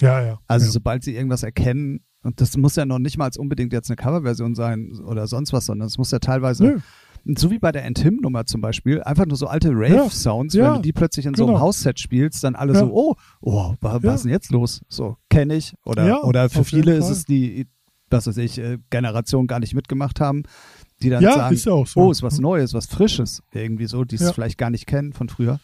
Ja, 0.00 0.22
ja. 0.22 0.38
Also 0.46 0.66
ja. 0.66 0.72
sobald 0.72 1.04
sie 1.04 1.14
irgendwas 1.14 1.42
erkennen, 1.42 2.00
und 2.22 2.40
das 2.40 2.56
muss 2.56 2.76
ja 2.76 2.84
noch 2.84 2.98
nicht 2.98 3.18
mal 3.18 3.30
unbedingt 3.38 3.72
jetzt 3.72 3.88
eine 3.88 3.96
Coverversion 3.96 4.54
sein 4.54 4.98
oder 5.06 5.26
sonst 5.26 5.52
was, 5.52 5.66
sondern 5.66 5.86
es 5.86 5.96
muss 5.96 6.10
ja 6.10 6.18
teilweise, 6.18 6.64
Nö. 6.64 6.78
so 7.36 7.50
wie 7.50 7.58
bei 7.58 7.70
der 7.70 7.84
Entim-Nummer 7.84 8.46
zum 8.46 8.60
Beispiel, 8.60 9.00
einfach 9.02 9.26
nur 9.26 9.36
so 9.36 9.46
alte 9.46 9.70
Rave-Sounds, 9.72 10.54
ja, 10.54 10.64
wenn 10.64 10.74
du 10.76 10.82
die 10.82 10.92
plötzlich 10.92 11.26
in 11.26 11.34
genau. 11.34 11.46
so 11.46 11.52
einem 11.52 11.60
Hausset 11.60 11.96
genau. 11.96 12.02
spielst, 12.02 12.42
dann 12.42 12.56
alle 12.56 12.74
ja. 12.74 12.80
so, 12.80 12.92
oh, 12.92 13.14
oh, 13.40 13.74
was, 13.80 14.02
was 14.02 14.14
ist 14.16 14.22
denn 14.24 14.32
jetzt 14.32 14.50
los? 14.50 14.80
So, 14.88 15.16
kenne 15.30 15.54
ich. 15.54 15.74
Oder, 15.84 16.24
oder 16.24 16.50
für 16.50 16.64
viele 16.64 16.96
ist 16.96 17.10
es 17.10 17.24
die, 17.24 17.68
was 18.10 18.26
weiß 18.26 18.38
ich, 18.38 18.58
äh, 18.58 18.78
Generation 18.90 19.46
gar 19.46 19.60
nicht 19.60 19.74
mitgemacht 19.74 20.20
haben, 20.20 20.42
die 21.02 21.10
dann 21.10 21.22
sagen, 21.22 21.54
ist 21.54 21.62
so. 21.62 21.84
oh, 21.94 22.10
ist 22.10 22.22
was 22.22 22.40
Neues, 22.40 22.74
was 22.74 22.86
Frisches, 22.86 23.42
irgendwie 23.52 23.86
so, 23.86 24.04
die 24.04 24.16
es 24.16 24.30
vielleicht 24.32 24.58
gar 24.58 24.70
nicht 24.70 24.86
kennen 24.86 25.12
von 25.12 25.28
früher. 25.28 25.60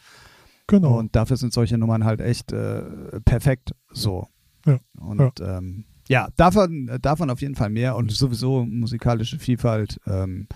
Genau. 0.66 0.98
Und 0.98 1.16
dafür 1.16 1.36
sind 1.36 1.52
solche 1.52 1.78
Nummern 1.78 2.04
halt 2.04 2.20
echt 2.20 2.52
äh, 2.52 2.82
perfekt 3.24 3.72
so. 3.90 4.26
Ja. 4.66 4.78
Und 4.98 5.40
ja, 5.40 5.58
ähm, 5.58 5.84
ja 6.08 6.28
davon, 6.36 6.98
davon 7.00 7.30
auf 7.30 7.40
jeden 7.40 7.54
Fall 7.54 7.70
mehr 7.70 7.96
und 7.96 8.10
sowieso 8.12 8.64
musikalische 8.64 9.38
Vielfalt. 9.38 10.00
Ähm, 10.06 10.46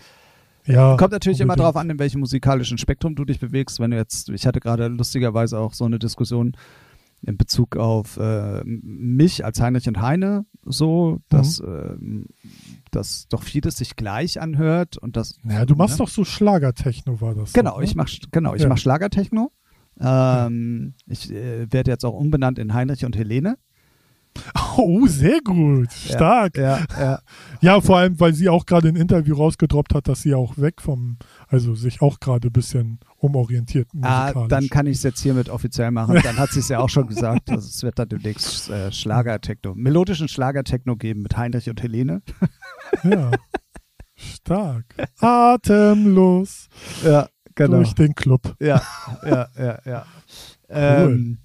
ja, 0.67 0.97
kommt 0.97 1.13
natürlich 1.13 1.41
unbedingt. 1.41 1.59
immer 1.59 1.63
darauf 1.63 1.77
an, 1.77 1.91
in 1.91 1.99
welchem 1.99 2.21
musikalischen 2.21 2.79
Spektrum 2.79 3.15
du 3.15 3.25
dich 3.25 3.39
bewegst. 3.39 3.79
Wenn 3.79 3.93
du 3.93 3.97
jetzt, 3.97 4.29
ich 4.31 4.47
hatte 4.47 4.61
gerade 4.61 4.89
lustigerweise 4.89 5.59
auch 5.59 5.73
so 5.73 5.85
eine 5.85 5.99
Diskussion 5.99 6.57
in 7.23 7.37
Bezug 7.37 7.77
auf 7.77 8.17
äh, 8.19 8.63
mich 8.65 9.45
als 9.45 9.61
Heinrich 9.61 9.89
und 9.89 10.01
Heine, 10.01 10.45
so, 10.65 11.21
dass, 11.29 11.61
mhm. 11.61 12.27
äh, 12.29 12.51
dass 12.91 13.27
doch 13.29 13.43
vieles 13.43 13.79
sich 13.79 13.97
gleich 13.97 14.41
anhört 14.41 14.97
und 14.99 15.17
das. 15.17 15.39
Ja, 15.49 15.65
du 15.65 15.75
machst 15.77 15.99
ne? 15.99 16.05
doch 16.05 16.11
so 16.11 16.25
Schlagertechno, 16.25 17.21
war 17.21 17.35
das. 17.35 17.53
Genau, 17.53 17.77
so, 17.77 17.81
ich 17.81 17.95
mach 17.95 18.09
genau, 18.31 18.55
ich 18.55 18.63
ja. 18.63 18.69
mach 18.69 18.79
Schlagertechno. 18.79 19.51
Ähm, 20.01 20.95
ich 21.07 21.31
äh, 21.33 21.71
werde 21.71 21.91
jetzt 21.91 22.05
auch 22.05 22.15
umbenannt 22.15 22.59
in 22.59 22.75
Heinrich 22.75 23.05
und 23.05 23.17
Helene. 23.17 23.57
Oh, 24.79 25.07
sehr 25.07 25.41
gut. 25.41 25.91
Stark. 25.93 26.59
Ja, 26.59 26.79
ja, 26.79 27.01
ja. 27.01 27.21
ja 27.61 27.81
vor 27.81 27.99
allem, 27.99 28.21
weil 28.21 28.35
sie 28.35 28.49
auch 28.49 28.67
gerade 28.67 28.89
ein 28.89 28.97
Interview 28.97 29.35
rausgedroppt 29.35 29.95
hat, 29.95 30.09
dass 30.09 30.23
sie 30.23 30.35
auch 30.35 30.59
weg 30.59 30.83
vom, 30.83 31.17
also 31.49 31.75
sich 31.75 32.03
auch 32.03 32.21
gerade 32.21 32.49
ein 32.49 32.53
bisschen 32.53 33.01
umorientiert. 33.17 33.89
Ah, 34.03 34.47
dann 34.49 34.69
kann 34.69 34.87
ich 34.87 34.99
es 34.99 35.03
jetzt 35.03 35.23
hiermit 35.23 35.49
offiziell 35.49 35.91
machen. 35.91 36.21
Dann 36.23 36.37
hat 36.37 36.51
sie 36.51 36.61
es 36.61 36.69
ja 36.69 36.81
auch 36.81 36.91
schon 36.91 37.07
gesagt. 37.07 37.51
Also 37.51 37.67
es 37.67 37.83
wird 37.83 37.99
dann 37.99 38.09
demnächst 38.09 38.69
äh, 38.69 38.93
Schlagertechno, 38.93 39.75
melodischen 39.75 40.29
Schlagertechno 40.29 40.97
geben 40.97 41.23
mit 41.23 41.37
Heinrich 41.37 41.71
und 41.71 41.83
Helene. 41.83 42.23
Ja. 43.03 43.31
Stark. 44.15 44.95
Atemlos. 45.21 46.69
Ja 47.05 47.29
genau. 47.57 47.79
durch 47.79 47.95
den 47.95 48.15
Club. 48.15 48.55
Ja, 48.61 48.81
ja, 49.25 49.49
ja, 49.59 49.79
ja. 49.85 50.07
Cool. 50.69 50.77
Ähm, 50.79 51.39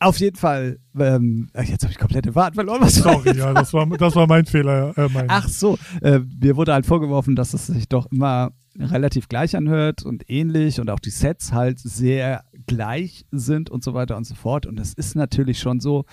auf 0.00 0.18
jeden 0.18 0.36
Fall, 0.36 0.78
ähm, 0.98 1.48
jetzt 1.54 1.82
habe 1.82 1.92
ich 1.92 1.98
komplett 1.98 2.24
den 2.24 2.32
Faden 2.32 2.54
verloren. 2.54 2.80
Was 2.80 2.96
Sorry, 2.96 3.36
ja, 3.36 3.54
das 3.54 3.72
war, 3.72 3.86
das 3.86 4.14
war 4.16 4.26
mein 4.26 4.44
Fehler. 4.44 4.92
Äh, 4.98 5.08
mein 5.12 5.26
Ach 5.28 5.48
so, 5.48 5.78
äh, 6.02 6.18
mir 6.18 6.56
wurde 6.56 6.74
halt 6.74 6.84
vorgeworfen, 6.84 7.36
dass 7.36 7.54
es 7.54 7.68
sich 7.68 7.88
doch 7.88 8.10
immer 8.10 8.50
relativ 8.78 9.28
gleich 9.28 9.56
anhört 9.56 10.02
und 10.02 10.28
ähnlich 10.28 10.80
und 10.80 10.90
auch 10.90 10.98
die 10.98 11.10
Sets 11.10 11.52
halt 11.52 11.78
sehr 11.78 12.44
gleich 12.66 13.24
sind 13.30 13.70
und 13.70 13.84
so 13.84 13.94
weiter 13.94 14.16
und 14.16 14.24
so 14.24 14.34
fort. 14.34 14.66
Und 14.66 14.80
es 14.80 14.94
ist 14.94 15.14
natürlich 15.14 15.60
schon 15.60 15.80
so, 15.80 16.04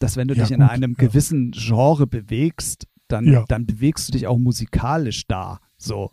dass 0.00 0.16
wenn 0.16 0.28
du 0.28 0.34
ja, 0.34 0.42
dich 0.42 0.52
in 0.52 0.62
einem 0.62 0.96
ja. 0.98 1.06
gewissen 1.06 1.52
Genre 1.52 2.06
bewegst, 2.06 2.86
dann, 3.12 3.26
ja. 3.26 3.44
dann 3.48 3.66
bewegst 3.66 4.08
du 4.08 4.12
dich 4.12 4.26
auch 4.26 4.38
musikalisch 4.38 5.26
da. 5.26 5.60
So. 5.76 6.10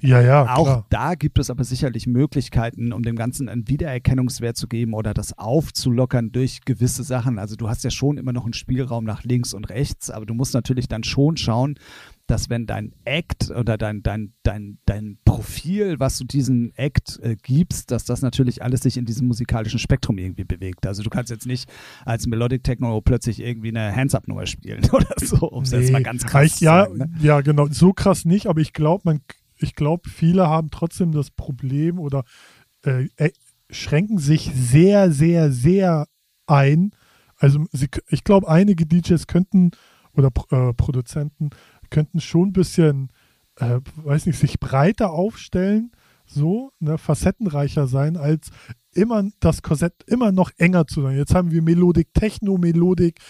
Ja, 0.00 0.20
ja. 0.20 0.54
Auch 0.54 0.64
klar. 0.64 0.86
da 0.90 1.14
gibt 1.16 1.38
es 1.38 1.50
aber 1.50 1.64
sicherlich 1.64 2.06
Möglichkeiten, 2.06 2.92
um 2.92 3.02
dem 3.02 3.16
Ganzen 3.16 3.48
einen 3.48 3.66
Wiedererkennungswert 3.68 4.56
zu 4.56 4.68
geben 4.68 4.94
oder 4.94 5.12
das 5.12 5.36
aufzulockern 5.36 6.30
durch 6.30 6.60
gewisse 6.64 7.02
Sachen. 7.02 7.38
Also 7.38 7.56
du 7.56 7.68
hast 7.68 7.82
ja 7.82 7.90
schon 7.90 8.16
immer 8.16 8.32
noch 8.32 8.44
einen 8.44 8.52
Spielraum 8.52 9.04
nach 9.04 9.24
links 9.24 9.54
und 9.54 9.70
rechts, 9.70 10.10
aber 10.10 10.24
du 10.24 10.34
musst 10.34 10.54
natürlich 10.54 10.86
dann 10.86 11.02
schon 11.02 11.36
schauen, 11.36 11.78
dass 12.28 12.50
wenn 12.50 12.66
dein 12.66 12.92
Act 13.04 13.50
oder 13.50 13.78
dein, 13.78 14.02
dein, 14.02 14.34
dein, 14.42 14.78
dein 14.84 15.18
Profil, 15.24 15.98
was 15.98 16.18
du 16.18 16.24
diesen 16.24 16.74
Act 16.76 17.18
äh, 17.22 17.36
gibst, 17.42 17.90
dass 17.90 18.04
das 18.04 18.20
natürlich 18.20 18.62
alles 18.62 18.82
sich 18.82 18.98
in 18.98 19.06
diesem 19.06 19.26
musikalischen 19.26 19.78
Spektrum 19.78 20.18
irgendwie 20.18 20.44
bewegt. 20.44 20.86
Also 20.86 21.02
du 21.02 21.08
kannst 21.08 21.30
jetzt 21.30 21.46
nicht 21.46 21.70
als 22.04 22.26
Melodic 22.26 22.62
Techno 22.64 23.00
plötzlich 23.00 23.40
irgendwie 23.40 23.70
eine 23.70 23.96
Hands-Up-Nummer 23.96 24.46
spielen 24.46 24.88
oder 24.92 25.08
so, 25.16 25.48
um 25.48 25.62
es 25.62 25.72
nee, 25.72 25.78
jetzt 25.78 25.90
mal 25.90 26.02
ganz 26.02 26.26
krass 26.26 26.44
ich, 26.44 26.54
zu 26.56 26.64
sagen. 26.64 26.98
Ne? 26.98 27.10
Ja, 27.20 27.40
genau, 27.40 27.66
so 27.70 27.94
krass 27.94 28.26
nicht, 28.26 28.46
aber 28.46 28.60
ich 28.60 28.74
glaube, 28.74 29.02
man, 29.04 29.20
ich 29.56 29.74
glaube, 29.74 30.10
viele 30.10 30.48
haben 30.48 30.70
trotzdem 30.70 31.12
das 31.12 31.30
Problem 31.30 31.98
oder 31.98 32.24
äh, 32.84 33.08
äh, 33.16 33.30
schränken 33.70 34.18
sich 34.18 34.52
sehr, 34.54 35.10
sehr, 35.10 35.50
sehr 35.50 36.06
ein. 36.46 36.90
Also 37.36 37.64
sie, 37.72 37.88
ich 38.08 38.22
glaube, 38.22 38.48
einige 38.48 38.84
DJs 38.84 39.26
könnten 39.26 39.70
oder 40.12 40.30
äh, 40.50 40.74
Produzenten 40.74 41.50
könnten 41.90 42.20
schon 42.20 42.48
ein 42.48 42.52
bisschen, 42.52 43.10
äh, 43.56 43.80
weiß 43.96 44.26
nicht, 44.26 44.38
sich 44.38 44.60
breiter 44.60 45.10
aufstellen, 45.10 45.92
so, 46.26 46.72
ne, 46.78 46.98
facettenreicher 46.98 47.86
sein, 47.86 48.16
als 48.16 48.50
immer 48.92 49.24
das 49.40 49.62
Korsett 49.62 49.94
immer 50.06 50.32
noch 50.32 50.50
enger 50.58 50.86
zu 50.86 51.02
sein. 51.02 51.16
Jetzt 51.16 51.34
haben 51.34 51.50
wir 51.50 51.62
Melodik 51.62 52.12
Techno, 52.12 52.58
Melodik, 52.58 53.20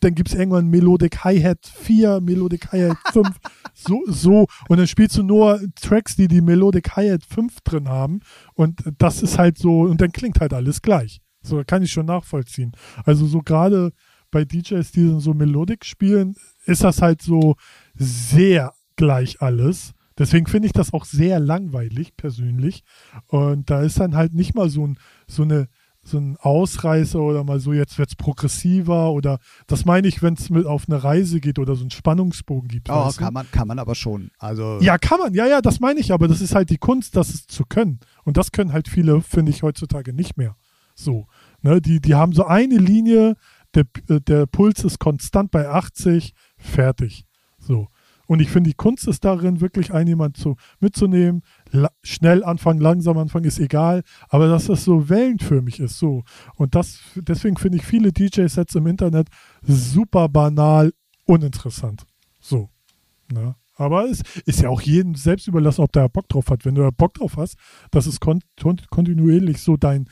dann 0.00 0.14
gibt 0.14 0.30
es 0.30 0.34
irgendwann 0.34 0.68
Melodic 0.68 1.24
Hi-Hat 1.24 1.66
4, 1.66 2.20
Melodic 2.20 2.72
Hi-Hat 2.72 2.96
5, 3.12 3.36
so, 3.74 4.02
so. 4.06 4.46
Und 4.68 4.78
dann 4.78 4.86
spielst 4.86 5.16
du 5.16 5.22
nur 5.22 5.60
Tracks, 5.80 6.16
die 6.16 6.28
die 6.28 6.40
Melodic 6.40 6.96
Hi-Hat 6.96 7.24
5 7.24 7.60
drin 7.62 7.88
haben. 7.88 8.20
Und 8.54 8.82
das 8.98 9.22
ist 9.22 9.38
halt 9.38 9.58
so, 9.58 9.82
und 9.82 10.00
dann 10.00 10.12
klingt 10.12 10.40
halt 10.40 10.52
alles 10.52 10.82
gleich. 10.82 11.20
So, 11.42 11.62
kann 11.66 11.82
ich 11.82 11.92
schon 11.92 12.06
nachvollziehen. 12.06 12.72
Also 13.04 13.26
so 13.26 13.40
gerade 13.40 13.92
bei 14.30 14.44
DJs, 14.44 14.90
die 14.92 15.20
so 15.20 15.34
Melodik 15.34 15.84
spielen, 15.84 16.36
ist 16.64 16.84
das 16.84 17.02
halt 17.02 17.22
so 17.22 17.56
sehr 17.94 18.74
gleich 18.96 19.40
alles. 19.40 19.92
Deswegen 20.18 20.46
finde 20.46 20.66
ich 20.66 20.72
das 20.72 20.92
auch 20.92 21.04
sehr 21.04 21.40
langweilig 21.40 22.16
persönlich. 22.16 22.82
Und 23.26 23.70
da 23.70 23.82
ist 23.82 23.98
dann 23.98 24.14
halt 24.14 24.34
nicht 24.34 24.54
mal 24.54 24.68
so, 24.68 24.86
ein, 24.86 24.98
so 25.26 25.42
eine 25.42 25.68
so 26.02 26.18
ein 26.18 26.36
Ausreißer 26.38 27.20
oder 27.20 27.44
mal 27.44 27.60
so, 27.60 27.72
jetzt 27.72 27.98
wird 27.98 28.08
es 28.08 28.16
progressiver 28.16 29.12
oder 29.12 29.38
das 29.66 29.84
meine 29.84 30.08
ich, 30.08 30.22
wenn 30.22 30.34
es 30.34 30.50
auf 30.66 30.88
eine 30.88 31.02
Reise 31.02 31.40
geht 31.40 31.58
oder 31.58 31.76
so 31.76 31.82
einen 31.82 31.90
Spannungsbogen 31.90 32.68
gibt. 32.68 32.88
Oh, 32.90 33.10
kann 33.16 33.34
man, 33.34 33.50
kann 33.50 33.68
man 33.68 33.78
aber 33.78 33.94
schon. 33.94 34.30
Also 34.38 34.78
ja, 34.80 34.98
kann 34.98 35.18
man, 35.18 35.34
ja, 35.34 35.46
ja, 35.46 35.60
das 35.60 35.80
meine 35.80 36.00
ich, 36.00 36.12
aber 36.12 36.26
das 36.26 36.40
ist 36.40 36.54
halt 36.54 36.70
die 36.70 36.78
Kunst, 36.78 37.16
das 37.16 37.46
zu 37.46 37.64
können. 37.64 38.00
Und 38.24 38.36
das 38.36 38.50
können 38.50 38.72
halt 38.72 38.88
viele, 38.88 39.20
finde 39.20 39.50
ich, 39.50 39.62
heutzutage 39.62 40.12
nicht 40.12 40.36
mehr. 40.36 40.56
So. 40.94 41.26
Ne, 41.62 41.80
die, 41.80 42.00
die 42.00 42.14
haben 42.14 42.32
so 42.32 42.46
eine 42.46 42.78
Linie, 42.78 43.36
der, 43.74 43.84
äh, 44.08 44.20
der 44.20 44.46
Puls 44.46 44.84
ist 44.84 44.98
konstant 44.98 45.50
bei 45.50 45.68
80, 45.68 46.32
fertig. 46.60 47.24
So. 47.58 47.88
Und 48.30 48.40
ich 48.40 48.48
finde, 48.48 48.70
die 48.70 48.76
Kunst 48.76 49.08
ist 49.08 49.24
darin, 49.24 49.60
wirklich 49.60 49.92
einen 49.92 50.06
jemand 50.06 50.36
zu, 50.36 50.54
mitzunehmen. 50.78 51.42
schnell 52.04 52.44
anfangen, 52.44 52.80
langsam 52.80 53.18
anfangen, 53.18 53.44
ist 53.44 53.58
egal. 53.58 54.04
Aber 54.28 54.46
dass 54.46 54.66
das 54.66 54.84
so 54.84 55.08
wellenförmig 55.08 55.80
ist, 55.80 55.98
so. 55.98 56.22
Und 56.54 56.76
das, 56.76 57.00
deswegen 57.16 57.56
finde 57.56 57.78
ich 57.78 57.84
viele 57.84 58.12
DJ-Sets 58.12 58.76
im 58.76 58.86
Internet 58.86 59.26
super 59.62 60.28
banal, 60.28 60.92
uninteressant. 61.24 62.06
So. 62.38 62.70
Ne? 63.32 63.56
Aber 63.74 64.04
es 64.04 64.22
ist 64.44 64.60
ja 64.60 64.68
auch 64.68 64.82
jedem 64.82 65.16
selbst 65.16 65.48
überlassen, 65.48 65.82
ob 65.82 65.90
der 65.90 66.08
Bock 66.08 66.28
drauf 66.28 66.50
hat. 66.50 66.64
Wenn 66.64 66.76
du 66.76 66.88
Bock 66.92 67.14
drauf 67.14 67.36
hast, 67.36 67.56
dass 67.90 68.06
es 68.06 68.20
kont 68.20 68.44
kontinuierlich 68.90 69.60
so 69.60 69.76
dein, 69.76 70.08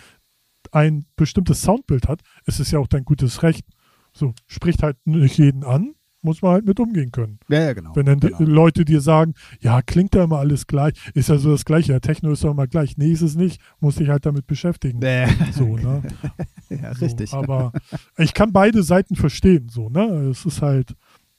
ein 0.72 1.06
bestimmtes 1.14 1.62
Soundbild 1.62 2.08
hat, 2.08 2.22
ist 2.46 2.58
es 2.58 2.72
ja 2.72 2.78
auch 2.78 2.88
dein 2.88 3.04
gutes 3.04 3.44
Recht. 3.44 3.64
So, 4.12 4.34
spricht 4.46 4.82
halt 4.82 4.96
nicht 5.04 5.38
jeden 5.38 5.62
an, 5.62 5.94
muss 6.28 6.42
man 6.42 6.52
halt 6.52 6.66
mit 6.66 6.78
umgehen 6.78 7.10
können. 7.10 7.38
Ja, 7.48 7.60
ja, 7.64 7.72
genau. 7.72 7.96
Wenn 7.96 8.04
dann 8.04 8.20
genau. 8.20 8.38
Leute 8.40 8.84
dir 8.84 9.00
sagen, 9.00 9.32
ja, 9.60 9.80
klingt 9.80 10.14
ja 10.14 10.24
immer 10.24 10.38
alles 10.38 10.66
gleich, 10.66 10.92
ist 11.14 11.30
ja 11.30 11.38
so 11.38 11.52
das 11.52 11.64
Gleiche, 11.64 11.92
ja, 11.92 12.00
Techno 12.00 12.30
ist 12.32 12.44
doch 12.44 12.50
immer 12.50 12.66
gleich. 12.66 12.98
Nee, 12.98 13.12
ist 13.12 13.22
es 13.22 13.34
nicht, 13.34 13.60
muss 13.80 13.96
dich 13.96 14.10
halt 14.10 14.26
damit 14.26 14.46
beschäftigen. 14.46 14.98
Nee. 14.98 15.26
So, 15.52 15.78
ne? 15.78 16.02
ja, 16.68 16.90
richtig. 16.92 17.32
aber 17.32 17.72
ich 18.18 18.34
kann 18.34 18.52
beide 18.52 18.82
Seiten 18.82 19.16
verstehen, 19.16 19.68
so, 19.70 19.88
ne? 19.88 20.04
Es 20.30 20.44
ist 20.44 20.60
halt, 20.60 20.94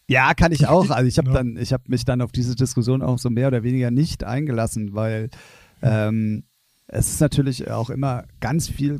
Ja, 0.08 0.34
kann 0.34 0.52
ich 0.52 0.68
auch. 0.68 0.90
Also 0.90 1.08
ich 1.08 1.20
habe 1.20 1.28
ja. 1.32 1.36
dann, 1.36 1.56
ich 1.56 1.72
habe 1.72 1.84
mich 1.88 2.04
dann 2.04 2.22
auf 2.22 2.32
diese 2.32 2.56
Diskussion 2.56 3.04
auch 3.04 3.20
so 3.20 3.30
mehr 3.30 3.48
oder 3.48 3.62
weniger 3.62 3.92
nicht 3.92 4.24
eingelassen, 4.24 4.96
weil 4.96 5.30
ähm, 5.84 6.46
es 6.88 7.10
ist 7.10 7.22
natürlich 7.22 7.70
auch 7.70 7.92
immer 7.92 8.24
ganz 8.40 8.68
viel 8.68 9.00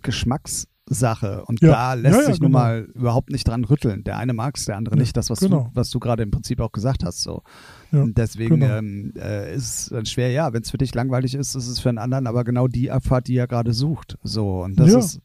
Geschmackssache 0.90 1.46
und 1.46 1.62
ja. 1.62 1.72
da 1.72 1.94
lässt 1.94 2.20
ja, 2.20 2.26
sich 2.26 2.40
nun 2.40 2.52
genau. 2.52 2.60
mal 2.60 2.88
überhaupt 2.94 3.30
nicht 3.30 3.48
dran 3.48 3.64
rütteln. 3.64 4.04
Der 4.04 4.18
eine 4.18 4.34
mag 4.34 4.58
es, 4.58 4.66
der 4.66 4.78
andere 4.78 4.98
nicht. 4.98 5.16
Das, 5.16 5.30
was 5.30 5.40
genau. 5.40 5.64
du, 5.64 5.70
was 5.74 5.90
du 5.90 6.00
gerade 6.00 6.24
im 6.24 6.32
Prinzip 6.32 6.60
auch 6.60 6.72
gesagt 6.72 7.04
hast. 7.04 7.22
So. 7.22 7.44
und 7.92 8.18
deswegen 8.18 8.60
genau. 8.60 8.78
ähm, 8.78 9.14
äh, 9.16 9.56
ist 9.56 9.64
es 9.64 9.90
dann 9.90 10.06
schwer, 10.06 10.32
ja, 10.32 10.54
wenn 10.54 10.62
es 10.62 10.72
für 10.72 10.78
dich 10.78 10.94
langweilig 10.94 11.36
ist, 11.36 11.56
ist 11.56 11.68
es 11.68 11.80
für 11.80 11.90
einen 11.90 11.98
anderen 11.98 12.28
aber 12.28 12.44
genau 12.44 12.68
die 12.68 12.92
Abfahrt, 12.92 13.28
die 13.28 13.38
er 13.38 13.48
gerade 13.48 13.74
sucht. 13.74 14.18
So, 14.24 14.64
und 14.64 14.80
das 14.80 14.94
ist 14.94 15.22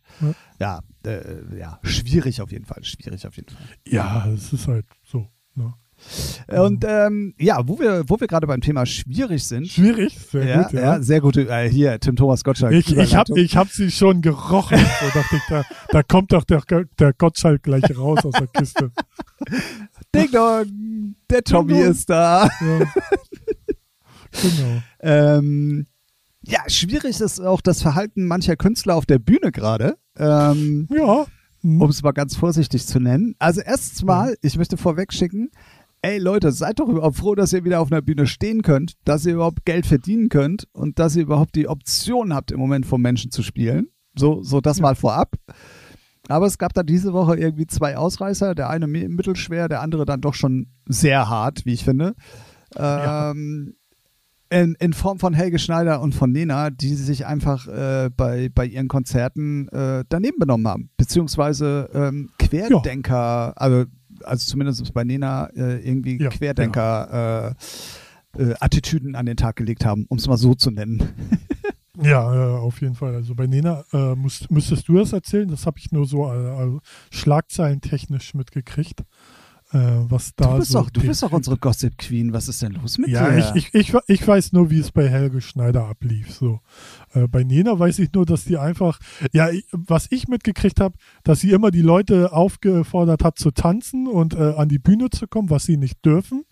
ja, 0.60 0.80
äh, 1.04 1.58
ja, 1.58 1.80
schwierig 1.82 2.40
auf 2.40 2.52
jeden 2.52 2.64
Fall. 2.64 2.84
Schwierig 2.84 3.26
auf 3.26 3.36
jeden 3.36 3.48
Fall. 3.48 3.66
Ja, 3.86 4.26
es 4.28 4.52
ist 4.52 4.68
halt 4.68 4.86
so. 5.02 5.26
Ne? 6.50 6.62
Und 6.62 6.84
ähm, 6.86 7.34
ja, 7.38 7.66
wo 7.66 7.78
wir, 7.78 8.04
wo 8.08 8.18
wir 8.20 8.26
gerade 8.26 8.46
beim 8.46 8.60
Thema 8.60 8.86
schwierig 8.86 9.44
sind. 9.44 9.68
Schwierig, 9.68 10.18
sehr 10.18 10.44
ja, 10.44 10.62
gut. 10.62 10.72
Ja, 10.72 10.80
ja 10.80 11.02
sehr 11.02 11.20
gut. 11.20 11.36
Äh, 11.36 11.70
hier, 11.70 11.98
Tim 12.00 12.16
Thomas 12.16 12.44
Gottschalk. 12.44 12.72
Ich, 12.72 12.96
ich 12.96 13.14
habe 13.14 13.40
ich 13.40 13.56
hab 13.56 13.68
sie 13.68 13.90
schon 13.90 14.20
gerochen. 14.20 14.78
so 15.00 15.18
dachte 15.18 15.36
ich, 15.36 15.42
da, 15.48 15.64
da 15.90 16.02
kommt 16.02 16.32
doch 16.32 16.44
der, 16.44 16.62
der 16.98 17.12
Gottschalk 17.12 17.62
gleich 17.62 17.84
raus 17.96 18.24
aus 18.24 18.34
der 18.34 18.46
Kiste. 18.48 18.90
Ding 20.14 20.30
Dong, 20.30 21.16
der 21.28 21.42
Tommy 21.42 21.80
ist 21.80 22.08
da. 22.08 22.48
Ja. 22.60 22.78
genau. 24.30 24.82
ähm, 25.00 25.86
ja, 26.46 26.60
schwierig 26.68 27.20
ist 27.20 27.40
auch 27.40 27.60
das 27.60 27.82
Verhalten 27.82 28.26
mancher 28.26 28.56
Künstler 28.56 28.96
auf 28.96 29.06
der 29.06 29.18
Bühne 29.18 29.50
gerade. 29.50 29.96
Ähm, 30.16 30.88
ja. 30.90 31.26
Mhm. 31.62 31.80
Um 31.80 31.88
es 31.88 32.02
mal 32.02 32.12
ganz 32.12 32.36
vorsichtig 32.36 32.86
zu 32.86 33.00
nennen. 33.00 33.34
Also 33.38 33.62
erstens 33.62 34.02
mal, 34.02 34.36
ich 34.42 34.58
möchte 34.58 34.76
vorweg 34.76 35.14
schicken, 35.14 35.50
ey 36.04 36.18
Leute, 36.18 36.52
seid 36.52 36.80
doch 36.80 36.88
überhaupt 36.88 37.16
froh, 37.16 37.34
dass 37.34 37.54
ihr 37.54 37.64
wieder 37.64 37.80
auf 37.80 37.90
einer 37.90 38.02
Bühne 38.02 38.26
stehen 38.26 38.60
könnt, 38.60 38.92
dass 39.06 39.24
ihr 39.24 39.34
überhaupt 39.34 39.64
Geld 39.64 39.86
verdienen 39.86 40.28
könnt 40.28 40.68
und 40.72 40.98
dass 40.98 41.16
ihr 41.16 41.22
überhaupt 41.22 41.54
die 41.54 41.66
Option 41.66 42.34
habt, 42.34 42.52
im 42.52 42.60
Moment 42.60 42.84
vor 42.84 42.98
Menschen 42.98 43.30
zu 43.30 43.42
spielen. 43.42 43.88
So, 44.14 44.42
so 44.42 44.60
das 44.60 44.80
mal 44.80 44.96
vorab. 44.96 45.36
Aber 46.28 46.46
es 46.46 46.58
gab 46.58 46.74
da 46.74 46.82
diese 46.82 47.14
Woche 47.14 47.36
irgendwie 47.36 47.66
zwei 47.66 47.96
Ausreißer, 47.96 48.54
der 48.54 48.68
eine 48.68 48.86
mittelschwer, 48.86 49.68
der 49.68 49.80
andere 49.80 50.04
dann 50.04 50.20
doch 50.20 50.34
schon 50.34 50.68
sehr 50.86 51.28
hart, 51.28 51.64
wie 51.64 51.72
ich 51.72 51.84
finde. 51.84 52.14
Ähm, 52.76 53.74
in, 54.50 54.74
in, 54.78 54.92
Form 54.92 55.18
von 55.18 55.32
Helge 55.32 55.58
Schneider 55.58 56.02
und 56.02 56.14
von 56.14 56.30
Nena, 56.32 56.70
die 56.70 56.94
sich 56.94 57.24
einfach 57.26 57.66
äh, 57.66 58.10
bei, 58.14 58.50
bei 58.54 58.66
ihren 58.66 58.88
Konzerten 58.88 59.68
äh, 59.68 60.04
daneben 60.08 60.38
benommen 60.38 60.68
haben. 60.68 60.90
Beziehungsweise 60.96 61.88
ähm, 61.94 62.30
Querdenker, 62.38 63.14
ja. 63.14 63.52
also 63.56 63.84
also 64.24 64.50
zumindest 64.50 64.92
bei 64.92 65.04
Nena 65.04 65.46
äh, 65.54 65.86
irgendwie 65.86 66.20
ja, 66.20 66.30
Querdenker 66.30 67.08
ja. 67.12 67.48
Äh, 67.48 67.54
äh, 68.38 68.54
Attitüden 68.60 69.14
an 69.14 69.26
den 69.26 69.36
Tag 69.36 69.56
gelegt 69.56 69.84
haben, 69.84 70.06
um 70.08 70.18
es 70.18 70.26
mal 70.26 70.36
so 70.36 70.54
zu 70.54 70.70
nennen. 70.70 71.02
ja, 72.02 72.56
auf 72.58 72.80
jeden 72.80 72.94
Fall. 72.94 73.14
Also 73.14 73.34
bei 73.34 73.46
Nena 73.46 73.84
äh, 73.92 74.14
musst, 74.14 74.50
müsstest 74.50 74.88
du 74.88 74.98
das 74.98 75.12
erzählen. 75.12 75.48
Das 75.48 75.66
habe 75.66 75.78
ich 75.78 75.92
nur 75.92 76.06
so 76.06 76.26
also 76.26 76.80
schlagzeilentechnisch 77.10 78.34
mitgekriegt. 78.34 79.04
Äh, 79.74 80.08
was 80.08 80.36
da 80.36 80.52
du 80.52 80.58
bist 80.58 80.70
so 80.70 80.78
doch, 80.78 80.90
du 80.90 81.00
bist 81.00 81.22
doch 81.24 81.32
unsere 81.32 81.56
Gossip 81.56 81.98
Queen. 81.98 82.32
Was 82.32 82.48
ist 82.48 82.62
denn 82.62 82.72
los 82.72 82.96
mit 82.96 83.10
ja, 83.10 83.28
dir? 83.28 83.38
Ja, 83.38 83.54
ich, 83.56 83.74
ich, 83.74 83.92
ich, 83.92 83.94
ich, 84.06 84.26
weiß 84.26 84.52
nur, 84.52 84.70
wie 84.70 84.78
es 84.78 84.92
bei 84.92 85.08
Helge 85.08 85.40
Schneider 85.40 85.86
ablief. 85.86 86.32
So. 86.32 86.60
Äh, 87.12 87.26
bei 87.26 87.42
Nena 87.42 87.76
weiß 87.76 87.98
ich 87.98 88.12
nur, 88.12 88.24
dass 88.24 88.44
die 88.44 88.56
einfach, 88.56 89.00
ja, 89.32 89.48
was 89.72 90.06
ich 90.10 90.28
mitgekriegt 90.28 90.80
habe, 90.80 90.96
dass 91.24 91.40
sie 91.40 91.50
immer 91.50 91.72
die 91.72 91.82
Leute 91.82 92.32
aufgefordert 92.32 93.24
hat 93.24 93.36
zu 93.36 93.50
tanzen 93.50 94.06
und 94.06 94.34
äh, 94.34 94.54
an 94.56 94.68
die 94.68 94.78
Bühne 94.78 95.10
zu 95.10 95.26
kommen, 95.26 95.50
was 95.50 95.64
sie 95.64 95.76
nicht 95.76 96.04
dürfen. 96.04 96.44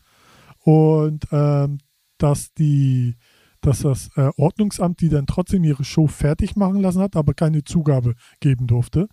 Und 0.64 1.26
ähm, 1.30 1.78
dass 2.18 2.52
die 2.54 3.14
dass 3.62 3.82
das 3.82 4.10
äh, 4.16 4.30
Ordnungsamt 4.36 5.00
die 5.00 5.08
dann 5.08 5.26
trotzdem 5.26 5.62
ihre 5.62 5.84
Show 5.84 6.08
fertig 6.08 6.56
machen 6.56 6.80
lassen 6.80 7.00
hat, 7.00 7.14
aber 7.14 7.32
keine 7.32 7.62
Zugabe 7.62 8.14
geben 8.40 8.66
durfte. 8.66 9.06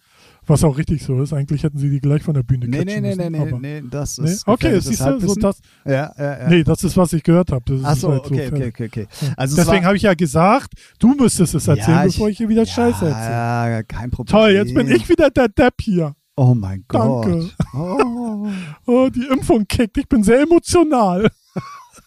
Was 0.49 0.63
auch 0.63 0.77
richtig 0.79 1.03
so 1.03 1.21
ist. 1.21 1.31
Eigentlich 1.31 1.63
hätten 1.63 1.77
sie 1.77 1.91
die 1.91 1.99
gleich 1.99 2.23
von 2.23 2.33
der 2.33 2.41
Bühne 2.41 2.67
nee, 2.67 2.83
nee, 2.83 2.99
nee, 2.99 3.15
nee, 3.15 3.29
nee, 3.29 3.53
nee, 3.59 3.83
das 3.89 4.17
ist. 4.17 4.47
Nee? 4.47 4.53
Okay, 4.53 4.79
siehst 4.79 5.01
du, 5.01 5.19
so 5.19 5.35
das. 5.35 5.59
Ja, 5.85 6.11
ja, 6.17 6.39
ja. 6.39 6.49
Nee, 6.49 6.63
das 6.63 6.83
ist, 6.83 6.97
was 6.97 7.13
ich 7.13 7.21
gehört 7.21 7.51
habe. 7.51 7.79
Ach 7.83 7.95
so, 7.95 8.11
halt 8.11 8.25
okay, 8.25 8.49
so 8.49 8.55
okay, 8.55 8.67
okay, 8.67 8.85
okay, 8.85 9.33
Also 9.37 9.55
Deswegen 9.55 9.85
habe 9.85 9.95
ich 9.95 10.01
ja 10.01 10.15
gesagt, 10.15 10.73
du 10.97 11.13
müsstest 11.13 11.53
es 11.53 11.67
erzählen, 11.67 12.07
ich, 12.07 12.15
bevor 12.15 12.29
ich 12.29 12.37
hier 12.37 12.49
wieder 12.49 12.65
Scheiße 12.65 13.05
erzähle. 13.05 13.13
Ja, 13.13 13.83
kein 13.83 14.09
Problem. 14.09 14.31
Toll, 14.31 14.51
jetzt 14.51 14.73
bin 14.73 14.89
ich 14.89 15.07
wieder 15.07 15.29
der 15.29 15.49
Depp 15.49 15.75
hier. 15.81 16.15
Oh 16.35 16.55
mein 16.55 16.83
Gott. 16.87 17.25
Danke. 17.25 17.49
Oh. 17.73 18.47
oh, 18.87 19.09
die 19.13 19.27
Impfung 19.27 19.67
kickt. 19.67 19.97
Ich 19.97 20.07
bin 20.07 20.23
sehr 20.23 20.41
emotional. 20.41 21.29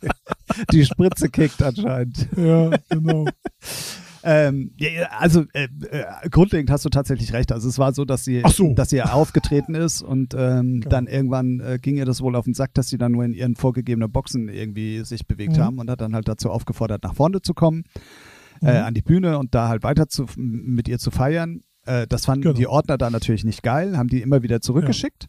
die 0.72 0.84
Spritze 0.84 1.28
kickt 1.28 1.62
anscheinend. 1.62 2.28
Ja, 2.36 2.70
genau. 2.88 3.26
Ähm, 4.24 4.72
ja, 4.76 5.08
also 5.18 5.44
äh, 5.52 5.68
äh, 5.90 6.28
grundlegend 6.30 6.70
hast 6.70 6.84
du 6.84 6.88
tatsächlich 6.88 7.32
recht. 7.32 7.52
Also 7.52 7.68
es 7.68 7.78
war 7.78 7.92
so, 7.92 8.04
dass 8.04 8.24
sie, 8.24 8.42
so. 8.48 8.72
dass 8.74 8.90
sie 8.90 9.02
aufgetreten 9.02 9.74
ist 9.74 10.02
und 10.02 10.34
ähm, 10.34 10.80
genau. 10.80 10.88
dann 10.88 11.06
irgendwann 11.06 11.60
äh, 11.60 11.78
ging 11.80 11.96
ihr 11.96 12.04
das 12.04 12.20
wohl 12.20 12.36
auf 12.36 12.44
den 12.44 12.54
Sack, 12.54 12.74
dass 12.74 12.88
sie 12.88 12.98
dann 12.98 13.12
nur 13.12 13.24
in 13.24 13.32
ihren 13.32 13.56
vorgegebenen 13.56 14.10
Boxen 14.10 14.48
irgendwie 14.48 15.04
sich 15.04 15.26
bewegt 15.26 15.56
mhm. 15.56 15.62
haben 15.62 15.78
und 15.78 15.90
hat 15.90 16.00
dann 16.00 16.14
halt 16.14 16.28
dazu 16.28 16.50
aufgefordert, 16.50 17.02
nach 17.02 17.14
vorne 17.14 17.42
zu 17.42 17.54
kommen, 17.54 17.84
äh, 18.62 18.80
mhm. 18.80 18.86
an 18.86 18.94
die 18.94 19.02
Bühne 19.02 19.38
und 19.38 19.54
da 19.54 19.68
halt 19.68 19.82
weiter 19.82 20.08
zu, 20.08 20.26
mit 20.36 20.88
ihr 20.88 20.98
zu 20.98 21.10
feiern. 21.10 21.62
Äh, 21.84 22.06
das 22.06 22.26
fanden 22.26 22.42
genau. 22.42 22.54
die 22.54 22.68
Ordner 22.68 22.98
da 22.98 23.10
natürlich 23.10 23.44
nicht 23.44 23.62
geil, 23.62 23.96
haben 23.98 24.08
die 24.08 24.22
immer 24.22 24.42
wieder 24.42 24.60
zurückgeschickt. 24.60 25.24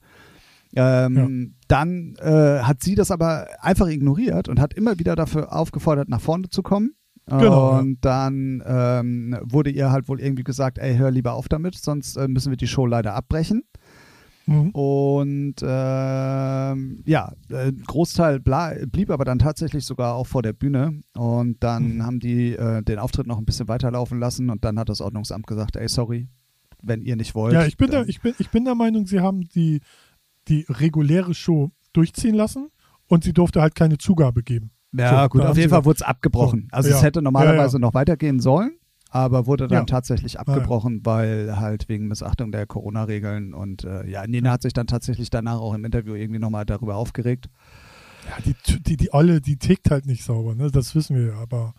Ja. 0.71 1.05
Ähm, 1.05 1.15
ja. 1.15 1.59
Dann 1.67 2.15
äh, 2.19 2.63
hat 2.63 2.81
sie 2.81 2.95
das 2.95 3.11
aber 3.11 3.47
einfach 3.59 3.87
ignoriert 3.87 4.49
und 4.49 4.59
hat 4.59 4.73
immer 4.73 4.99
wieder 4.99 5.15
dafür 5.15 5.53
aufgefordert, 5.53 6.09
nach 6.09 6.21
vorne 6.21 6.49
zu 6.49 6.63
kommen. 6.63 6.95
Genau, 7.25 7.79
und 7.79 8.03
dann 8.03 8.61
ähm, 8.65 9.37
wurde 9.43 9.69
ihr 9.69 9.91
halt 9.91 10.09
wohl 10.09 10.19
irgendwie 10.19 10.43
gesagt, 10.43 10.77
ey, 10.77 10.97
hör 10.97 11.09
lieber 11.09 11.33
auf 11.33 11.47
damit, 11.47 11.75
sonst 11.75 12.17
äh, 12.17 12.27
müssen 12.27 12.49
wir 12.49 12.57
die 12.57 12.67
Show 12.67 12.85
leider 12.85 13.15
abbrechen. 13.15 13.63
Mhm. 14.45 14.71
Und 14.71 15.55
ähm, 15.61 17.03
ja, 17.05 17.31
äh, 17.49 17.71
Großteil 17.71 18.41
blieb 18.41 19.09
aber 19.09 19.23
dann 19.23 19.39
tatsächlich 19.39 19.85
sogar 19.85 20.15
auch 20.15 20.27
vor 20.27 20.41
der 20.41 20.51
Bühne. 20.51 21.01
Und 21.15 21.63
dann 21.63 21.95
mhm. 21.95 22.03
haben 22.05 22.19
die 22.19 22.53
äh, 22.53 22.81
den 22.83 22.99
Auftritt 22.99 23.25
noch 23.25 23.37
ein 23.37 23.45
bisschen 23.45 23.69
weiterlaufen 23.69 24.19
lassen 24.19 24.49
und 24.49 24.65
dann 24.65 24.77
hat 24.77 24.89
das 24.89 24.99
Ordnungsamt 24.99 25.47
gesagt, 25.47 25.77
ey, 25.77 25.87
sorry, 25.87 26.27
wenn 26.81 27.01
ihr 27.01 27.15
nicht 27.15 27.35
wollt. 27.35 27.53
Ja, 27.53 27.65
ich 27.65 27.77
bin, 27.77 27.91
der, 27.91 28.07
ich 28.09 28.19
bin, 28.19 28.33
ich 28.37 28.49
bin 28.49 28.65
der 28.65 28.75
Meinung, 28.75 29.07
sie 29.07 29.21
haben 29.21 29.47
die 29.47 29.79
die 30.49 30.65
reguläre 30.67 31.33
Show 31.33 31.71
durchziehen 31.93 32.35
lassen 32.35 32.69
und 33.07 33.23
sie 33.23 33.31
durfte 33.31 33.61
halt 33.61 33.75
keine 33.75 33.97
Zugabe 33.97 34.43
geben. 34.43 34.71
Ja, 34.93 35.23
so, 35.23 35.29
gut, 35.29 35.41
auf 35.41 35.57
jeden 35.57 35.69
Fall 35.69 35.85
wurde 35.85 35.97
es 35.97 36.01
abgebrochen. 36.01 36.67
So, 36.71 36.77
also 36.77 36.89
ja. 36.89 36.95
es 36.97 37.03
hätte 37.03 37.21
normalerweise 37.21 37.77
ja, 37.77 37.79
ja. 37.79 37.87
noch 37.87 37.93
weitergehen 37.93 38.39
sollen, 38.39 38.77
aber 39.09 39.47
wurde 39.47 39.67
dann 39.67 39.87
tatsächlich 39.87 40.39
abgebrochen, 40.39 41.01
weil 41.03 41.57
halt 41.57 41.89
wegen 41.89 42.07
Missachtung 42.07 42.51
der 42.51 42.65
Corona-Regeln 42.65 43.53
und 43.53 43.83
äh, 43.83 44.07
ja, 44.07 44.25
Nina 44.27 44.51
hat 44.51 44.61
sich 44.61 44.73
dann 44.73 44.87
tatsächlich 44.87 45.29
danach 45.29 45.59
auch 45.59 45.73
im 45.73 45.83
Interview 45.85 46.15
irgendwie 46.15 46.39
nochmal 46.39 46.65
darüber 46.65 46.95
aufgeregt. 46.95 47.49
Ja, 48.29 48.41
die, 48.45 48.81
die, 48.81 48.95
die 48.95 49.13
Olle, 49.13 49.41
die 49.41 49.57
tickt 49.57 49.91
halt 49.91 50.05
nicht 50.05 50.23
sauber, 50.23 50.55
ne? 50.55 50.71
das 50.71 50.95
wissen 50.95 51.17
wir 51.17 51.33
ja, 51.33 51.35
aber 51.35 51.73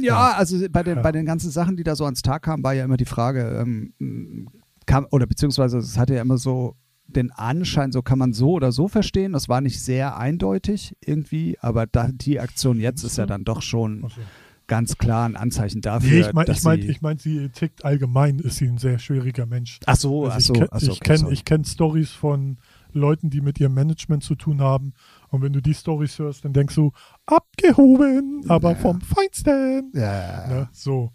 ja, 0.00 0.32
also 0.32 0.56
bei 0.70 0.82
den, 0.82 1.02
bei 1.02 1.12
den 1.12 1.26
ganzen 1.26 1.50
Sachen, 1.50 1.76
die 1.76 1.82
da 1.82 1.96
so 1.96 2.04
ans 2.04 2.22
Tag 2.22 2.42
kamen, 2.42 2.62
war 2.62 2.74
ja 2.74 2.84
immer 2.84 2.96
die 2.96 3.06
Frage, 3.06 3.58
ähm, 3.60 4.46
kam, 4.86 5.06
oder 5.10 5.26
beziehungsweise 5.26 5.78
es 5.78 5.98
hatte 5.98 6.14
ja 6.14 6.22
immer 6.22 6.38
so 6.38 6.76
den 7.16 7.30
Anschein, 7.30 7.92
so 7.92 8.02
kann 8.02 8.18
man 8.18 8.32
so 8.32 8.52
oder 8.52 8.72
so 8.72 8.88
verstehen. 8.88 9.32
Das 9.32 9.48
war 9.48 9.60
nicht 9.60 9.82
sehr 9.82 10.16
eindeutig 10.16 10.96
irgendwie, 11.04 11.58
aber 11.60 11.86
da, 11.86 12.08
die 12.12 12.40
Aktion 12.40 12.80
jetzt 12.80 13.02
ist 13.04 13.18
ja 13.18 13.26
dann 13.26 13.44
doch 13.44 13.62
schon 13.62 14.04
okay. 14.04 14.20
ganz 14.66 14.98
klar 14.98 15.26
ein 15.26 15.36
Anzeichen 15.36 15.80
dafür. 15.80 16.10
Nee, 16.10 16.20
ich 16.20 16.32
meine, 16.32 16.52
ich 16.52 16.62
meine, 16.62 16.84
ich 16.84 17.02
mein, 17.02 17.18
sie 17.18 17.48
tickt 17.50 17.84
allgemein, 17.84 18.38
ist 18.38 18.56
sie 18.56 18.68
ein 18.68 18.78
sehr 18.78 18.98
schwieriger 18.98 19.46
Mensch. 19.46 19.80
Ach 19.86 19.96
so, 19.96 20.26
also 20.26 20.54
ach 20.70 20.80
so. 20.80 20.92
Ich 20.92 21.00
kenne 21.00 21.26
okay, 21.26 21.40
kenn 21.44 21.64
Stories 21.64 22.10
von 22.10 22.58
Leuten, 22.92 23.30
die 23.30 23.40
mit 23.40 23.60
ihrem 23.60 23.74
Management 23.74 24.24
zu 24.24 24.34
tun 24.34 24.60
haben. 24.60 24.94
Und 25.28 25.42
wenn 25.42 25.52
du 25.52 25.60
die 25.60 25.74
Stories 25.74 26.18
hörst, 26.18 26.44
dann 26.44 26.52
denkst 26.52 26.74
du, 26.74 26.92
abgehoben, 27.26 28.44
aber 28.48 28.72
ja. 28.72 28.76
vom 28.76 29.00
Feinsten. 29.00 29.92
Ja. 29.94 30.46
Ne, 30.48 30.68
so. 30.72 31.12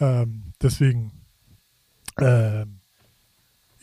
Ähm, 0.00 0.52
deswegen. 0.62 1.12
Ähm, 2.18 2.75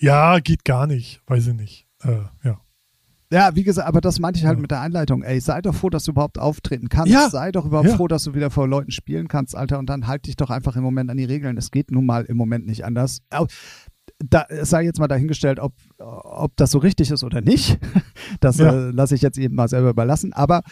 ja, 0.04 0.40
geht 0.40 0.66
gar 0.66 0.88
nicht. 0.88 1.22
Weiß 1.28 1.48
ich 1.48 1.54
nicht. 1.54 1.88
Äh, 2.04 2.24
ja. 2.44 2.60
Ja, 3.32 3.56
wie 3.56 3.64
gesagt, 3.64 3.88
aber 3.88 4.00
das 4.00 4.20
meinte 4.20 4.40
ich 4.40 4.46
halt 4.46 4.58
ja. 4.58 4.62
mit 4.62 4.70
der 4.70 4.82
Einleitung. 4.82 5.24
Ey, 5.24 5.40
sei 5.40 5.60
doch 5.62 5.74
froh, 5.74 5.90
dass 5.90 6.04
du 6.04 6.12
überhaupt 6.12 6.38
auftreten 6.38 6.88
kannst. 6.88 7.12
Ja. 7.12 7.30
Sei 7.32 7.52
doch 7.52 7.66
überhaupt 7.66 7.90
ja. 7.90 7.96
froh, 7.96 8.08
dass 8.08 8.26
du 8.26 8.36
wieder 8.36 8.52
vor 8.52 8.68
Leuten 8.68 8.92
spielen 8.92 9.28
kannst, 9.28 9.56
Alter. 9.56 9.80
Und 9.80 9.88
dann 9.88 10.06
halt 10.06 10.28
dich 10.28 10.36
doch 10.36 10.52
einfach 10.52 10.76
im 10.76 10.84
Moment 10.84 11.10
an 11.10 11.18
die 11.18 11.24
Regeln. 11.24 11.58
Es 11.58 11.72
geht 11.72 11.90
nun 11.90 12.06
mal 12.06 12.26
im 12.26 12.38
Moment 12.38 12.68
nicht 12.68 12.86
anders. 12.86 13.22
Da 14.20 14.46
sei 14.62 14.84
jetzt 14.84 15.00
mal 15.00 15.08
dahingestellt, 15.08 15.60
ob, 15.60 15.74
ob 15.98 16.56
das 16.58 16.70
so 16.70 16.78
richtig 16.78 17.10
ist 17.10 17.24
oder 17.24 17.42
nicht. 17.42 17.80
Das 18.40 18.60
äh, 18.60 18.90
lasse 18.90 19.16
ich 19.16 19.22
jetzt 19.22 19.38
eben 19.38 19.56
mal 19.56 19.70
selber 19.70 19.92
überlassen. 19.92 20.34
Aber 20.34 20.64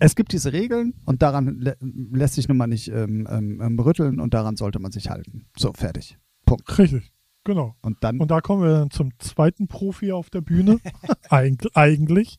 es 0.00 0.16
gibt 0.16 0.32
diese 0.32 0.52
Regeln 0.52 0.92
und 1.06 1.22
daran 1.22 1.56
lä 1.58 1.74
lässt 1.80 2.34
sich 2.34 2.46
nun 2.46 2.58
mal 2.58 2.66
nicht 2.66 2.88
ähm, 2.88 3.26
ähm, 3.30 3.60
ähm 3.62 3.78
rütteln 3.78 4.20
und 4.20 4.34
daran 4.34 4.56
sollte 4.56 4.80
man 4.80 4.92
sich 4.92 5.08
halten. 5.08 5.46
So, 5.56 5.72
fertig. 5.72 6.18
Punkt. 6.44 6.78
Richtig. 6.78 7.10
Genau. 7.44 7.74
Und 7.82 7.98
dann. 8.02 8.18
Und 8.20 8.30
da 8.30 8.40
kommen 8.40 8.62
wir 8.62 8.70
dann 8.80 8.90
zum 8.90 9.10
zweiten 9.18 9.66
Profi 9.66 10.12
auf 10.12 10.28
der 10.30 10.40
Bühne. 10.42 10.78
Eig 11.30 11.66
eigentlich. 11.74 12.38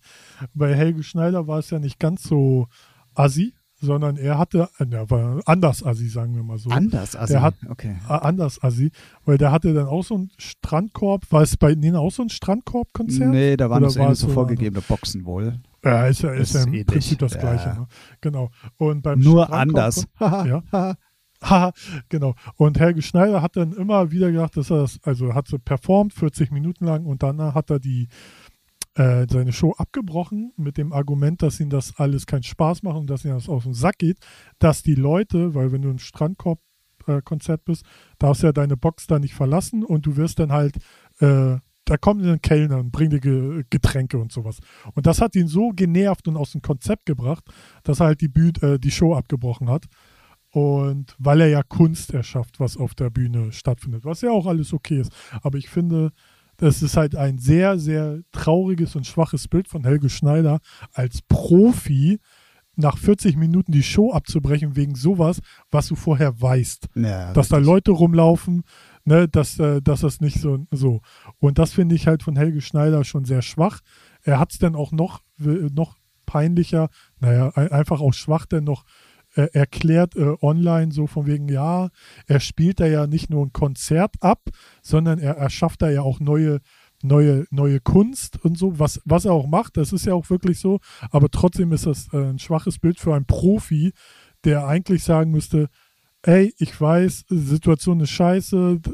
Bei 0.53 0.75
Helge 0.75 1.03
Schneider 1.03 1.47
war 1.47 1.59
es 1.59 1.69
ja 1.71 1.79
nicht 1.79 1.99
ganz 1.99 2.23
so 2.23 2.67
assi, 3.15 3.53
sondern 3.79 4.15
er 4.17 4.37
hatte, 4.37 4.69
er 4.77 5.09
war 5.09 5.41
anders 5.45 5.83
assi, 5.83 6.07
sagen 6.07 6.35
wir 6.35 6.43
mal 6.43 6.59
so. 6.59 6.69
anders, 6.69 7.15
also. 7.15 7.33
Der 7.33 7.41
hat- 7.41 7.55
okay. 7.67 7.95
Anders 8.07 8.61
assi, 8.63 8.91
weil 9.25 9.39
der 9.39 9.51
hatte 9.51 9.73
dann 9.73 9.87
auch 9.87 10.03
so 10.03 10.13
einen 10.13 10.31
Strandkorb. 10.37 11.31
War 11.31 11.41
es 11.41 11.57
bei 11.57 11.71
Ihnen 11.71 11.95
auch 11.95 12.11
so 12.11 12.21
ein 12.21 12.29
Strandkorb-Konzert? 12.29 13.29
Nee, 13.29 13.57
da 13.57 13.71
waren 13.71 13.81
das 13.81 13.97
war 13.97 14.11
es 14.11 14.19
so 14.19 14.27
vorgegebene 14.27 14.81
Boxen 14.81 15.25
wohl. 15.25 15.59
Ja, 15.83 16.05
ist 16.05 16.21
ja, 16.21 16.31
ist 16.33 16.49
Ist 16.49 16.53
ja 16.53 16.61
im 16.61 16.67
ähnlich. 16.73 16.85
Prinzip 16.85 17.17
das 17.19 17.33
Ja. 17.33 17.39
Gleiche. 17.39 17.69
Ne? 17.69 17.87
Genau. 18.21 18.51
Und 18.77 19.01
beim 19.01 19.19
Nur 19.19 19.51
anders. 19.51 20.05
Ja. 20.19 20.61
Haha, 21.43 21.71
genau. 22.09 22.35
Und 22.55 22.79
Helge 22.79 23.01
Schneider 23.01 23.41
hat 23.41 23.55
dann 23.55 23.73
immer 23.73 24.11
wieder 24.11 24.31
gesagt, 24.31 24.57
dass 24.57 24.69
er 24.69 24.81
das, 24.81 24.99
also 25.03 25.33
hat 25.33 25.47
so 25.47 25.57
performt, 25.57 26.13
40 26.13 26.51
Minuten 26.51 26.85
lang 26.85 27.05
und 27.05 27.23
danach 27.23 27.55
hat 27.55 27.71
er 27.71 27.79
die 27.79 28.07
äh, 28.95 29.25
seine 29.29 29.53
Show 29.53 29.73
abgebrochen 29.77 30.53
mit 30.57 30.77
dem 30.77 30.93
Argument, 30.93 31.41
dass 31.41 31.59
ihm 31.59 31.69
das 31.69 31.97
alles 31.97 32.25
keinen 32.25 32.43
Spaß 32.43 32.83
macht 32.83 32.97
und 32.97 33.09
dass 33.09 33.25
ihm 33.25 33.31
das 33.31 33.49
auf 33.49 33.63
den 33.63 33.73
Sack 33.73 33.99
geht, 33.99 34.17
dass 34.59 34.83
die 34.83 34.95
Leute, 34.95 35.55
weil 35.55 35.71
wenn 35.71 35.81
du 35.81 35.89
ein 35.89 35.99
Strandkorb-Konzert 35.99 37.63
bist, 37.65 37.85
darfst 38.19 38.43
du 38.43 38.47
ja 38.47 38.53
deine 38.53 38.77
Box 38.77 39.07
da 39.07 39.17
nicht 39.17 39.33
verlassen 39.33 39.83
und 39.83 40.05
du 40.05 40.17
wirst 40.17 40.39
dann 40.39 40.51
halt, 40.51 40.75
äh, 41.19 41.57
da 41.85 41.97
kommt 41.97 42.23
ein 42.23 42.41
Kellner 42.41 42.79
und 42.79 42.91
bringt 42.91 43.13
dir 43.13 43.19
Ge 43.19 43.63
Getränke 43.69 44.17
und 44.17 44.31
sowas. 44.31 44.59
Und 44.93 45.07
das 45.07 45.19
hat 45.19 45.35
ihn 45.35 45.47
so 45.47 45.69
genervt 45.69 46.27
und 46.27 46.37
aus 46.37 46.51
dem 46.51 46.61
Konzept 46.61 47.05
gebracht, 47.05 47.43
dass 47.83 47.99
er 47.99 48.07
halt 48.07 48.21
die, 48.21 48.27
Büh 48.27 48.51
äh, 48.61 48.77
die 48.77 48.91
Show 48.91 49.15
abgebrochen 49.15 49.69
hat. 49.69 49.85
Und 50.51 51.15
weil 51.17 51.41
er 51.41 51.47
ja 51.47 51.63
Kunst 51.63 52.13
erschafft, 52.13 52.59
was 52.59 52.75
auf 52.77 52.93
der 52.93 53.09
Bühne 53.09 53.51
stattfindet, 53.51 54.03
was 54.05 54.21
ja 54.21 54.31
auch 54.31 54.45
alles 54.47 54.73
okay 54.73 54.99
ist. 54.99 55.11
Aber 55.41 55.57
ich 55.57 55.69
finde, 55.69 56.11
das 56.57 56.83
ist 56.83 56.97
halt 56.97 57.15
ein 57.15 57.37
sehr, 57.39 57.79
sehr 57.79 58.19
trauriges 58.31 58.95
und 58.95 59.07
schwaches 59.07 59.47
Bild 59.47 59.67
von 59.67 59.83
Helge 59.85 60.09
Schneider 60.09 60.59
als 60.93 61.21
Profi, 61.21 62.19
nach 62.77 62.97
40 62.97 63.35
Minuten 63.35 63.71
die 63.73 63.83
Show 63.83 64.11
abzubrechen 64.13 64.75
wegen 64.75 64.95
sowas, 64.95 65.41
was 65.71 65.87
du 65.87 65.95
vorher 65.95 66.41
weißt. 66.41 66.87
Ja, 66.95 67.33
Dass 67.33 67.49
da. 67.49 67.57
Leute 67.57 67.91
rumlaufen, 67.91 68.63
ne, 69.03 69.27
dass, 69.27 69.59
äh, 69.59 69.81
dass 69.81 70.01
das 70.01 70.21
nicht 70.21 70.39
so, 70.39 70.65
so. 70.71 71.01
Und 71.39 71.59
das 71.59 71.73
finde 71.73 71.95
ich 71.95 72.07
halt 72.07 72.23
von 72.23 72.35
Helge 72.37 72.61
Schneider 72.61 73.03
schon 73.03 73.25
sehr 73.25 73.41
schwach. 73.41 73.81
Er 74.23 74.39
hat 74.39 74.53
es 74.53 74.59
dann 74.59 74.75
auch 74.75 74.91
noch, 74.93 75.21
äh, 75.41 75.69
noch 75.73 75.97
peinlicher, 76.25 76.89
naja, 77.19 77.51
ein- 77.55 77.71
einfach 77.71 77.99
auch 77.99 78.13
schwach, 78.13 78.45
denn 78.45 78.63
noch 78.63 78.85
äh, 79.35 79.47
erklärt 79.53 80.15
äh, 80.15 80.35
online 80.41 80.91
so 80.91 81.07
von 81.07 81.25
wegen, 81.27 81.47
ja, 81.49 81.89
er 82.27 82.39
spielt 82.39 82.79
da 82.79 82.85
ja 82.87 83.07
nicht 83.07 83.29
nur 83.29 83.45
ein 83.45 83.53
Konzert 83.53 84.15
ab, 84.21 84.41
sondern 84.81 85.19
er 85.19 85.37
erschafft 85.37 85.81
da 85.81 85.89
ja 85.89 86.01
auch 86.01 86.19
neue, 86.19 86.59
neue, 87.03 87.45
neue 87.49 87.79
Kunst 87.79 88.43
und 88.43 88.57
so, 88.57 88.79
was, 88.79 89.01
was 89.05 89.25
er 89.25 89.33
auch 89.33 89.47
macht, 89.47 89.77
das 89.77 89.93
ist 89.93 90.05
ja 90.05 90.13
auch 90.13 90.29
wirklich 90.29 90.59
so, 90.59 90.79
aber 91.11 91.29
trotzdem 91.29 91.71
ist 91.71 91.85
das 91.85 92.11
äh, 92.13 92.17
ein 92.17 92.39
schwaches 92.39 92.79
Bild 92.79 92.99
für 92.99 93.15
einen 93.15 93.25
Profi, 93.25 93.93
der 94.43 94.67
eigentlich 94.67 95.03
sagen 95.03 95.31
müsste, 95.31 95.69
ey, 96.23 96.53
ich 96.57 96.79
weiß, 96.79 97.25
Situation 97.29 97.99
ist 98.01 98.11
scheiße, 98.11 98.79
d- 98.79 98.91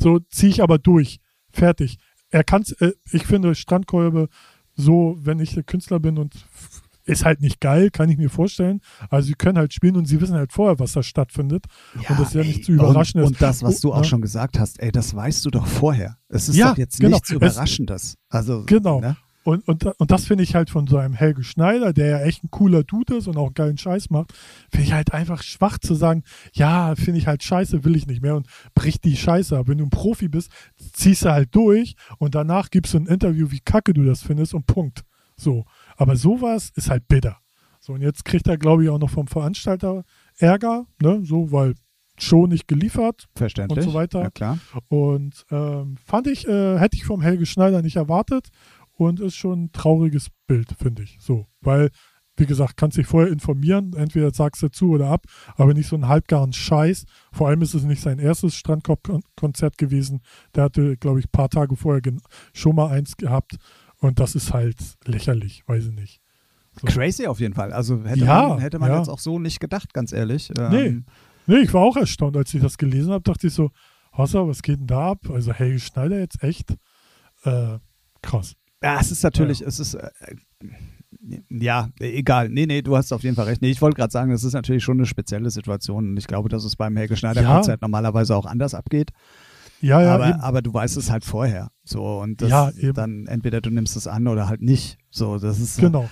so 0.00 0.18
ziehe 0.30 0.50
ich 0.50 0.62
aber 0.62 0.78
durch. 0.78 1.20
Fertig. 1.50 1.98
Er 2.30 2.44
kann's, 2.44 2.72
äh, 2.72 2.92
ich 3.10 3.26
finde 3.26 3.54
Strandkolbe 3.54 4.28
so, 4.74 5.16
wenn 5.20 5.40
ich 5.40 5.58
Künstler 5.66 6.00
bin 6.00 6.18
und 6.18 6.34
ist 7.06 7.24
halt 7.24 7.40
nicht 7.40 7.60
geil, 7.60 7.90
kann 7.90 8.10
ich 8.10 8.18
mir 8.18 8.28
vorstellen. 8.28 8.80
Also 9.10 9.28
sie 9.28 9.34
können 9.34 9.56
halt 9.58 9.72
spielen 9.72 9.96
und 9.96 10.06
sie 10.06 10.20
wissen 10.20 10.34
halt 10.34 10.52
vorher, 10.52 10.78
was 10.78 10.92
da 10.92 11.02
stattfindet. 11.02 11.64
und 11.94 12.10
das 12.18 12.28
ist 12.28 12.34
ja 12.34 12.42
nicht 12.42 12.64
zu 12.64 12.72
überraschen. 12.72 13.20
Und, 13.20 13.26
und 13.28 13.42
das, 13.42 13.62
was 13.62 13.80
du 13.80 13.90
Oh, 13.90 13.94
auch 13.94 13.98
ne? 14.00 14.04
schon 14.04 14.20
gesagt 14.20 14.58
hast, 14.58 14.80
ey, 14.80 14.92
das 14.92 15.14
weißt 15.14 15.44
du 15.46 15.50
doch 15.50 15.66
vorher. 15.66 16.18
Es 16.28 16.48
ist 16.48 16.56
Ja, 16.56 16.70
doch 16.70 16.78
jetzt 16.78 17.00
genau. 17.00 17.16
nichts 17.16 17.30
Es- 17.30 17.36
Überraschendes. 17.36 18.16
Also, 18.28 18.64
Genau. 18.66 19.00
Ne? 19.00 19.16
Und, 19.44 19.68
und, 19.68 19.84
und 19.86 20.10
das 20.10 20.24
finde 20.24 20.42
ich 20.42 20.56
halt 20.56 20.70
von 20.70 20.88
so 20.88 20.96
einem 20.96 21.14
Helge 21.14 21.44
Schneider, 21.44 21.92
der 21.92 22.06
ja 22.08 22.20
echt 22.22 22.42
ein 22.42 22.50
cooler 22.50 22.82
Dude 22.82 23.14
ist 23.18 23.28
und 23.28 23.36
auch 23.36 23.44
einen 23.46 23.54
geilen 23.54 23.78
Scheiß 23.78 24.10
macht, 24.10 24.32
finde 24.72 24.86
ich 24.88 24.92
halt 24.92 25.12
einfach 25.14 25.44
schwach 25.44 25.78
zu 25.78 25.94
sagen, 25.94 26.24
ja, 26.52 26.96
finde 26.96 27.20
ich 27.20 27.28
halt 27.28 27.44
scheiße, 27.44 27.84
will 27.84 27.94
ich 27.94 28.08
nicht 28.08 28.22
mehr 28.22 28.34
und 28.34 28.48
bricht 28.74 29.04
die 29.04 29.16
Scheiße 29.16 29.56
ab. 29.56 29.68
Wenn 29.68 29.78
du 29.78 29.84
ein 29.84 29.90
Profi 29.90 30.26
bist, 30.26 30.50
ziehst 30.94 31.24
du 31.26 31.30
halt 31.30 31.54
durch 31.54 31.94
und 32.18 32.34
danach 32.34 32.70
gibst 32.70 32.92
du 32.94 32.98
ein 32.98 33.06
Interview, 33.06 33.52
wie 33.52 33.60
kacke 33.60 33.94
du 33.94 34.02
das 34.02 34.20
findest 34.24 34.52
und 34.52 34.66
Punkt. 34.66 35.04
So. 35.36 35.64
Aber 35.96 36.16
sowas 36.16 36.70
ist 36.74 36.90
halt 36.90 37.08
bitter. 37.08 37.38
So, 37.80 37.92
und 37.92 38.02
jetzt 38.02 38.24
kriegt 38.24 38.48
er, 38.48 38.58
glaube 38.58 38.84
ich, 38.84 38.90
auch 38.90 38.98
noch 38.98 39.10
vom 39.10 39.28
Veranstalter 39.28 40.04
Ärger, 40.38 40.86
ne, 41.00 41.20
so, 41.24 41.52
weil 41.52 41.74
Show 42.18 42.46
nicht 42.46 42.66
geliefert, 42.66 43.26
Verständlich. 43.34 43.84
und 43.84 43.92
so 43.92 43.96
weiter. 43.96 44.22
Ja, 44.22 44.30
klar. 44.30 44.58
und 44.88 45.44
ähm, 45.50 45.96
fand 46.04 46.26
ich, 46.26 46.48
äh, 46.48 46.78
hätte 46.78 46.96
ich 46.96 47.04
vom 47.04 47.20
Helge 47.20 47.46
Schneider 47.46 47.82
nicht 47.82 47.96
erwartet 47.96 48.48
und 48.94 49.20
ist 49.20 49.36
schon 49.36 49.64
ein 49.64 49.72
trauriges 49.72 50.28
Bild, 50.46 50.74
finde 50.78 51.02
ich. 51.02 51.18
So, 51.20 51.46
weil, 51.60 51.90
wie 52.36 52.46
gesagt, 52.46 52.76
kannst 52.76 52.96
dich 52.96 53.06
vorher 53.06 53.30
informieren, 53.30 53.92
entweder 53.94 54.32
sagst 54.32 54.62
du 54.62 54.68
zu 54.68 54.90
oder 54.92 55.08
ab, 55.08 55.26
aber 55.56 55.74
nicht 55.74 55.88
so 55.88 55.96
einen 55.96 56.08
halbgaren 56.08 56.52
Scheiß. 56.52 57.04
Vor 57.32 57.48
allem 57.48 57.62
ist 57.62 57.74
es 57.74 57.84
nicht 57.84 58.00
sein 58.00 58.18
erstes 58.18 58.54
Strandkorb-Konzert 58.56 59.78
gewesen. 59.78 60.22
Der 60.54 60.64
hatte, 60.64 60.96
glaube 60.96 61.20
ich, 61.20 61.26
ein 61.26 61.32
paar 61.32 61.50
Tage 61.50 61.76
vorher 61.76 62.02
schon 62.52 62.76
mal 62.76 62.88
eins 62.88 63.16
gehabt 63.16 63.56
und 63.98 64.20
das 64.20 64.34
ist 64.34 64.52
halt 64.52 64.76
lächerlich, 65.04 65.62
weiß 65.66 65.86
ich 65.86 65.92
nicht. 65.92 66.20
So. 66.80 66.86
Crazy 66.86 67.26
auf 67.26 67.40
jeden 67.40 67.54
Fall. 67.54 67.72
Also 67.72 68.04
hätte 68.04 68.24
Ja, 68.24 68.48
man, 68.48 68.58
hätte 68.58 68.78
man 68.78 68.90
ja. 68.90 68.98
jetzt 68.98 69.08
auch 69.08 69.18
so 69.18 69.38
nicht 69.38 69.60
gedacht, 69.60 69.94
ganz 69.94 70.12
ehrlich. 70.12 70.50
Nee. 70.70 70.86
Ähm, 70.86 71.04
Nee, 71.48 71.58
ich 71.58 71.72
war 71.72 71.82
auch 71.82 71.96
erstaunt, 71.96 72.36
als 72.36 72.52
ich 72.54 72.60
das 72.60 72.76
gelesen 72.76 73.12
habe, 73.12 73.22
dachte 73.22 73.46
ich 73.46 73.54
so, 73.54 73.70
Hossa, 74.16 74.46
was 74.48 74.62
geht 74.62 74.80
denn 74.80 74.88
da 74.88 75.12
ab? 75.12 75.30
Also 75.30 75.52
Helge 75.52 75.78
Schneider 75.78 76.18
jetzt 76.18 76.42
echt 76.42 76.72
äh, 77.44 77.78
krass. 78.20 78.54
Ja, 78.82 78.98
es 79.00 79.12
ist 79.12 79.22
natürlich, 79.22 79.60
es 79.60 79.78
ist, 79.78 79.94
äh, 79.94 80.10
ja, 81.48 81.88
egal. 82.00 82.48
Nee, 82.48 82.66
nee, 82.66 82.82
du 82.82 82.96
hast 82.96 83.12
auf 83.12 83.22
jeden 83.22 83.36
Fall 83.36 83.46
recht. 83.46 83.62
Nee, 83.62 83.70
ich 83.70 83.80
wollte 83.80 83.96
gerade 83.96 84.10
sagen, 84.10 84.32
es 84.32 84.44
ist 84.44 84.54
natürlich 84.54 84.82
schon 84.84 84.98
eine 84.98 85.06
spezielle 85.06 85.50
Situation 85.50 86.10
und 86.10 86.16
ich 86.16 86.26
glaube, 86.26 86.48
dass 86.48 86.64
es 86.64 86.76
beim 86.76 86.96
Helge 86.96 87.16
Schneider 87.16 87.42
Ja. 87.42 87.62
Normalerweise 87.80 88.34
auch 88.36 88.46
anders 88.46 88.74
abgeht. 88.74 89.10
Ja, 89.80 90.00
ja, 90.00 90.14
aber, 90.14 90.28
eben. 90.30 90.40
aber 90.40 90.62
du 90.62 90.72
weißt 90.72 90.96
es 90.96 91.10
halt 91.10 91.24
vorher. 91.24 91.70
So, 91.84 92.20
und 92.20 92.42
das 92.42 92.50
Ja, 92.50 92.70
dann 92.92 93.26
entweder 93.26 93.60
du 93.60 93.70
nimmst 93.70 93.96
es 93.96 94.06
an 94.06 94.26
oder 94.26 94.48
halt 94.48 94.62
nicht. 94.62 94.98
So, 95.10 95.38
das 95.38 95.60
ist 95.60 95.78
genau. 95.78 96.08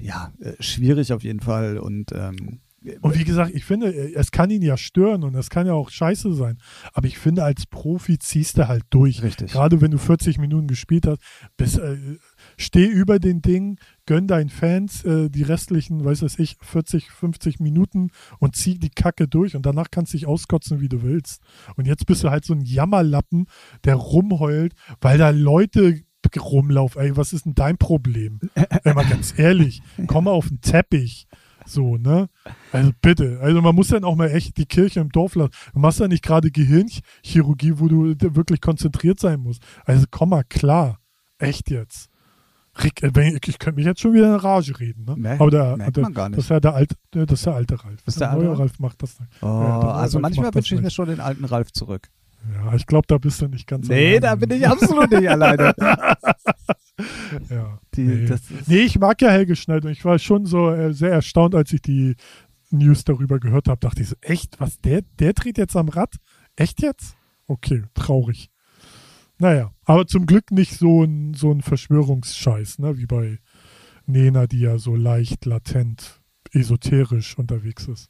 ja 0.00 0.32
äh, 0.40 0.52
schwierig 0.60 1.12
auf 1.12 1.22
jeden 1.22 1.40
Fall 1.40 1.78
und 1.78 2.12
ähm, 2.12 2.60
Und 3.00 3.18
wie 3.18 3.24
gesagt, 3.24 3.52
ich 3.54 3.64
finde, 3.64 3.92
es 4.14 4.30
kann 4.30 4.48
ihn 4.50 4.62
ja 4.62 4.76
stören 4.76 5.24
und 5.24 5.34
es 5.34 5.50
kann 5.50 5.66
ja 5.66 5.72
auch 5.72 5.90
scheiße 5.90 6.32
sein. 6.34 6.58
Aber 6.92 7.08
ich 7.08 7.18
finde, 7.18 7.42
als 7.42 7.66
Profi 7.66 8.18
ziehst 8.18 8.58
du 8.58 8.68
halt 8.68 8.84
durch. 8.90 9.22
Richtig. 9.22 9.52
Gerade 9.52 9.80
wenn 9.80 9.90
du 9.90 9.98
40 9.98 10.38
Minuten 10.38 10.68
gespielt 10.68 11.06
hast, 11.06 11.20
bis, 11.56 11.76
äh, 11.78 11.96
steh 12.56 12.86
über 12.86 13.18
den 13.18 13.42
Ding, 13.42 13.78
gönn 14.06 14.26
deinen 14.26 14.50
Fans 14.50 15.04
äh, 15.04 15.28
die 15.28 15.42
restlichen, 15.42 16.04
weiß 16.04 16.22
was 16.22 16.38
ich, 16.38 16.56
40, 16.60 17.10
50 17.10 17.60
Minuten 17.60 18.10
und 18.38 18.56
zieh 18.56 18.78
die 18.78 18.90
Kacke 18.90 19.28
durch 19.28 19.56
und 19.56 19.66
danach 19.66 19.90
kannst 19.90 20.12
du 20.12 20.18
dich 20.18 20.26
auskotzen, 20.26 20.80
wie 20.80 20.88
du 20.88 21.02
willst. 21.02 21.42
Und 21.76 21.86
jetzt 21.86 22.06
bist 22.06 22.24
du 22.24 22.30
halt 22.30 22.44
so 22.44 22.54
ein 22.54 22.62
Jammerlappen, 22.62 23.46
der 23.84 23.96
rumheult, 23.96 24.74
weil 25.00 25.18
da 25.18 25.30
Leute 25.30 26.00
rumlaufen. 26.36 27.00
Ey, 27.00 27.16
was 27.16 27.32
ist 27.32 27.46
denn 27.46 27.54
dein 27.54 27.78
Problem? 27.78 28.40
Ey, 28.54 28.94
mal 28.94 29.06
ganz 29.06 29.38
ehrlich, 29.38 29.80
komm 30.06 30.24
mal 30.24 30.32
auf 30.32 30.48
den 30.48 30.60
Teppich. 30.60 31.28
So, 31.66 31.96
ne? 31.96 32.28
Also 32.72 32.92
bitte. 33.02 33.40
Also 33.40 33.60
man 33.60 33.74
muss 33.74 33.88
dann 33.88 34.04
auch 34.04 34.14
mal 34.14 34.30
echt 34.30 34.56
die 34.56 34.66
Kirche 34.66 35.00
im 35.00 35.10
Dorf 35.10 35.34
lassen. 35.34 35.52
Du 35.74 35.80
machst 35.80 35.98
ja 35.98 36.06
nicht 36.08 36.22
gerade 36.22 36.50
Gehirnchirurgie, 36.50 37.78
wo 37.78 37.88
du 37.88 38.14
wirklich 38.36 38.60
konzentriert 38.60 39.18
sein 39.18 39.40
musst. 39.40 39.62
Also 39.84 40.06
komm 40.10 40.30
mal 40.30 40.44
klar. 40.44 41.00
Echt 41.38 41.70
jetzt. 41.70 42.08
Rick, 42.82 43.02
äh, 43.02 43.38
ich 43.46 43.58
könnte 43.58 43.76
mich 43.76 43.86
jetzt 43.86 44.00
schon 44.00 44.12
wieder 44.12 44.26
in 44.34 44.40
Rage 44.40 44.78
reden, 44.78 45.04
ne? 45.04 45.14
Nee, 45.16 45.28
Aber 45.38 45.50
der, 45.50 45.76
merkt 45.76 45.96
der, 45.96 46.02
man 46.02 46.14
gar 46.14 46.28
nicht. 46.28 46.38
das 46.38 46.44
ist 46.44 46.50
ja 46.50 46.60
der 46.60 46.74
alte, 46.74 46.94
das 47.10 47.32
ist 47.32 47.46
der 47.46 47.54
alte 47.54 47.82
Ralf. 47.84 48.00
ist 48.06 48.20
der 48.20 48.28
der 48.28 48.36
neue 48.38 48.48
alte 48.50 48.60
Ralf 48.60 48.78
macht 48.78 49.02
das 49.02 49.18
nicht. 49.20 49.32
oh, 49.42 49.46
Ja, 49.46 49.80
also 49.92 50.18
Ralf 50.18 50.22
manchmal 50.22 50.54
wünsche 50.54 50.74
ich 50.74 50.80
mir 50.82 50.90
schon 50.90 51.08
den 51.08 51.20
alten 51.20 51.44
Ralf 51.44 51.72
zurück. 51.72 52.08
Ja, 52.54 52.74
ich 52.74 52.86
glaube, 52.86 53.06
da 53.08 53.18
bist 53.18 53.40
du 53.42 53.48
nicht 53.48 53.66
ganz 53.66 53.88
Nee, 53.88 54.18
alleine. 54.18 54.20
da 54.20 54.34
bin 54.36 54.50
ich 54.52 54.68
absolut 54.68 55.10
nicht 55.10 55.28
alleine. 55.28 55.74
Ja. 57.50 57.78
Die, 57.94 58.02
nee. 58.02 58.34
Nee, 58.66 58.78
ich 58.78 58.98
mag 58.98 59.20
ja 59.20 59.28
Helge 59.28 59.54
Schneider. 59.56 59.90
Ich 59.90 60.04
war 60.04 60.18
schon 60.18 60.46
so 60.46 60.70
äh, 60.70 60.92
sehr 60.94 61.10
erstaunt, 61.12 61.54
als 61.54 61.72
ich 61.72 61.82
die 61.82 62.16
News 62.70 63.04
darüber 63.04 63.38
gehört 63.38 63.68
habe. 63.68 63.78
Dachte 63.80 64.02
ich 64.02 64.08
so, 64.08 64.16
echt? 64.22 64.58
Was? 64.60 64.80
Der, 64.80 65.02
der 65.18 65.34
dreht 65.34 65.58
jetzt 65.58 65.76
am 65.76 65.88
Rad? 65.88 66.14
Echt 66.56 66.80
jetzt? 66.82 67.16
Okay, 67.46 67.82
traurig. 67.94 68.48
Naja, 69.38 69.72
aber 69.84 70.06
zum 70.06 70.26
Glück 70.26 70.50
nicht 70.50 70.78
so 70.78 71.04
ein, 71.04 71.34
so 71.34 71.52
ein 71.52 71.60
Verschwörungsscheiß, 71.60 72.78
ne, 72.78 72.96
wie 72.96 73.06
bei 73.06 73.38
Nena, 74.06 74.46
die 74.46 74.60
ja 74.60 74.78
so 74.78 74.94
leicht 74.94 75.44
latent 75.44 76.20
esoterisch 76.52 77.36
unterwegs 77.36 77.86
ist. 77.88 78.08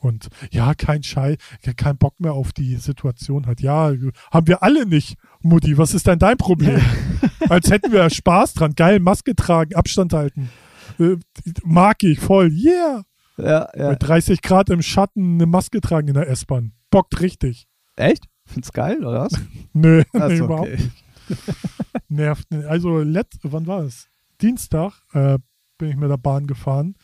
Und 0.00 0.28
ja, 0.50 0.74
kein 0.74 1.02
Scheiß, 1.02 1.36
kein 1.76 1.98
Bock 1.98 2.18
mehr 2.20 2.32
auf 2.32 2.52
die 2.52 2.76
Situation 2.76 3.46
hat. 3.46 3.60
Ja, 3.60 3.92
haben 4.30 4.46
wir 4.46 4.62
alle 4.62 4.86
nicht, 4.86 5.16
Mutti. 5.42 5.76
Was 5.76 5.92
ist 5.92 6.06
denn 6.06 6.18
dein 6.18 6.38
Problem? 6.38 6.80
Als 7.50 7.70
hätten 7.70 7.92
wir 7.92 8.08
Spaß 8.08 8.54
dran. 8.54 8.74
Geil, 8.74 8.98
Maske 8.98 9.36
tragen, 9.36 9.74
Abstand 9.74 10.14
halten. 10.14 10.50
Äh, 10.98 11.16
mag 11.64 12.02
ich 12.02 12.18
voll. 12.18 12.50
Yeah. 12.50 13.04
ja, 13.36 13.68
ja. 13.76 13.88
Bei 13.90 13.94
30 13.94 14.40
Grad 14.40 14.70
im 14.70 14.80
Schatten 14.80 15.34
eine 15.34 15.46
Maske 15.46 15.82
tragen 15.82 16.08
in 16.08 16.14
der 16.14 16.28
S-Bahn. 16.28 16.72
Bockt 16.90 17.20
richtig. 17.20 17.66
Echt? 17.96 18.29
Find's 18.52 18.72
geil, 18.72 19.04
oder 19.04 19.22
was? 19.22 19.32
Nö, 19.72 20.02
nee, 20.12 20.36
überhaupt 20.38 20.68
okay. 20.72 20.76
nicht. 20.82 21.04
Nervt. 22.08 22.50
nicht. 22.50 22.64
Also, 22.64 22.98
letzt, 22.98 23.38
wann 23.44 23.66
war 23.66 23.82
es? 23.82 24.08
Dienstag 24.40 24.92
äh, 25.12 25.38
bin 25.78 25.90
ich 25.90 25.96
mit 25.96 26.10
der 26.10 26.16
Bahn 26.16 26.46
gefahren. 26.46 26.94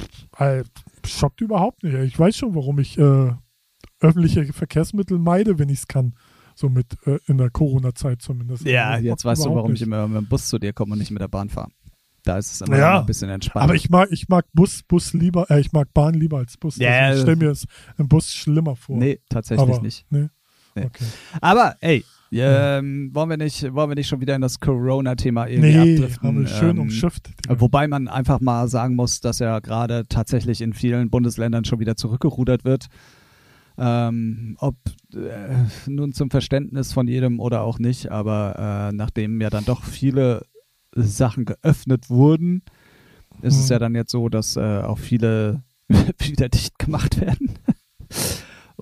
Pff, 0.00 0.64
schockt 1.06 1.40
überhaupt 1.40 1.82
nicht. 1.84 1.94
Ich 1.94 2.18
weiß 2.18 2.36
schon, 2.36 2.54
warum 2.54 2.78
ich 2.78 2.98
äh, 2.98 3.32
öffentliche 4.00 4.52
Verkehrsmittel 4.52 5.18
meide, 5.18 5.58
wenn 5.58 5.68
ich 5.68 5.80
es 5.80 5.86
kann. 5.88 6.14
So 6.54 6.68
mit 6.68 6.96
äh, 7.06 7.18
in 7.26 7.38
der 7.38 7.50
Corona-Zeit 7.50 8.20
zumindest. 8.20 8.64
Ja, 8.66 8.90
Also, 8.90 9.06
jetzt 9.06 9.24
weißt 9.24 9.44
du, 9.46 9.54
warum 9.54 9.72
ich 9.72 9.80
nicht. 9.80 9.86
immer 9.86 10.06
mit 10.08 10.18
dem 10.22 10.28
Bus 10.28 10.48
zu 10.48 10.58
dir 10.58 10.72
komme 10.72 10.92
und 10.92 10.98
nicht 10.98 11.10
mit 11.10 11.20
der 11.22 11.28
Bahn 11.28 11.48
fahre. 11.48 11.68
Da 12.24 12.36
ist 12.38 12.52
es 12.52 12.60
immer 12.60 12.78
Ja, 12.78 13.00
ein 13.00 13.06
bisschen 13.06 13.30
entspannter. 13.30 13.64
Aber 13.64 13.74
ich 13.74 13.88
mag, 13.90 14.08
ich 14.12 14.28
mag 14.28 14.44
Bus, 14.52 14.82
Bus 14.82 15.12
lieber, 15.12 15.50
äh, 15.50 15.60
ich 15.60 15.72
mag 15.72 15.92
Bahn 15.94 16.14
lieber 16.14 16.38
als 16.38 16.56
Bus. 16.56 16.76
Ja, 16.76 16.90
also 17.06 17.18
ich 17.18 17.22
stelle 17.22 17.36
das- 17.36 17.44
mir 17.44 17.50
es 17.50 17.66
im 17.98 18.08
Bus 18.08 18.32
schlimmer 18.32 18.76
vor. 18.76 18.96
Nee, 18.96 19.20
tatsächlich 19.28 19.68
aber, 19.68 19.80
nicht. 19.82 20.04
Nee. 20.10 20.28
Nee. 20.74 20.84
Okay. 20.86 21.04
Aber 21.40 21.76
ey, 21.80 22.04
ähm, 22.34 23.10
wollen, 23.12 23.28
wir 23.28 23.36
nicht, 23.36 23.74
wollen 23.74 23.90
wir 23.90 23.94
nicht 23.94 24.08
schon 24.08 24.20
wieder 24.22 24.34
in 24.34 24.40
das 24.40 24.58
Corona-Thema 24.58 25.46
irgendwie 25.48 25.76
Nee, 25.76 25.94
abdriften? 25.96 26.28
haben 26.28 26.40
wir 26.40 26.46
schön 26.46 26.76
Ähm, 26.76 26.82
umschifft. 26.82 27.30
Wobei 27.48 27.86
man 27.88 28.08
einfach 28.08 28.40
mal 28.40 28.68
sagen 28.68 28.94
muss, 28.96 29.20
dass 29.20 29.38
ja 29.38 29.58
gerade 29.60 30.06
tatsächlich 30.08 30.62
in 30.62 30.72
vielen 30.72 31.10
Bundesländern 31.10 31.64
schon 31.66 31.78
wieder 31.80 31.94
zurückgerudert 31.96 32.64
wird. 32.64 32.86
Ähm, 33.78 34.56
ob 34.60 34.76
äh, 35.14 35.54
nun 35.90 36.12
zum 36.12 36.30
Verständnis 36.30 36.92
von 36.92 37.08
jedem 37.08 37.40
oder 37.40 37.62
auch 37.62 37.78
nicht, 37.78 38.10
aber 38.10 38.90
äh, 38.90 38.94
nachdem 38.94 39.40
ja 39.40 39.48
dann 39.50 39.64
doch 39.64 39.82
viele 39.84 40.44
Sachen 40.94 41.44
geöffnet 41.46 42.10
wurden, 42.10 42.62
ist 43.40 43.56
es 43.58 43.68
Mhm. 43.68 43.72
ja 43.72 43.78
dann 43.78 43.94
jetzt 43.94 44.10
so, 44.12 44.28
dass 44.28 44.56
äh, 44.56 44.60
auch 44.82 44.98
viele 44.98 45.62
wieder 46.18 46.48
dicht 46.50 46.78
gemacht 46.78 47.18
werden. 47.20 47.50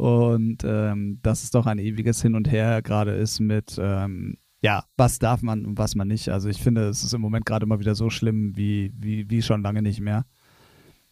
Und 0.01 0.65
ähm, 0.65 1.19
dass 1.21 1.43
es 1.43 1.51
doch 1.51 1.67
ein 1.67 1.79
ewiges 1.79 2.23
Hin 2.23 2.35
und 2.35 2.51
Her 2.51 2.81
gerade 2.81 3.11
ist 3.11 3.39
mit, 3.39 3.79
ähm, 3.79 4.39
ja, 4.63 4.85
was 4.97 5.19
darf 5.19 5.43
man 5.43 5.67
und 5.67 5.77
was 5.77 5.95
man 5.95 6.09
nicht. 6.09 6.31
Also 6.31 6.49
ich 6.49 6.63
finde, 6.63 6.89
es 6.89 7.05
ist 7.05 7.13
im 7.13 7.21
Moment 7.21 7.45
gerade 7.45 7.67
mal 7.67 7.81
wieder 7.81 7.95
so 7.95 8.09
schlimm 8.09 8.57
wie, 8.57 8.95
wie, 8.97 9.29
wie 9.29 9.43
schon 9.43 9.61
lange 9.61 9.83
nicht 9.83 10.01
mehr. 10.01 10.25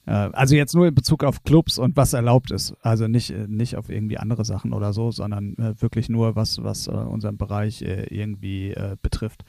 Äh, 0.07 0.31
also 0.33 0.57
jetzt 0.57 0.75
nur 0.75 0.87
in 0.87 0.95
Bezug 0.95 1.23
auf 1.23 1.43
Clubs 1.43 1.77
und 1.77 1.99
was 1.99 2.15
erlaubt 2.15 2.51
ist. 2.51 2.77
Also 2.81 3.09
nicht, 3.09 3.31
äh, 3.31 3.47
nicht 3.47 3.77
auf 3.77 3.91
irgendwie 3.91 4.17
andere 4.17 4.47
Sachen 4.47 4.73
oder 4.73 4.95
so, 4.95 5.11
sondern 5.11 5.55
äh, 5.59 5.75
wirklich 5.83 6.09
nur 6.09 6.35
was, 6.35 6.63
was 6.63 6.89
unseren 6.89 7.37
Bereich 7.37 7.83
irgendwie 7.83 8.75
betrifft. 9.03 9.45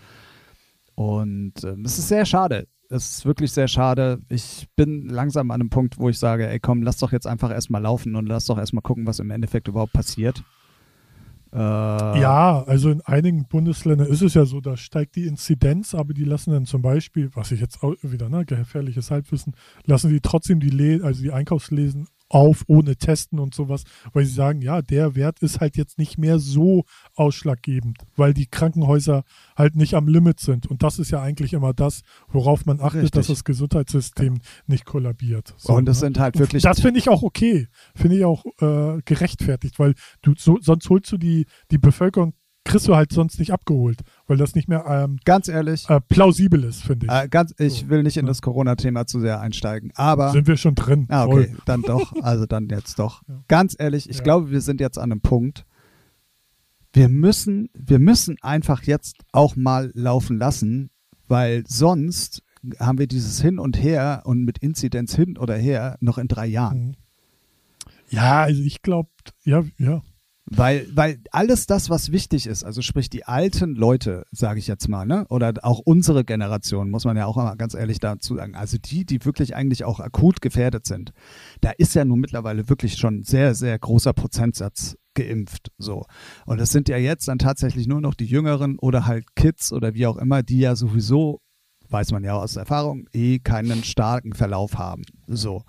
Und 0.96 1.64
ähm, 1.64 1.86
es 1.86 1.98
ist 1.98 2.10
sehr 2.10 2.26
schade. 2.26 2.68
Es 2.92 3.18
ist 3.18 3.26
wirklich 3.26 3.52
sehr 3.52 3.68
schade. 3.68 4.20
Ich 4.30 4.68
bin 4.76 5.08
langsam 5.08 5.52
an 5.52 5.62
einem 5.62 5.70
Punkt, 5.70 6.00
wo 6.00 6.10
ich 6.10 6.18
sage, 6.18 6.50
ey 6.50 6.60
komm, 6.60 6.82
lass 6.82 6.98
doch 6.98 7.12
jetzt 7.12 7.28
einfach 7.28 7.52
erstmal 7.52 7.84
laufen 7.84 8.16
und 8.16 8.26
lass 8.26 8.46
doch 8.46 8.58
erstmal 8.58 8.82
gucken, 8.82 9.06
was 9.06 9.20
im 9.20 9.30
Endeffekt 9.30 9.68
überhaupt 9.68 9.94
passiert. 9.94 10.44
Äh, 11.54 11.58
Ja, 11.58 12.64
also 12.64 12.90
in 12.90 13.02
einigen 13.02 13.46
Bundesländern 13.48 14.08
ist 14.08 14.24
es 14.24 14.34
ja 14.34 14.46
so, 14.46 14.60
da 14.60 14.76
steigt 14.76 15.16
die 15.16 15.28
Inzidenz, 15.28 15.94
aber 15.94 16.16
die 16.16 16.24
lassen 16.24 16.52
dann 16.52 16.66
zum 16.66 16.82
Beispiel, 16.82 17.30
was 17.36 17.52
ich 17.52 17.60
jetzt 17.60 17.84
auch 17.84 17.94
wieder, 18.02 18.28
ne, 18.28 18.44
gefährliches 18.46 19.12
Halbwissen, 19.12 19.54
lassen 19.86 20.10
die 20.10 20.20
trotzdem 20.20 20.60
die, 20.60 20.70
Le 20.72 21.04
also 21.04 21.22
die 21.22 21.32
Einkaufslesen 21.32 22.08
auf, 22.30 22.64
ohne 22.68 22.96
Testen 22.96 23.40
und 23.40 23.56
sowas, 23.56 23.84
weil 24.14 24.26
sie 24.26 24.34
sagen, 24.34 24.62
ja, 24.62 24.82
der 24.82 25.16
Wert 25.16 25.40
ist 25.40 25.60
halt 25.60 25.78
jetzt 25.78 25.98
nicht 25.98 26.18
mehr 26.18 26.40
so 26.40 26.86
ausschlaggebend, 27.16 27.98
weil 28.16 28.34
die 28.34 28.46
Krankenhäuser 28.46 29.24
halt 29.58 29.76
nicht 29.76 29.96
am 29.96 30.08
Limit 30.08 30.40
sind. 30.40 30.68
Und 30.68 30.84
das 30.84 31.00
ist 31.00 31.12
ja 31.12 31.22
eigentlich 31.22 31.54
immer 31.54 31.74
das, 31.74 32.02
worauf 32.28 32.66
man 32.66 32.80
achtet, 32.80 33.04
Richtig. 33.04 33.12
dass 33.12 33.28
das 33.28 33.44
Gesundheitssystem 33.44 34.40
nicht 34.68 34.86
kollabiert. 34.86 35.56
So, 35.58 35.74
und 35.74 35.90
es 35.90 35.98
ne? 35.98 36.08
sind 36.08 36.20
halt 36.20 36.38
wirklich. 36.38 36.64
Das 36.64 36.80
finde 36.80 37.00
ich 37.00 37.10
auch 37.10 37.24
okay. 37.24 37.68
Finde 37.96 38.18
ich 38.18 38.26
auch 38.26 38.46
äh, 38.62 39.02
gerechtfertigt, 39.04 39.80
weil 39.80 39.96
du 40.22 40.34
so, 40.38 40.58
sonst 40.62 40.90
holst 40.90 41.12
du 41.12 41.18
die, 41.18 41.46
die 41.72 41.78
Bevölkerung, 41.80 42.34
kriegst 42.70 42.88
du 42.88 42.96
halt 42.96 43.12
sonst 43.12 43.40
nicht 43.40 43.52
abgeholt, 43.52 44.00
weil 44.28 44.38
das 44.38 44.56
nicht 44.56 44.68
mehr 44.70 44.86
ähm, 44.88 45.20
ganz 45.26 45.48
ehrlich, 45.48 45.90
äh, 45.90 46.00
plausibel 46.02 46.64
ist, 46.64 46.84
finde 46.84 47.08
ich. 47.08 47.12
äh, 47.12 47.28
ganz, 47.28 47.54
ich 47.58 47.82
So, 47.82 47.90
will 47.90 48.04
nicht 48.04 48.18
in 48.18 48.26
ja. 48.26 48.30
das 48.30 48.42
Corona-Thema 48.42 49.06
zu 49.08 49.20
sehr 49.20 49.42
einsteigen, 49.42 49.92
aber. 49.96 50.32
Sind 50.32 50.48
wir 50.48 50.58
schon 50.58 50.76
drin. 50.76 51.06
Ah, 51.10 51.26
Voll. 51.26 51.44
okay, 51.44 51.56
dann 51.66 51.82
doch. 51.82 52.14
Also 52.22 52.46
dann 52.46 52.70
jetzt 52.70 53.00
doch. 53.00 53.22
Ja. 53.28 53.44
Ganz 53.48 53.76
ehrlich, 53.78 54.10
ich 54.10 54.18
Ja. 54.18 54.24
glaube, 54.24 54.52
wir 54.52 54.62
sind 54.62 54.80
jetzt 54.80 54.98
an 54.98 55.12
einem 55.12 55.22
Punkt. 55.22 55.66
Wir 56.94 57.10
müssen, 57.10 57.70
wir 57.74 58.00
müssen 58.00 58.38
einfach 58.42 58.84
jetzt 58.84 59.18
auch 59.32 59.56
mal 59.56 59.92
laufen 59.94 60.38
lassen, 60.38 60.90
weil 61.28 61.64
sonst 61.68 62.42
haben 62.80 62.98
wir 62.98 63.08
dieses 63.08 63.42
Hin 63.42 63.60
und 63.60 63.82
Her 63.82 64.24
und 64.26 64.44
mit 64.44 64.58
Inzidenz 64.58 65.16
hin 65.16 65.38
oder 65.38 65.56
her 65.56 65.98
noch 66.02 66.18
in 66.18 66.28
drei 66.28 66.48
Jahren. 66.48 66.88
Mhm. 66.88 66.94
Ja, 68.10 68.42
also 68.42 68.62
ich 68.64 68.82
glaube, 68.82 69.10
ja, 69.44 69.64
ja. 69.78 70.02
Weil, 70.52 70.88
weil 70.94 71.20
alles 71.32 71.68
das, 71.68 71.90
was 71.92 72.12
wichtig 72.12 72.48
ist, 72.48 72.64
also 72.64 72.82
sprich 72.82 73.10
die 73.10 73.26
alten 73.26 73.76
Leute, 73.76 74.26
sage 74.32 74.60
ich 74.60 74.68
jetzt 74.68 74.90
mal, 74.90 75.06
ne, 75.06 75.26
oder 75.30 75.54
auch 75.62 75.80
unsere 75.80 76.26
Generation, 76.26 76.90
muss 76.90 77.06
man 77.06 77.16
ja 77.18 77.28
auch 77.28 77.36
mal 77.36 77.56
ganz 77.56 77.76
ehrlich 77.76 78.00
dazu 78.00 78.36
sagen, 78.36 78.56
also 78.56 78.78
die, 78.78 79.06
die 79.06 79.24
wirklich 79.26 79.56
eigentlich 79.56 79.84
auch 79.86 80.00
akut 80.00 80.42
gefährdet 80.42 80.88
sind, 80.88 81.12
da 81.62 81.70
ist 81.78 81.94
ja 81.94 82.04
nun 82.04 82.20
mittlerweile 82.20 82.68
wirklich 82.68 82.96
schon 82.96 83.24
sehr, 83.24 83.54
sehr 83.54 83.78
großer 83.78 84.14
Prozentsatz 84.14 84.96
geimpft, 85.14 85.70
so. 85.78 86.06
Und 86.48 86.60
es 86.60 86.72
sind 86.72 86.90
ja 86.90 86.98
jetzt 86.98 87.28
dann 87.28 87.38
tatsächlich 87.38 87.88
nur 87.88 88.02
noch 88.02 88.16
die 88.16 88.26
Jüngeren 88.26 88.80
oder 88.80 89.06
halt 89.06 89.36
Kids 89.36 89.72
oder 89.72 89.94
wie 89.94 90.08
auch 90.08 90.18
immer, 90.18 90.42
die 90.42 90.60
ja 90.60 90.76
sowieso, 90.76 91.42
weiß 91.90 92.12
man 92.12 92.24
ja 92.24 92.34
aus 92.34 92.56
Erfahrung, 92.56 93.08
eh 93.14 93.38
keinen 93.38 93.84
starken 93.84 94.34
Verlauf 94.34 94.80
haben, 94.80 95.04
so. 95.28 95.64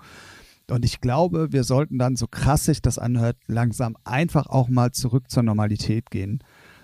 Und 0.71 0.85
ich 0.85 1.01
glaube, 1.01 1.51
wir 1.51 1.63
sollten 1.63 1.99
dann, 1.99 2.15
so 2.15 2.27
krass 2.27 2.65
sich 2.65 2.81
das 2.81 2.97
anhört, 2.97 3.37
langsam 3.47 3.97
einfach 4.03 4.47
auch 4.47 4.69
mal 4.69 4.91
zurück 4.91 5.29
zur 5.29 5.43
Normalität 5.43 6.09
gehen 6.09 6.39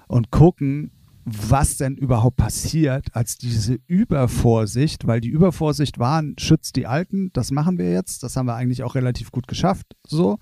und 0.08 0.30
gucken, 0.30 0.92
was 1.30 1.76
denn 1.76 1.96
überhaupt 1.96 2.38
passiert, 2.38 3.08
als 3.14 3.38
diese 3.38 3.80
Übervorsicht, 3.88 5.08
weil 5.08 5.20
die 5.20 5.30
Übervorsicht 5.30 6.00
waren, 6.00 6.36
schützt 6.40 6.78
die 6.78 6.88
Alten, 6.88 7.32
das 7.34 7.52
machen 7.52 7.78
wir 7.78 7.92
jetzt, 7.92 8.24
das 8.24 8.38
haben 8.38 8.46
wir 8.46 8.56
eigentlich 8.56 8.84
auch 8.84 8.96
relativ 8.96 9.32
gut 9.32 9.48
geschafft, 9.48 9.88
so. 10.06 10.38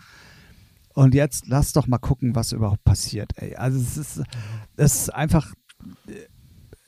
Und 0.93 1.13
jetzt 1.13 1.47
lass 1.47 1.73
doch 1.73 1.87
mal 1.87 1.97
gucken, 1.97 2.35
was 2.35 2.51
überhaupt 2.51 2.83
passiert. 2.83 3.31
Ey. 3.35 3.55
Also 3.55 3.79
es 3.79 3.97
ist, 3.97 4.23
es 4.77 4.95
ist 4.95 5.13
einfach 5.13 5.53
äh, 6.07 6.13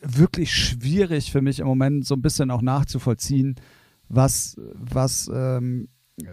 wirklich 0.01 0.53
schwierig 0.53 1.31
für 1.31 1.41
mich 1.41 1.59
im 1.59 1.67
Moment 1.67 2.05
so 2.05 2.15
ein 2.15 2.21
bisschen 2.21 2.51
auch 2.51 2.61
nachzuvollziehen, 2.61 3.55
was, 4.07 4.55
was, 4.75 5.29
ähm, 5.33 5.89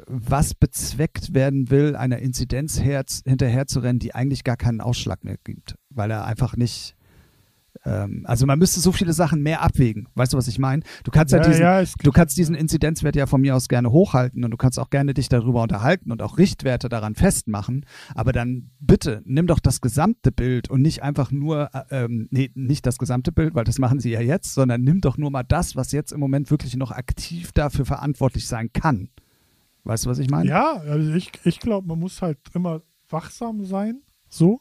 was 0.06 0.54
bezweckt 0.54 1.34
werden 1.34 1.70
will, 1.70 1.94
einer 1.96 2.18
Inzidenz 2.18 2.80
herz, 2.80 3.22
hinterher 3.26 3.66
zu 3.66 3.80
rennen, 3.80 3.98
die 3.98 4.14
eigentlich 4.14 4.44
gar 4.44 4.56
keinen 4.56 4.80
Ausschlag 4.80 5.24
mehr 5.24 5.36
gibt, 5.44 5.76
weil 5.90 6.10
er 6.10 6.24
einfach 6.24 6.56
nicht. 6.56 6.96
Ähm, 7.84 8.24
also 8.24 8.46
man 8.46 8.58
müsste 8.58 8.80
so 8.80 8.92
viele 8.92 9.12
Sachen 9.12 9.42
mehr 9.42 9.60
abwägen. 9.60 10.08
Weißt 10.14 10.32
du, 10.32 10.38
was 10.38 10.48
ich 10.48 10.58
meine? 10.58 10.82
Du 11.02 11.10
kannst 11.10 11.32
ja, 11.32 11.38
ja, 11.38 11.48
diesen, 11.48 11.60
ja, 11.60 11.84
du 12.02 12.12
kannst 12.12 12.38
diesen 12.38 12.54
Inzidenzwert 12.54 13.14
ja 13.14 13.26
von 13.26 13.42
mir 13.42 13.54
aus 13.54 13.68
gerne 13.68 13.90
hochhalten 13.90 14.44
und 14.44 14.52
du 14.52 14.56
kannst 14.56 14.78
auch 14.78 14.88
gerne 14.88 15.12
dich 15.12 15.28
darüber 15.28 15.60
unterhalten 15.62 16.12
und 16.12 16.22
auch 16.22 16.38
Richtwerte 16.38 16.88
daran 16.88 17.14
festmachen. 17.14 17.84
Aber 18.14 18.32
dann 18.32 18.70
bitte 18.80 19.22
nimm 19.26 19.46
doch 19.46 19.58
das 19.58 19.82
gesamte 19.82 20.32
Bild 20.32 20.70
und 20.70 20.80
nicht 20.80 21.02
einfach 21.02 21.30
nur, 21.30 21.68
äh, 21.74 22.04
ähm, 22.04 22.28
nee, 22.30 22.50
nicht 22.54 22.86
das 22.86 22.96
gesamte 22.96 23.32
Bild, 23.32 23.54
weil 23.54 23.64
das 23.64 23.78
machen 23.78 24.00
sie 24.00 24.12
ja 24.12 24.20
jetzt, 24.20 24.54
sondern 24.54 24.82
nimm 24.82 25.02
doch 25.02 25.18
nur 25.18 25.30
mal 25.30 25.42
das, 25.42 25.76
was 25.76 25.92
jetzt 25.92 26.12
im 26.12 26.20
Moment 26.20 26.50
wirklich 26.50 26.76
noch 26.76 26.92
aktiv 26.92 27.52
dafür 27.52 27.84
verantwortlich 27.84 28.46
sein 28.46 28.70
kann. 28.72 29.10
Weißt 29.84 30.06
du, 30.06 30.10
was 30.10 30.18
ich 30.18 30.30
meine? 30.30 30.48
Ja, 30.48 30.78
also 30.78 31.12
ich, 31.12 31.30
ich 31.44 31.60
glaube, 31.60 31.86
man 31.86 31.98
muss 31.98 32.22
halt 32.22 32.38
immer 32.54 32.82
wachsam 33.08 33.64
sein, 33.64 34.02
so. 34.28 34.60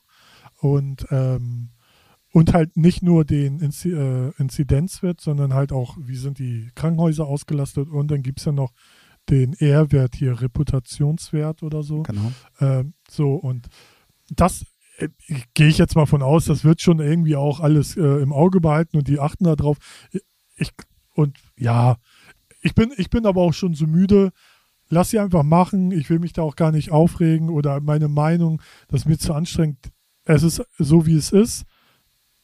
Und, 0.59 1.07
ähm, 1.11 1.69
und 2.31 2.53
halt 2.53 2.77
nicht 2.77 3.03
nur 3.03 3.25
den 3.25 3.59
Inzi 3.59 3.91
äh, 3.91 4.31
Inzidenzwert, 4.37 5.21
sondern 5.21 5.53
halt 5.53 5.71
auch, 5.71 5.97
wie 5.99 6.15
sind 6.15 6.39
die 6.39 6.71
Krankenhäuser 6.75 7.25
ausgelastet. 7.25 7.89
Und 7.89 8.11
dann 8.11 8.21
gibt 8.21 8.39
es 8.39 8.45
ja 8.45 8.51
noch 8.51 8.73
den 9.29 9.53
R-Wert 9.53 10.15
hier, 10.15 10.41
Reputationswert 10.41 11.63
oder 11.63 11.83
so. 11.83 12.03
Genau. 12.03 12.31
Ähm, 12.59 12.93
so, 13.09 13.35
und 13.35 13.67
das 14.29 14.65
äh, 14.97 15.09
gehe 15.53 15.67
ich 15.67 15.77
jetzt 15.77 15.95
mal 15.95 16.05
von 16.05 16.21
aus, 16.21 16.45
das 16.45 16.63
wird 16.63 16.81
schon 16.81 16.99
irgendwie 16.99 17.35
auch 17.35 17.59
alles 17.59 17.95
äh, 17.95 18.01
im 18.01 18.33
Auge 18.33 18.59
behalten 18.59 18.97
und 18.97 19.07
die 19.07 19.19
achten 19.19 19.45
da 19.45 19.55
drauf. 19.55 19.77
Ich, 20.55 20.71
und 21.13 21.37
ja, 21.57 21.97
ich 22.61 22.75
bin, 22.75 22.91
ich 22.97 23.09
bin 23.09 23.25
aber 23.25 23.41
auch 23.41 23.53
schon 23.53 23.73
so 23.73 23.85
müde. 23.85 24.31
Lass 24.93 25.09
sie 25.09 25.17
einfach 25.17 25.41
machen. 25.41 25.91
Ich 25.91 26.09
will 26.11 26.19
mich 26.19 26.33
da 26.33 26.43
auch 26.43 26.55
gar 26.55 26.71
nicht 26.71 26.91
aufregen 26.91 27.49
oder 27.49 27.81
meine 27.81 28.07
Meinung, 28.07 28.61
das 28.87 29.01
ist 29.01 29.05
mir 29.07 29.17
zu 29.17 29.33
anstrengend. 29.33 29.91
Es 30.23 30.43
ist 30.43 30.63
so, 30.77 31.07
wie 31.07 31.15
es 31.15 31.31
ist. 31.31 31.65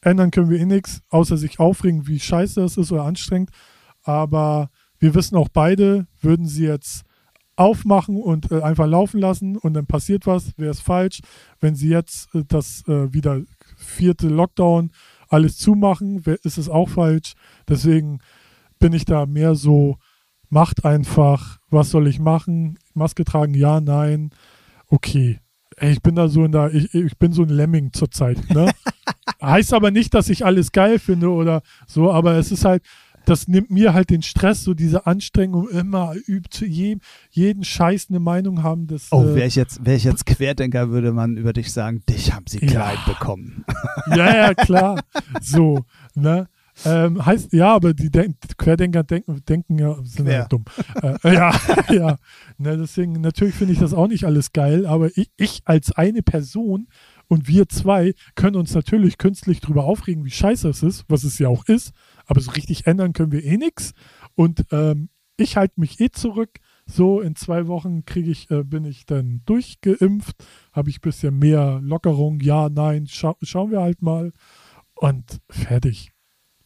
Ändern 0.00 0.32
können 0.32 0.50
wir 0.50 0.58
eh 0.58 0.66
nichts, 0.66 1.02
außer 1.10 1.36
sich 1.36 1.60
aufregen, 1.60 2.08
wie 2.08 2.18
scheiße 2.18 2.60
das 2.60 2.76
ist 2.76 2.90
oder 2.90 3.04
anstrengend. 3.04 3.50
Aber 4.02 4.70
wir 4.98 5.14
wissen 5.14 5.36
auch 5.36 5.48
beide, 5.48 6.08
würden 6.20 6.46
sie 6.46 6.64
jetzt 6.64 7.04
aufmachen 7.54 8.16
und 8.16 8.50
äh, 8.50 8.62
einfach 8.62 8.86
laufen 8.86 9.20
lassen 9.20 9.56
und 9.56 9.74
dann 9.74 9.86
passiert 9.86 10.26
was, 10.26 10.58
wäre 10.58 10.70
es 10.70 10.80
falsch. 10.80 11.20
Wenn 11.60 11.76
sie 11.76 11.88
jetzt 11.88 12.34
äh, 12.34 12.42
das 12.48 12.82
äh, 12.88 13.12
wieder 13.12 13.42
vierte 13.76 14.28
Lockdown 14.28 14.90
alles 15.28 15.56
zumachen, 15.56 16.26
wär, 16.26 16.38
ist 16.42 16.58
es 16.58 16.68
auch 16.68 16.88
falsch. 16.88 17.34
Deswegen 17.68 18.18
bin 18.80 18.92
ich 18.92 19.04
da 19.04 19.26
mehr 19.26 19.54
so, 19.54 19.98
macht 20.50 20.84
einfach, 20.84 21.58
was 21.70 21.90
soll 21.90 22.08
ich 22.08 22.18
machen? 22.18 22.78
Maske 22.94 23.24
tragen, 23.24 23.54
ja, 23.54 23.80
nein, 23.80 24.30
okay. 24.88 25.40
ey, 25.76 25.92
ich 25.92 26.02
bin 26.02 26.16
da 26.16 26.28
so 26.28 26.44
in 26.44 26.52
der, 26.52 26.74
ich, 26.74 26.92
ich 26.94 27.16
bin 27.16 27.32
so 27.32 27.42
ein 27.42 27.48
Lemming 27.48 27.92
zurzeit, 27.92 28.38
ne? 28.50 28.70
heißt 29.42 29.72
aber 29.72 29.90
nicht, 29.90 30.12
dass 30.12 30.28
ich 30.28 30.44
alles 30.44 30.72
geil 30.72 30.98
finde 30.98 31.30
oder 31.30 31.62
so, 31.86 32.12
aber 32.12 32.34
es 32.34 32.52
ist 32.52 32.64
halt, 32.64 32.82
das 33.24 33.48
nimmt 33.48 33.70
mir 33.70 33.94
halt 33.94 34.10
den 34.10 34.22
Stress, 34.22 34.64
so 34.64 34.74
diese 34.74 35.06
Anstrengung, 35.06 35.68
immer 35.68 36.14
zu 36.50 36.64
jedem, 36.64 37.00
jeden 37.30 37.64
Scheiß 37.64 38.06
eine 38.08 38.18
Meinung 38.18 38.62
haben. 38.62 38.86
Das, 38.86 39.08
oh, 39.10 39.22
äh, 39.22 39.34
wäre 39.34 39.46
ich, 39.46 39.56
jetzt, 39.56 39.84
wär 39.84 39.94
ich 39.94 40.04
jetzt 40.04 40.26
Querdenker, 40.26 40.90
würde 40.90 41.12
man 41.12 41.36
über 41.36 41.52
dich 41.52 41.72
sagen, 41.72 42.02
dich 42.08 42.32
haben 42.32 42.46
sie 42.48 42.58
klein 42.58 42.96
ja. 43.06 43.12
bekommen. 43.12 43.64
Ja, 44.08 44.34
ja, 44.34 44.54
klar. 44.54 45.00
so, 45.40 45.84
ne? 46.14 46.48
Ähm, 46.84 47.24
heißt, 47.24 47.52
ja, 47.52 47.74
aber 47.74 47.94
die 47.94 48.10
Denk 48.10 48.36
Querdenker 48.56 49.02
denken, 49.02 49.42
denken 49.46 49.78
ja, 49.78 49.96
sind 50.04 50.28
ja 50.28 50.46
dumm. 50.46 50.64
Äh, 51.02 51.34
ja, 51.34 51.54
ja. 51.90 52.16
Ne, 52.58 52.76
deswegen, 52.76 53.20
natürlich 53.20 53.54
finde 53.54 53.74
ich 53.74 53.80
das 53.80 53.94
auch 53.94 54.08
nicht 54.08 54.24
alles 54.24 54.52
geil, 54.52 54.86
aber 54.86 55.16
ich, 55.16 55.30
ich 55.36 55.62
als 55.64 55.92
eine 55.92 56.22
Person 56.22 56.88
und 57.28 57.48
wir 57.48 57.68
zwei 57.68 58.14
können 58.34 58.56
uns 58.56 58.74
natürlich 58.74 59.18
künstlich 59.18 59.60
darüber 59.60 59.84
aufregen, 59.84 60.24
wie 60.24 60.30
scheiße 60.30 60.68
es 60.68 60.82
ist, 60.82 61.04
was 61.08 61.24
es 61.24 61.38
ja 61.38 61.48
auch 61.48 61.64
ist, 61.66 61.92
aber 62.26 62.40
so 62.40 62.50
richtig 62.52 62.86
ändern 62.86 63.12
können 63.12 63.32
wir 63.32 63.44
eh 63.44 63.56
nichts. 63.56 63.92
Und 64.34 64.64
ähm, 64.72 65.10
ich 65.36 65.56
halte 65.56 65.80
mich 65.80 66.00
eh 66.00 66.10
zurück. 66.10 66.58
So, 66.86 67.20
in 67.20 67.36
zwei 67.36 67.66
Wochen 67.66 68.04
kriege 68.04 68.30
ich, 68.30 68.50
äh, 68.50 68.64
bin 68.64 68.84
ich 68.84 69.06
dann 69.06 69.42
durchgeimpft, 69.46 70.36
habe 70.72 70.90
ich 70.90 70.98
ein 70.98 71.02
bisschen 71.02 71.38
mehr 71.38 71.80
Lockerung, 71.82 72.40
ja, 72.40 72.68
nein, 72.68 73.06
scha 73.06 73.36
schauen 73.42 73.70
wir 73.70 73.80
halt 73.80 74.02
mal. 74.02 74.32
Und 74.94 75.40
fertig. 75.48 76.12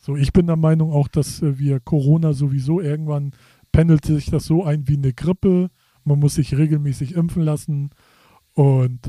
So, 0.05 0.17
ich 0.17 0.35
bin 0.35 0.47
der 0.47 0.57
Meinung 0.57 0.93
auch, 0.93 1.09
dass 1.09 1.41
äh, 1.41 1.59
wir 1.59 1.81
Corona 1.81 2.35
sowieso 2.35 2.79
irgendwann 2.79 3.31
pendelt 3.73 4.05
sich 4.05 4.27
das 4.27 4.45
so 4.45 4.63
ein 4.63 4.87
wie 4.87 4.99
eine 4.99 5.15
Grippe. 5.15 5.71
Man 6.05 6.19
muss 6.19 6.35
sich 6.35 6.55
regelmäßig 6.55 7.15
impfen 7.15 7.43
lassen 7.43 7.89
und 8.53 9.01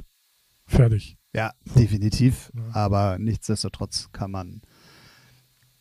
fertig. 0.66 1.18
Ja, 1.34 1.52
definitiv. 1.78 2.50
Ja. 2.56 2.74
Aber 2.74 3.20
nichtsdestotrotz 3.20 4.08
kann 4.14 4.32
man. 4.32 4.62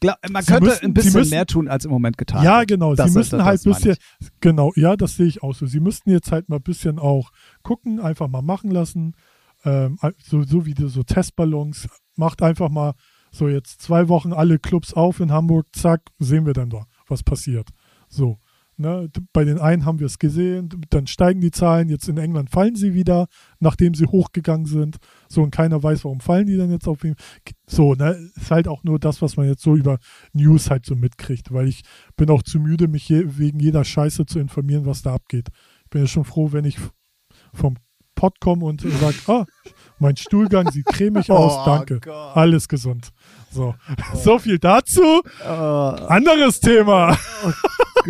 Glaub, 0.00 0.16
man 0.28 0.42
sie 0.42 0.50
könnte 0.50 0.70
müssen, 0.70 0.84
ein 0.86 0.94
bisschen 0.94 1.12
müssen, 1.12 1.30
mehr 1.30 1.46
tun, 1.46 1.68
als 1.68 1.84
im 1.84 1.92
Moment 1.92 2.18
getan 2.18 2.42
Ja, 2.42 2.64
genau. 2.64 2.96
Das 2.96 3.12
sie 3.12 3.16
müssen 3.16 3.38
ist, 3.38 3.44
halt 3.44 3.64
ein 3.64 3.72
bisschen. 3.72 3.96
Genau, 4.40 4.72
ja, 4.74 4.96
das 4.96 5.14
sehe 5.14 5.26
ich 5.26 5.44
auch 5.44 5.54
so. 5.54 5.66
Sie 5.66 5.78
müssten 5.78 6.10
jetzt 6.10 6.32
halt 6.32 6.48
mal 6.48 6.56
ein 6.56 6.62
bisschen 6.62 6.98
auch 6.98 7.30
gucken, 7.62 8.00
einfach 8.00 8.26
mal 8.26 8.42
machen 8.42 8.72
lassen. 8.72 9.14
Ähm, 9.64 9.96
so, 10.18 10.42
so 10.42 10.66
wie 10.66 10.74
so 10.76 11.04
Testballons. 11.04 11.88
Macht 12.16 12.42
einfach 12.42 12.68
mal 12.68 12.94
so 13.34 13.48
jetzt 13.48 13.82
zwei 13.82 14.08
Wochen 14.08 14.32
alle 14.32 14.58
Clubs 14.58 14.94
auf 14.94 15.20
in 15.20 15.32
Hamburg. 15.32 15.66
Zack, 15.72 16.02
sehen 16.18 16.46
wir 16.46 16.52
dann 16.52 16.70
doch, 16.70 16.86
was 17.08 17.22
passiert. 17.22 17.68
So. 18.08 18.38
Ne, 18.76 19.08
bei 19.32 19.44
den 19.44 19.60
einen 19.60 19.84
haben 19.84 20.00
wir 20.00 20.06
es 20.06 20.18
gesehen, 20.18 20.68
dann 20.90 21.06
steigen 21.06 21.40
die 21.40 21.52
Zahlen, 21.52 21.88
jetzt 21.88 22.08
in 22.08 22.18
England 22.18 22.50
fallen 22.50 22.74
sie 22.74 22.92
wieder, 22.92 23.28
nachdem 23.60 23.94
sie 23.94 24.06
hochgegangen 24.06 24.66
sind. 24.66 24.96
So, 25.28 25.44
und 25.44 25.52
keiner 25.52 25.80
weiß, 25.80 26.04
warum 26.04 26.18
fallen 26.18 26.48
die 26.48 26.56
dann 26.56 26.72
jetzt 26.72 26.88
auf 26.88 27.04
ihn. 27.04 27.14
So, 27.68 27.94
ne, 27.94 28.18
ist 28.34 28.50
halt 28.50 28.66
auch 28.66 28.82
nur 28.82 28.98
das, 28.98 29.22
was 29.22 29.36
man 29.36 29.46
jetzt 29.46 29.62
so 29.62 29.76
über 29.76 29.98
News 30.32 30.70
halt 30.70 30.86
so 30.86 30.96
mitkriegt, 30.96 31.52
weil 31.52 31.68
ich 31.68 31.82
bin 32.16 32.28
auch 32.30 32.42
zu 32.42 32.58
müde, 32.58 32.88
mich 32.88 33.08
je, 33.08 33.38
wegen 33.38 33.60
jeder 33.60 33.84
Scheiße 33.84 34.26
zu 34.26 34.40
informieren, 34.40 34.86
was 34.86 35.02
da 35.02 35.14
abgeht. 35.14 35.50
Ich 35.84 35.90
bin 35.90 36.00
ja 36.00 36.08
schon 36.08 36.24
froh, 36.24 36.50
wenn 36.50 36.64
ich 36.64 36.78
vom 37.52 37.76
Komme 38.40 38.64
und 38.64 38.80
sage, 38.80 39.16
ah, 39.26 39.44
mein 39.98 40.16
Stuhlgang 40.16 40.70
sieht 40.70 40.86
cremig 40.86 41.30
oh 41.30 41.34
aus, 41.34 41.64
danke. 41.64 42.00
Gott. 42.00 42.36
Alles 42.36 42.68
gesund. 42.68 43.12
So, 43.50 43.74
oh. 43.88 43.94
so 44.16 44.38
viel 44.38 44.58
dazu. 44.58 45.22
Oh. 45.46 45.48
Anderes 45.48 46.60
Thema. 46.60 47.16
Oh 47.44 47.52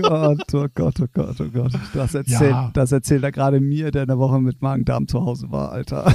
Gott, 0.01 0.55
oh 0.55 0.67
Gott, 0.75 1.01
oh 1.01 1.07
Gott, 1.13 1.41
oh 1.41 1.49
Gott. 1.53 1.73
Das 1.93 2.15
erzählt, 2.15 2.51
ja. 2.51 2.71
das 2.73 2.93
erzählt 2.93 3.23
er 3.23 3.33
gerade 3.33 3.61
mir, 3.61 3.91
der 3.91 4.03
eine 4.03 4.19
Woche 4.19 4.41
mit 4.41 4.63
Magen-Darm 4.63 5.07
zu 5.09 5.21
Hause 5.21 5.51
war, 5.51 5.73
Alter. 5.73 6.13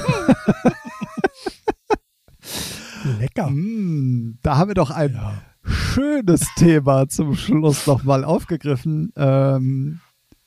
Lecker. 3.18 3.48
Mm, 3.50 4.38
da 4.42 4.56
haben 4.56 4.68
wir 4.68 4.74
doch 4.74 4.90
ein 4.90 5.14
ja. 5.14 5.42
schönes 5.62 6.46
Thema 6.56 7.08
zum 7.08 7.36
Schluss 7.36 7.86
nochmal 7.86 8.24
aufgegriffen. 8.24 9.12
Ähm, 9.16 10.00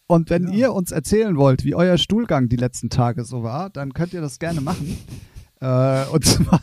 und 0.07 0.29
wenn 0.29 0.47
ja. 0.47 0.53
ihr 0.53 0.73
uns 0.73 0.91
erzählen 0.91 1.35
wollt, 1.37 1.63
wie 1.63 1.75
euer 1.75 1.97
Stuhlgang 1.97 2.49
die 2.49 2.55
letzten 2.55 2.89
Tage 2.89 3.23
so 3.23 3.43
war, 3.43 3.69
dann 3.69 3.93
könnt 3.93 4.13
ihr 4.13 4.21
das 4.21 4.39
gerne 4.39 4.61
machen. 4.61 4.97
Äh, 5.63 6.05
und 6.11 6.25
zwar 6.25 6.61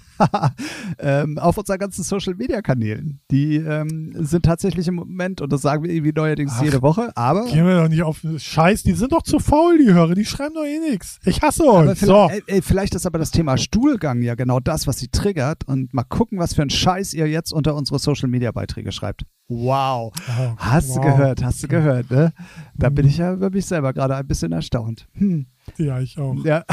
ähm, 0.98 1.38
auf 1.38 1.56
unseren 1.56 1.78
ganzen 1.78 2.02
Social 2.02 2.34
Media 2.34 2.60
Kanälen. 2.60 3.20
Die 3.30 3.56
ähm, 3.56 4.12
sind 4.14 4.44
tatsächlich 4.44 4.86
im 4.88 4.96
Moment, 4.96 5.40
und 5.40 5.50
das 5.50 5.62
sagen 5.62 5.82
wir 5.82 5.90
irgendwie 5.90 6.12
neuerdings 6.12 6.52
Ach, 6.56 6.62
jede 6.62 6.82
Woche, 6.82 7.10
aber. 7.16 7.46
Gehen 7.46 7.66
wir 7.66 7.80
doch 7.80 7.88
nicht 7.88 8.02
auf 8.02 8.20
Scheiß, 8.36 8.82
die 8.82 8.92
sind 8.92 9.12
doch 9.12 9.22
zu 9.22 9.38
faul, 9.38 9.78
die 9.78 9.92
Hörer, 9.92 10.14
die 10.14 10.26
schreiben 10.26 10.54
doch 10.54 10.64
eh 10.64 10.78
nichts. 10.78 11.18
Ich 11.24 11.40
hasse 11.40 11.64
euch. 11.64 11.98
Vielleicht, 11.98 12.00
so. 12.00 12.30
Ey, 12.46 12.60
vielleicht 12.60 12.94
ist 12.94 13.06
aber 13.06 13.18
das 13.18 13.30
Thema 13.30 13.56
Stuhlgang 13.56 14.20
ja 14.20 14.34
genau 14.34 14.60
das, 14.60 14.86
was 14.86 14.98
sie 14.98 15.08
triggert. 15.08 15.66
Und 15.66 15.94
mal 15.94 16.04
gucken, 16.04 16.38
was 16.38 16.52
für 16.52 16.62
ein 16.62 16.70
Scheiß 16.70 17.14
ihr 17.14 17.26
jetzt 17.26 17.52
unter 17.52 17.74
unsere 17.74 17.98
Social 17.98 18.28
Media 18.28 18.52
Beiträge 18.52 18.92
schreibt. 18.92 19.24
Wow. 19.48 20.12
Oh, 20.14 20.52
hast 20.58 20.90
wow. 20.90 20.96
du 20.96 21.00
gehört, 21.00 21.42
hast 21.42 21.62
du 21.62 21.68
gehört, 21.68 22.10
ne? 22.10 22.32
Da 22.76 22.90
bin 22.90 23.06
ich 23.06 23.16
ja 23.16 23.32
über 23.32 23.50
mich 23.50 23.66
selber 23.66 23.92
gerade 23.92 24.14
ein 24.14 24.26
bisschen 24.26 24.52
erstaunt. 24.52 25.08
Hm. 25.14 25.46
Ja, 25.76 26.00
ich 26.00 26.18
auch. 26.18 26.36
Ja. 26.44 26.64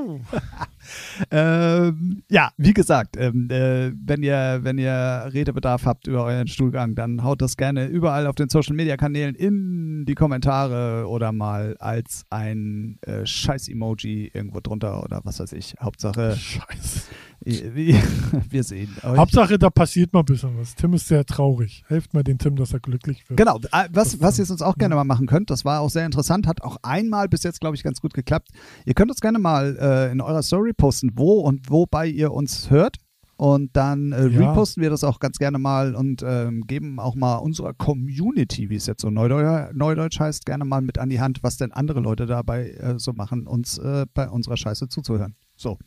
ähm, 1.30 2.22
ja, 2.28 2.52
wie 2.56 2.74
gesagt, 2.74 3.16
ähm, 3.16 3.48
äh, 3.50 3.92
wenn 3.94 4.22
ihr, 4.22 4.60
wenn 4.62 4.78
ihr 4.78 5.30
Redebedarf 5.32 5.86
habt 5.86 6.06
über 6.06 6.24
euren 6.24 6.48
Stuhlgang, 6.48 6.94
dann 6.94 7.22
haut 7.22 7.42
das 7.42 7.56
gerne 7.56 7.86
überall 7.86 8.26
auf 8.26 8.34
den 8.34 8.48
Social 8.48 8.74
Media 8.74 8.96
Kanälen 8.96 9.34
in 9.34 10.04
die 10.06 10.14
Kommentare 10.14 11.06
oder 11.08 11.32
mal 11.32 11.76
als 11.78 12.24
ein 12.30 12.98
äh, 13.02 13.24
Scheiß-Emoji 13.24 14.30
irgendwo 14.32 14.60
drunter 14.60 15.02
oder 15.02 15.20
was 15.24 15.40
weiß 15.40 15.52
ich. 15.52 15.74
Hauptsache. 15.80 16.36
Scheiß. 16.36 17.08
Wir 18.50 18.64
sehen. 18.64 18.94
Euch. 19.02 19.16
Hauptsache, 19.16 19.58
da 19.58 19.70
passiert 19.70 20.12
mal 20.12 20.20
ein 20.20 20.26
bisschen 20.26 20.58
was. 20.58 20.74
Tim 20.74 20.92
ist 20.92 21.08
sehr 21.08 21.24
traurig. 21.24 21.84
Helft 21.88 22.12
mal 22.12 22.22
dem 22.22 22.38
Tim, 22.38 22.56
dass 22.56 22.72
er 22.72 22.80
glücklich 22.80 23.28
wird. 23.28 23.38
Genau. 23.38 23.58
Äh, 23.72 23.88
was, 23.92 24.20
was 24.20 24.38
ihr 24.38 24.50
uns 24.50 24.60
auch 24.60 24.76
gerne 24.76 24.94
mal 24.94 25.04
machen 25.04 25.26
könnt, 25.26 25.50
das 25.50 25.64
war 25.64 25.80
auch 25.80 25.88
sehr 25.88 26.04
interessant, 26.04 26.46
hat 26.46 26.62
auch 26.62 26.76
einmal 26.82 27.28
bis 27.28 27.42
jetzt, 27.42 27.60
glaube 27.60 27.76
ich, 27.76 27.82
ganz 27.82 28.00
gut 28.00 28.12
geklappt. 28.12 28.48
Ihr 28.84 28.94
könnt 28.94 29.10
uns 29.10 29.20
gerne 29.20 29.38
mal 29.38 29.76
äh, 29.80 30.12
in 30.12 30.20
eurer 30.20 30.42
Story 30.42 30.72
posten, 30.74 31.12
wo 31.14 31.40
und 31.40 31.70
wobei 31.70 32.06
ihr 32.06 32.32
uns 32.32 32.70
hört. 32.70 32.96
Und 33.36 33.74
dann 33.74 34.12
äh, 34.12 34.28
ja. 34.28 34.50
reposten 34.50 34.82
wir 34.82 34.90
das 34.90 35.02
auch 35.02 35.18
ganz 35.18 35.38
gerne 35.38 35.58
mal 35.58 35.94
und 35.94 36.22
ähm, 36.22 36.66
geben 36.66 37.00
auch 37.00 37.14
mal 37.14 37.36
unserer 37.36 37.72
Community, 37.72 38.68
wie 38.68 38.74
es 38.74 38.84
jetzt 38.84 39.00
so 39.00 39.08
Neudeutsch, 39.08 39.72
Neudeutsch 39.72 40.20
heißt, 40.20 40.44
gerne 40.44 40.66
mal 40.66 40.82
mit 40.82 40.98
an 40.98 41.08
die 41.08 41.20
Hand, 41.20 41.42
was 41.42 41.56
denn 41.56 41.72
andere 41.72 42.00
Leute 42.00 42.26
dabei 42.26 42.68
äh, 42.72 42.98
so 42.98 43.14
machen, 43.14 43.46
uns 43.46 43.78
äh, 43.78 44.04
bei 44.12 44.28
unserer 44.28 44.58
Scheiße 44.58 44.88
zuzuhören. 44.88 45.36
So. 45.56 45.78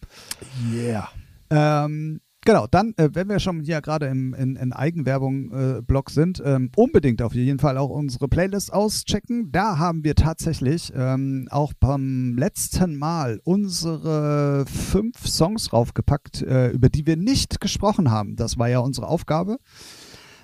Yeah. 0.74 1.10
Ähm, 1.54 2.20
Genau, 2.45 2.68
dann, 2.68 2.93
äh, 2.97 3.10
wenn 3.14 3.30
wir 3.30 3.39
schon 3.39 3.62
hier 3.62 3.82
gerade 3.82 4.08
im 4.08 4.34
in, 4.34 4.58
in 4.58 4.74
Eigenwerbung-Blog 4.74 6.10
äh, 6.10 6.14
sind, 6.14 6.41
ähm, 6.43 6.72
unbedingt 6.76 7.22
auf 7.22 7.34
jeden 7.34 7.60
Fall 7.60 7.78
auch 7.78 7.89
unsere 7.89 8.28
Playlist 8.28 8.74
auschecken. 8.74 9.51
Da 9.51 9.78
haben 9.78 10.04
wir 10.04 10.16
tatsächlich 10.16 10.91
ähm, 10.93 11.47
auch 11.51 11.72
beim 11.80 12.36
letzten 12.38 12.97
Mal 12.97 13.39
unsere 13.45 14.66
fünf 14.68 15.26
Songs 15.26 15.72
raufgepackt, 15.72 16.41
äh, 16.41 16.70
über 16.72 16.89
die 16.89 17.08
wir 17.08 17.16
nicht 17.16 17.62
gesprochen 17.62 18.12
haben. 18.12 18.36
Das 18.36 18.58
war 18.58 18.68
ja 18.68 18.80
unsere 18.80 19.08
Aufgabe. 19.08 19.58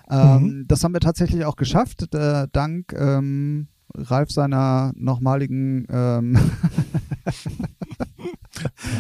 Ähm, 0.09 0.43
mhm. 0.43 0.65
Das 0.67 0.83
haben 0.83 0.93
wir 0.93 1.01
tatsächlich 1.01 1.43
auch 1.43 1.57
geschafft, 1.57 2.13
äh, 2.15 2.47
dank 2.51 2.93
ähm, 2.93 3.67
Ralf 3.93 4.31
seiner 4.31 4.93
nochmaligen 4.95 5.85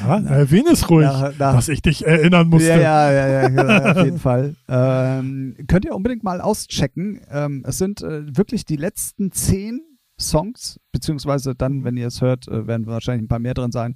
Ja, 0.03 0.19
erwähne 0.19 0.71
es 0.71 0.89
ruhig, 0.89 1.07
nach, 1.07 1.37
nach, 1.37 1.55
dass 1.55 1.69
ich 1.69 1.81
dich 1.81 2.05
erinnern 2.05 2.49
musste. 2.49 2.69
Ja, 2.69 2.77
ja, 2.77 3.11
ja, 3.11 3.27
ja 3.27 3.49
genau, 3.49 3.91
auf 3.91 4.03
jeden 4.03 4.19
Fall. 4.19 4.55
Ähm, 4.67 5.55
könnt 5.67 5.85
ihr 5.85 5.95
unbedingt 5.95 6.23
mal 6.23 6.41
auschecken. 6.41 7.21
Ähm, 7.31 7.63
es 7.67 7.77
sind 7.77 8.01
äh, 8.01 8.35
wirklich 8.35 8.65
die 8.65 8.77
letzten 8.77 9.31
zehn 9.31 9.81
Songs, 10.19 10.79
beziehungsweise 10.91 11.55
dann, 11.55 11.83
wenn 11.83 11.97
ihr 11.97 12.07
es 12.07 12.21
hört, 12.21 12.47
äh, 12.47 12.67
werden 12.67 12.85
wahrscheinlich 12.87 13.23
ein 13.23 13.27
paar 13.27 13.39
mehr 13.39 13.53
drin 13.53 13.71
sein. 13.71 13.95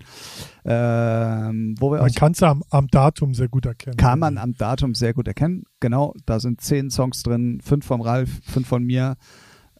Ähm, 0.66 1.76
wo 1.80 1.92
wir 1.92 2.00
man 2.00 2.12
kann 2.14 2.32
es 2.32 2.42
am, 2.42 2.64
am, 2.70 2.88
Datum 2.88 3.34
sehr 3.34 3.50
gut 3.50 3.66
erkennen. 3.66 3.98
Kann 3.98 4.20
man 4.20 4.38
am 4.38 4.54
Datum 4.54 4.96
sehr 4.96 5.14
gut 5.14 5.28
erkennen. 5.28 5.64
Genau, 5.80 6.14
da 6.26 6.40
sind 6.40 6.62
zehn 6.62 6.90
Songs 6.90 7.24
drin, 7.24 7.60
fünf 7.62 7.86
vom 7.86 8.02
Ralf, 8.02 8.30
fünf 8.44 8.68
von 8.68 8.84
mir. 8.84 9.16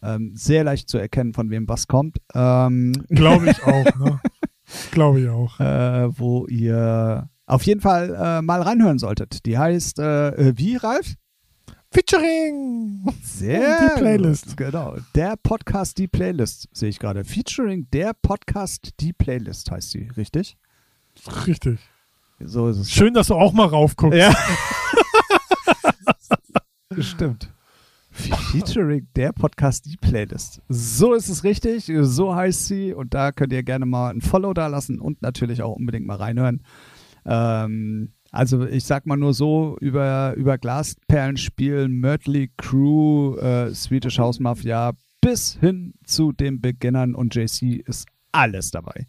Ähm, 0.02 0.32
sehr 0.34 0.64
leicht 0.64 0.90
zu 0.90 0.98
erkennen, 0.98 1.32
von 1.32 1.48
wem 1.48 1.66
was 1.66 1.88
kommt. 1.88 2.18
Ähm, 2.34 2.92
Glaube 3.08 3.50
ich 3.50 3.62
auch. 3.62 3.84
Ne? 3.98 4.20
Glaube 4.90 5.20
ich 5.20 5.28
auch. 5.28 5.60
Äh, 5.60 6.18
wo 6.18 6.46
ihr 6.46 7.28
auf 7.46 7.62
jeden 7.64 7.80
Fall 7.80 8.14
äh, 8.14 8.42
mal 8.42 8.62
reinhören 8.62 8.98
solltet. 8.98 9.44
Die 9.46 9.58
heißt, 9.58 9.98
äh, 9.98 10.28
äh 10.28 10.52
wie, 10.56 10.76
Ralf? 10.76 11.14
Featuring! 11.92 13.04
Sehr 13.22 13.94
Die 13.94 14.00
Playlist. 14.00 14.48
Gut, 14.48 14.56
genau. 14.56 14.96
Der 15.14 15.36
Podcast, 15.36 15.96
die 15.98 16.08
Playlist, 16.08 16.68
sehe 16.72 16.88
ich 16.88 16.98
gerade. 16.98 17.24
Featuring 17.24 17.86
der 17.92 18.14
Podcast, 18.14 18.90
die 18.98 19.12
Playlist 19.12 19.70
heißt 19.70 19.90
sie, 19.90 20.10
richtig? 20.16 20.56
Richtig. 21.46 21.78
So 22.40 22.68
ist 22.68 22.78
es. 22.78 22.90
Schön, 22.90 23.14
dass 23.14 23.28
du 23.28 23.34
auch 23.34 23.52
mal 23.52 23.66
raufguckst. 23.66 24.18
Ja. 24.18 24.34
Stimmt. 26.98 27.52
Featuring 28.14 29.08
der 29.16 29.32
Podcast, 29.32 29.86
die 29.86 29.96
Playlist. 29.96 30.62
So 30.68 31.14
ist 31.14 31.28
es 31.28 31.42
richtig, 31.42 31.90
so 32.02 32.34
heißt 32.34 32.66
sie 32.66 32.94
und 32.94 33.12
da 33.12 33.32
könnt 33.32 33.52
ihr 33.52 33.64
gerne 33.64 33.86
mal 33.86 34.10
ein 34.10 34.20
Follow 34.20 34.54
da 34.54 34.68
lassen 34.68 35.00
und 35.00 35.20
natürlich 35.20 35.62
auch 35.62 35.74
unbedingt 35.74 36.06
mal 36.06 36.16
reinhören. 36.16 36.62
Ähm, 37.26 38.12
also 38.30 38.64
ich 38.66 38.84
sag 38.84 39.06
mal 39.06 39.16
nur 39.16 39.34
so, 39.34 39.76
über, 39.80 40.34
über 40.36 40.58
Glasperlenspiel, 40.58 41.88
Mötley 41.88 42.50
Crew, 42.56 43.36
äh, 43.36 43.74
Swedish 43.74 44.18
House 44.18 44.38
Mafia 44.38 44.92
bis 45.20 45.58
hin 45.60 45.94
zu 46.04 46.32
den 46.32 46.60
Beginnern 46.60 47.14
und 47.14 47.34
JC 47.34 47.82
ist 47.84 48.06
alles 48.30 48.70
dabei. 48.70 49.06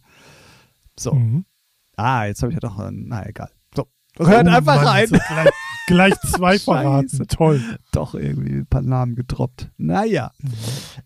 So. 0.98 1.14
Mhm. 1.14 1.44
Ah, 1.96 2.26
jetzt 2.26 2.42
habe 2.42 2.52
ich 2.52 2.56
ja 2.56 2.60
doch, 2.60 2.76
na 2.90 3.26
egal. 3.26 3.50
So, 3.74 3.86
hört 4.18 4.46
oh, 4.46 4.50
einfach 4.50 4.76
Mann, 4.76 4.86
rein. 4.86 5.08
Gleich, 5.08 5.50
gleich, 5.86 6.14
zwei 6.26 6.58
verraten, 6.58 7.26
toll. 7.28 7.60
Doch 7.92 8.14
irgendwie 8.14 8.58
ein 8.58 8.66
paar 8.66 8.82
Namen 8.82 9.14
getroppt. 9.14 9.70
Naja. 9.76 10.32
Mhm. 10.38 10.52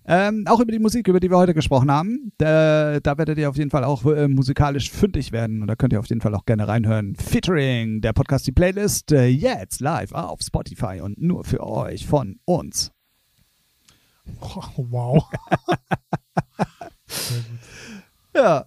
Ähm, 0.07 0.45
auch 0.49 0.61
über 0.61 0.73
die 0.73 0.79
Musik, 0.79 1.09
über 1.09 1.21
die 1.21 1.31
wir 1.31 1.39
heute 1.39 1.55
gesprochen 1.55 1.91
haben, 1.91 2.33
da, 2.39 3.01
da 3.01 3.19
werdet 3.19 3.39
ihr 3.39 3.49
auf 3.49 3.57
jeden 3.57 3.71
Fall 3.71 3.85
auch 3.85 4.05
äh, 4.07 4.29
musikalisch 4.29 4.91
fündig 4.91 5.33
werden 5.33 5.63
und 5.63 5.69
da 5.69 5.77
könnt 5.77 5.93
ihr 5.93 6.01
auf 6.01 6.09
jeden 6.09 6.21
Fall 6.21 6.35
auch 6.35 6.47
gerne 6.47 6.67
reinhören. 6.67 7.15
Featuring, 7.17 8.01
der 8.01 8.13
Podcast, 8.13 8.47
die 8.47 8.53
Playlist, 8.53 9.13
äh, 9.13 9.27
jetzt 9.27 9.81
live 9.81 10.13
auf 10.13 10.41
Spotify 10.41 11.01
und 11.01 11.21
nur 11.21 11.45
für 11.45 11.65
euch 11.65 12.07
von 12.07 12.41
uns. 12.45 12.93
Oh, 14.41 14.63
wow. 14.77 15.25
ja. 18.35 18.67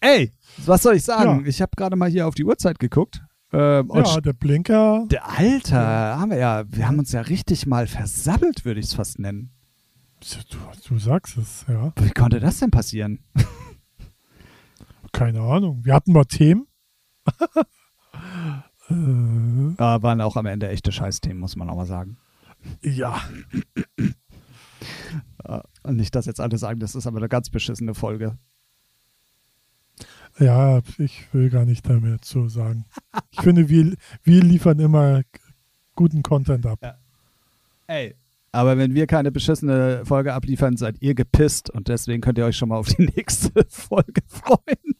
Ey, 0.00 0.32
was 0.58 0.82
soll 0.82 0.94
ich 0.94 1.04
sagen? 1.04 1.40
Ja. 1.40 1.46
Ich 1.46 1.60
habe 1.60 1.72
gerade 1.76 1.96
mal 1.96 2.08
hier 2.08 2.28
auf 2.28 2.34
die 2.34 2.44
Uhrzeit 2.44 2.78
geguckt. 2.78 3.22
Ähm, 3.52 3.90
ja, 3.94 4.20
der 4.20 4.34
Blinker. 4.34 5.06
Der 5.10 5.26
Alter, 5.26 5.80
ja. 5.80 6.18
haben 6.18 6.30
wir 6.30 6.38
ja, 6.38 6.64
wir 6.68 6.86
haben 6.86 6.98
uns 6.98 7.12
ja 7.12 7.22
richtig 7.22 7.66
mal 7.66 7.86
versabbelt, 7.86 8.64
würde 8.64 8.80
ich 8.80 8.86
es 8.86 8.94
fast 8.94 9.18
nennen. 9.18 9.50
Du, 10.20 10.58
du, 10.88 10.98
sagst 10.98 11.38
es, 11.38 11.64
ja. 11.68 11.92
Wie 11.96 12.10
konnte 12.10 12.40
das 12.40 12.58
denn 12.58 12.70
passieren? 12.70 13.20
Keine 15.12 15.40
Ahnung. 15.40 15.84
Wir 15.84 15.94
hatten 15.94 16.12
mal 16.12 16.24
Themen. 16.24 16.66
äh. 18.90 18.94
Aber 19.76 20.02
waren 20.02 20.20
auch 20.20 20.36
am 20.36 20.46
Ende 20.46 20.68
echte 20.68 20.92
Scheißthemen, 20.92 21.38
muss 21.38 21.56
man 21.56 21.70
auch 21.70 21.76
mal 21.76 21.86
sagen. 21.86 22.18
Ja. 22.82 23.22
Und 25.82 25.96
nicht, 25.96 26.14
dass 26.14 26.26
jetzt 26.26 26.40
alle 26.40 26.58
sagen, 26.58 26.80
das 26.80 26.94
ist 26.94 27.06
aber 27.06 27.18
eine 27.18 27.28
ganz 27.28 27.48
beschissene 27.48 27.94
Folge. 27.94 28.36
Ja, 30.38 30.80
ich 30.98 31.32
will 31.32 31.50
gar 31.50 31.64
nicht 31.64 31.88
damit 31.88 32.24
zu 32.24 32.48
sagen. 32.48 32.84
Ich 33.30 33.40
finde, 33.40 33.68
wir, 33.68 33.94
wir 34.22 34.42
liefern 34.42 34.78
immer 34.78 35.22
guten 35.96 36.22
Content 36.22 36.64
ab. 36.64 36.78
Ja. 36.82 36.96
Ey, 37.88 38.14
aber 38.52 38.78
wenn 38.78 38.94
wir 38.94 39.06
keine 39.06 39.30
beschissene 39.30 40.04
Folge 40.04 40.32
abliefern, 40.32 40.76
seid 40.76 40.96
ihr 41.00 41.14
gepisst 41.14 41.70
und 41.70 41.88
deswegen 41.88 42.20
könnt 42.20 42.38
ihr 42.38 42.44
euch 42.46 42.56
schon 42.56 42.70
mal 42.70 42.76
auf 42.76 42.88
die 42.88 43.10
nächste 43.16 43.52
Folge 43.68 44.22
freuen. 44.26 44.96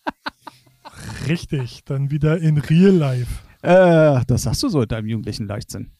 Richtig, 1.26 1.84
dann 1.84 2.10
wieder 2.10 2.38
in 2.38 2.58
Real 2.58 2.94
Life. 2.94 3.42
Äh, 3.62 4.24
das 4.26 4.42
sagst 4.42 4.62
du 4.62 4.68
so 4.68 4.82
in 4.82 4.88
deinem 4.88 5.08
jugendlichen 5.08 5.46
Leichtsinn. 5.46 5.90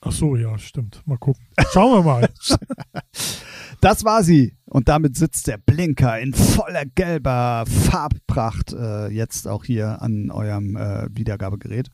Ach 0.00 0.12
so, 0.12 0.36
ja, 0.36 0.56
stimmt. 0.58 1.02
Mal 1.06 1.18
gucken. 1.18 1.44
Schauen 1.72 1.98
wir 1.98 2.02
mal. 2.02 2.28
Das 3.80 4.04
war 4.04 4.22
sie. 4.22 4.56
Und 4.66 4.88
damit 4.88 5.16
sitzt 5.16 5.46
der 5.46 5.58
Blinker 5.58 6.18
in 6.18 6.34
voller 6.34 6.84
gelber 6.84 7.64
Farbpracht 7.66 8.72
äh, 8.72 9.08
jetzt 9.08 9.46
auch 9.46 9.64
hier 9.64 10.02
an 10.02 10.30
eurem 10.30 10.76
äh, 10.76 11.08
Wiedergabegerät. 11.10 11.88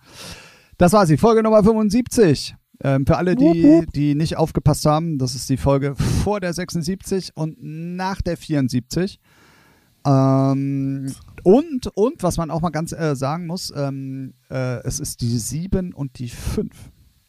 Das 0.78 0.92
war 0.92 1.06
sie, 1.06 1.16
Folge 1.16 1.42
Nummer 1.42 1.62
75. 1.62 2.56
Ähm, 2.82 3.06
für 3.06 3.16
alle, 3.16 3.36
die, 3.36 3.86
die 3.94 4.14
nicht 4.14 4.36
aufgepasst 4.36 4.84
haben, 4.86 5.18
das 5.18 5.34
ist 5.34 5.48
die 5.48 5.56
Folge 5.56 5.94
vor 5.94 6.40
der 6.40 6.52
76 6.52 7.36
und 7.36 7.56
nach 7.62 8.20
der 8.20 8.36
74. 8.36 9.20
Ähm, 10.06 11.14
und, 11.44 11.86
und, 11.94 12.22
was 12.22 12.36
man 12.36 12.50
auch 12.50 12.60
mal 12.60 12.70
ganz 12.70 12.92
äh, 12.92 13.14
sagen 13.14 13.46
muss, 13.46 13.72
ähm, 13.76 14.34
äh, 14.50 14.82
es 14.84 15.00
ist 15.00 15.20
die 15.20 15.38
7 15.38 15.94
und 15.94 16.18
die 16.18 16.28
5. 16.28 16.70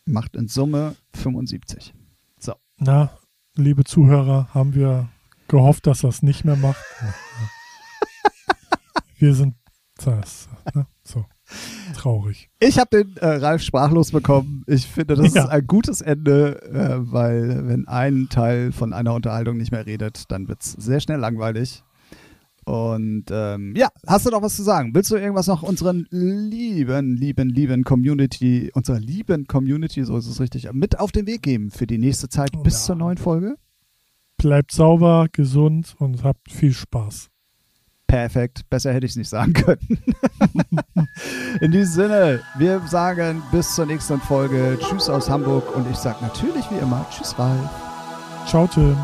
Macht 0.05 0.35
in 0.35 0.47
Summe 0.47 0.95
75. 1.13 1.93
So. 2.39 2.53
Na, 2.77 3.11
liebe 3.55 3.83
Zuhörer, 3.83 4.49
haben 4.53 4.75
wir 4.75 5.09
gehofft, 5.47 5.87
dass 5.87 6.01
das 6.01 6.21
nicht 6.21 6.45
mehr 6.45 6.55
macht. 6.55 6.83
wir 9.17 9.33
sind 9.33 9.55
das, 10.03 10.49
ne? 10.73 10.87
so 11.03 11.25
traurig. 11.95 12.49
Ich 12.59 12.79
habe 12.79 13.03
den 13.03 13.17
äh, 13.17 13.27
Ralf 13.27 13.61
sprachlos 13.61 14.11
bekommen. 14.11 14.63
Ich 14.67 14.87
finde, 14.87 15.15
das 15.15 15.33
ja. 15.33 15.43
ist 15.43 15.49
ein 15.49 15.67
gutes 15.67 16.01
Ende, 16.01 16.61
äh, 16.63 17.11
weil 17.11 17.67
wenn 17.67 17.87
ein 17.87 18.27
Teil 18.29 18.71
von 18.71 18.93
einer 18.93 19.13
Unterhaltung 19.13 19.57
nicht 19.57 19.71
mehr 19.71 19.85
redet, 19.85 20.31
dann 20.31 20.47
wird 20.47 20.63
es 20.63 20.71
sehr 20.73 20.99
schnell 20.99 21.19
langweilig. 21.19 21.83
Und 22.65 23.25
ähm, 23.29 23.75
ja, 23.77 23.89
hast 24.07 24.25
du 24.25 24.31
noch 24.31 24.41
was 24.41 24.55
zu 24.55 24.63
sagen? 24.63 24.95
Willst 24.95 25.11
du 25.11 25.15
irgendwas 25.15 25.45
noch 25.45 25.61
unseren 25.61 26.07
lieben, 26.09 27.15
lieben, 27.15 27.49
lieben 27.49 27.83
Community, 27.83 28.71
unserer 28.73 28.99
lieben 28.99 29.45
Community, 29.45 30.03
so 30.03 30.17
ist 30.17 30.25
es 30.25 30.39
richtig, 30.39 30.71
mit 30.73 30.99
auf 30.99 31.11
den 31.11 31.27
Weg 31.27 31.43
geben 31.43 31.69
für 31.69 31.85
die 31.85 31.99
nächste 31.99 32.27
Zeit 32.27 32.51
oh, 32.57 32.63
bis 32.63 32.73
ja. 32.73 32.79
zur 32.87 32.95
neuen 32.95 33.17
Folge? 33.17 33.55
Bleibt 34.37 34.71
sauber, 34.71 35.27
gesund 35.31 35.95
und 35.99 36.23
habt 36.23 36.51
viel 36.51 36.73
Spaß. 36.73 37.29
Perfekt, 38.07 38.67
besser 38.69 38.93
hätte 38.93 39.05
ich 39.05 39.11
es 39.11 39.17
nicht 39.17 39.29
sagen 39.29 39.53
können. 39.53 39.99
In 41.61 41.71
diesem 41.71 41.93
Sinne, 41.93 42.41
wir 42.57 42.81
sagen 42.87 43.43
bis 43.51 43.75
zur 43.75 43.85
nächsten 43.85 44.19
Folge. 44.21 44.77
Tschüss 44.79 45.09
aus 45.09 45.29
Hamburg 45.29 45.75
und 45.75 45.89
ich 45.89 45.97
sage 45.97 46.17
natürlich 46.21 46.69
wie 46.71 46.79
immer 46.79 47.05
Tschüss 47.11 47.37
Ralf. 47.37 47.69
Ciao 48.47 48.67
Tim. 48.67 48.95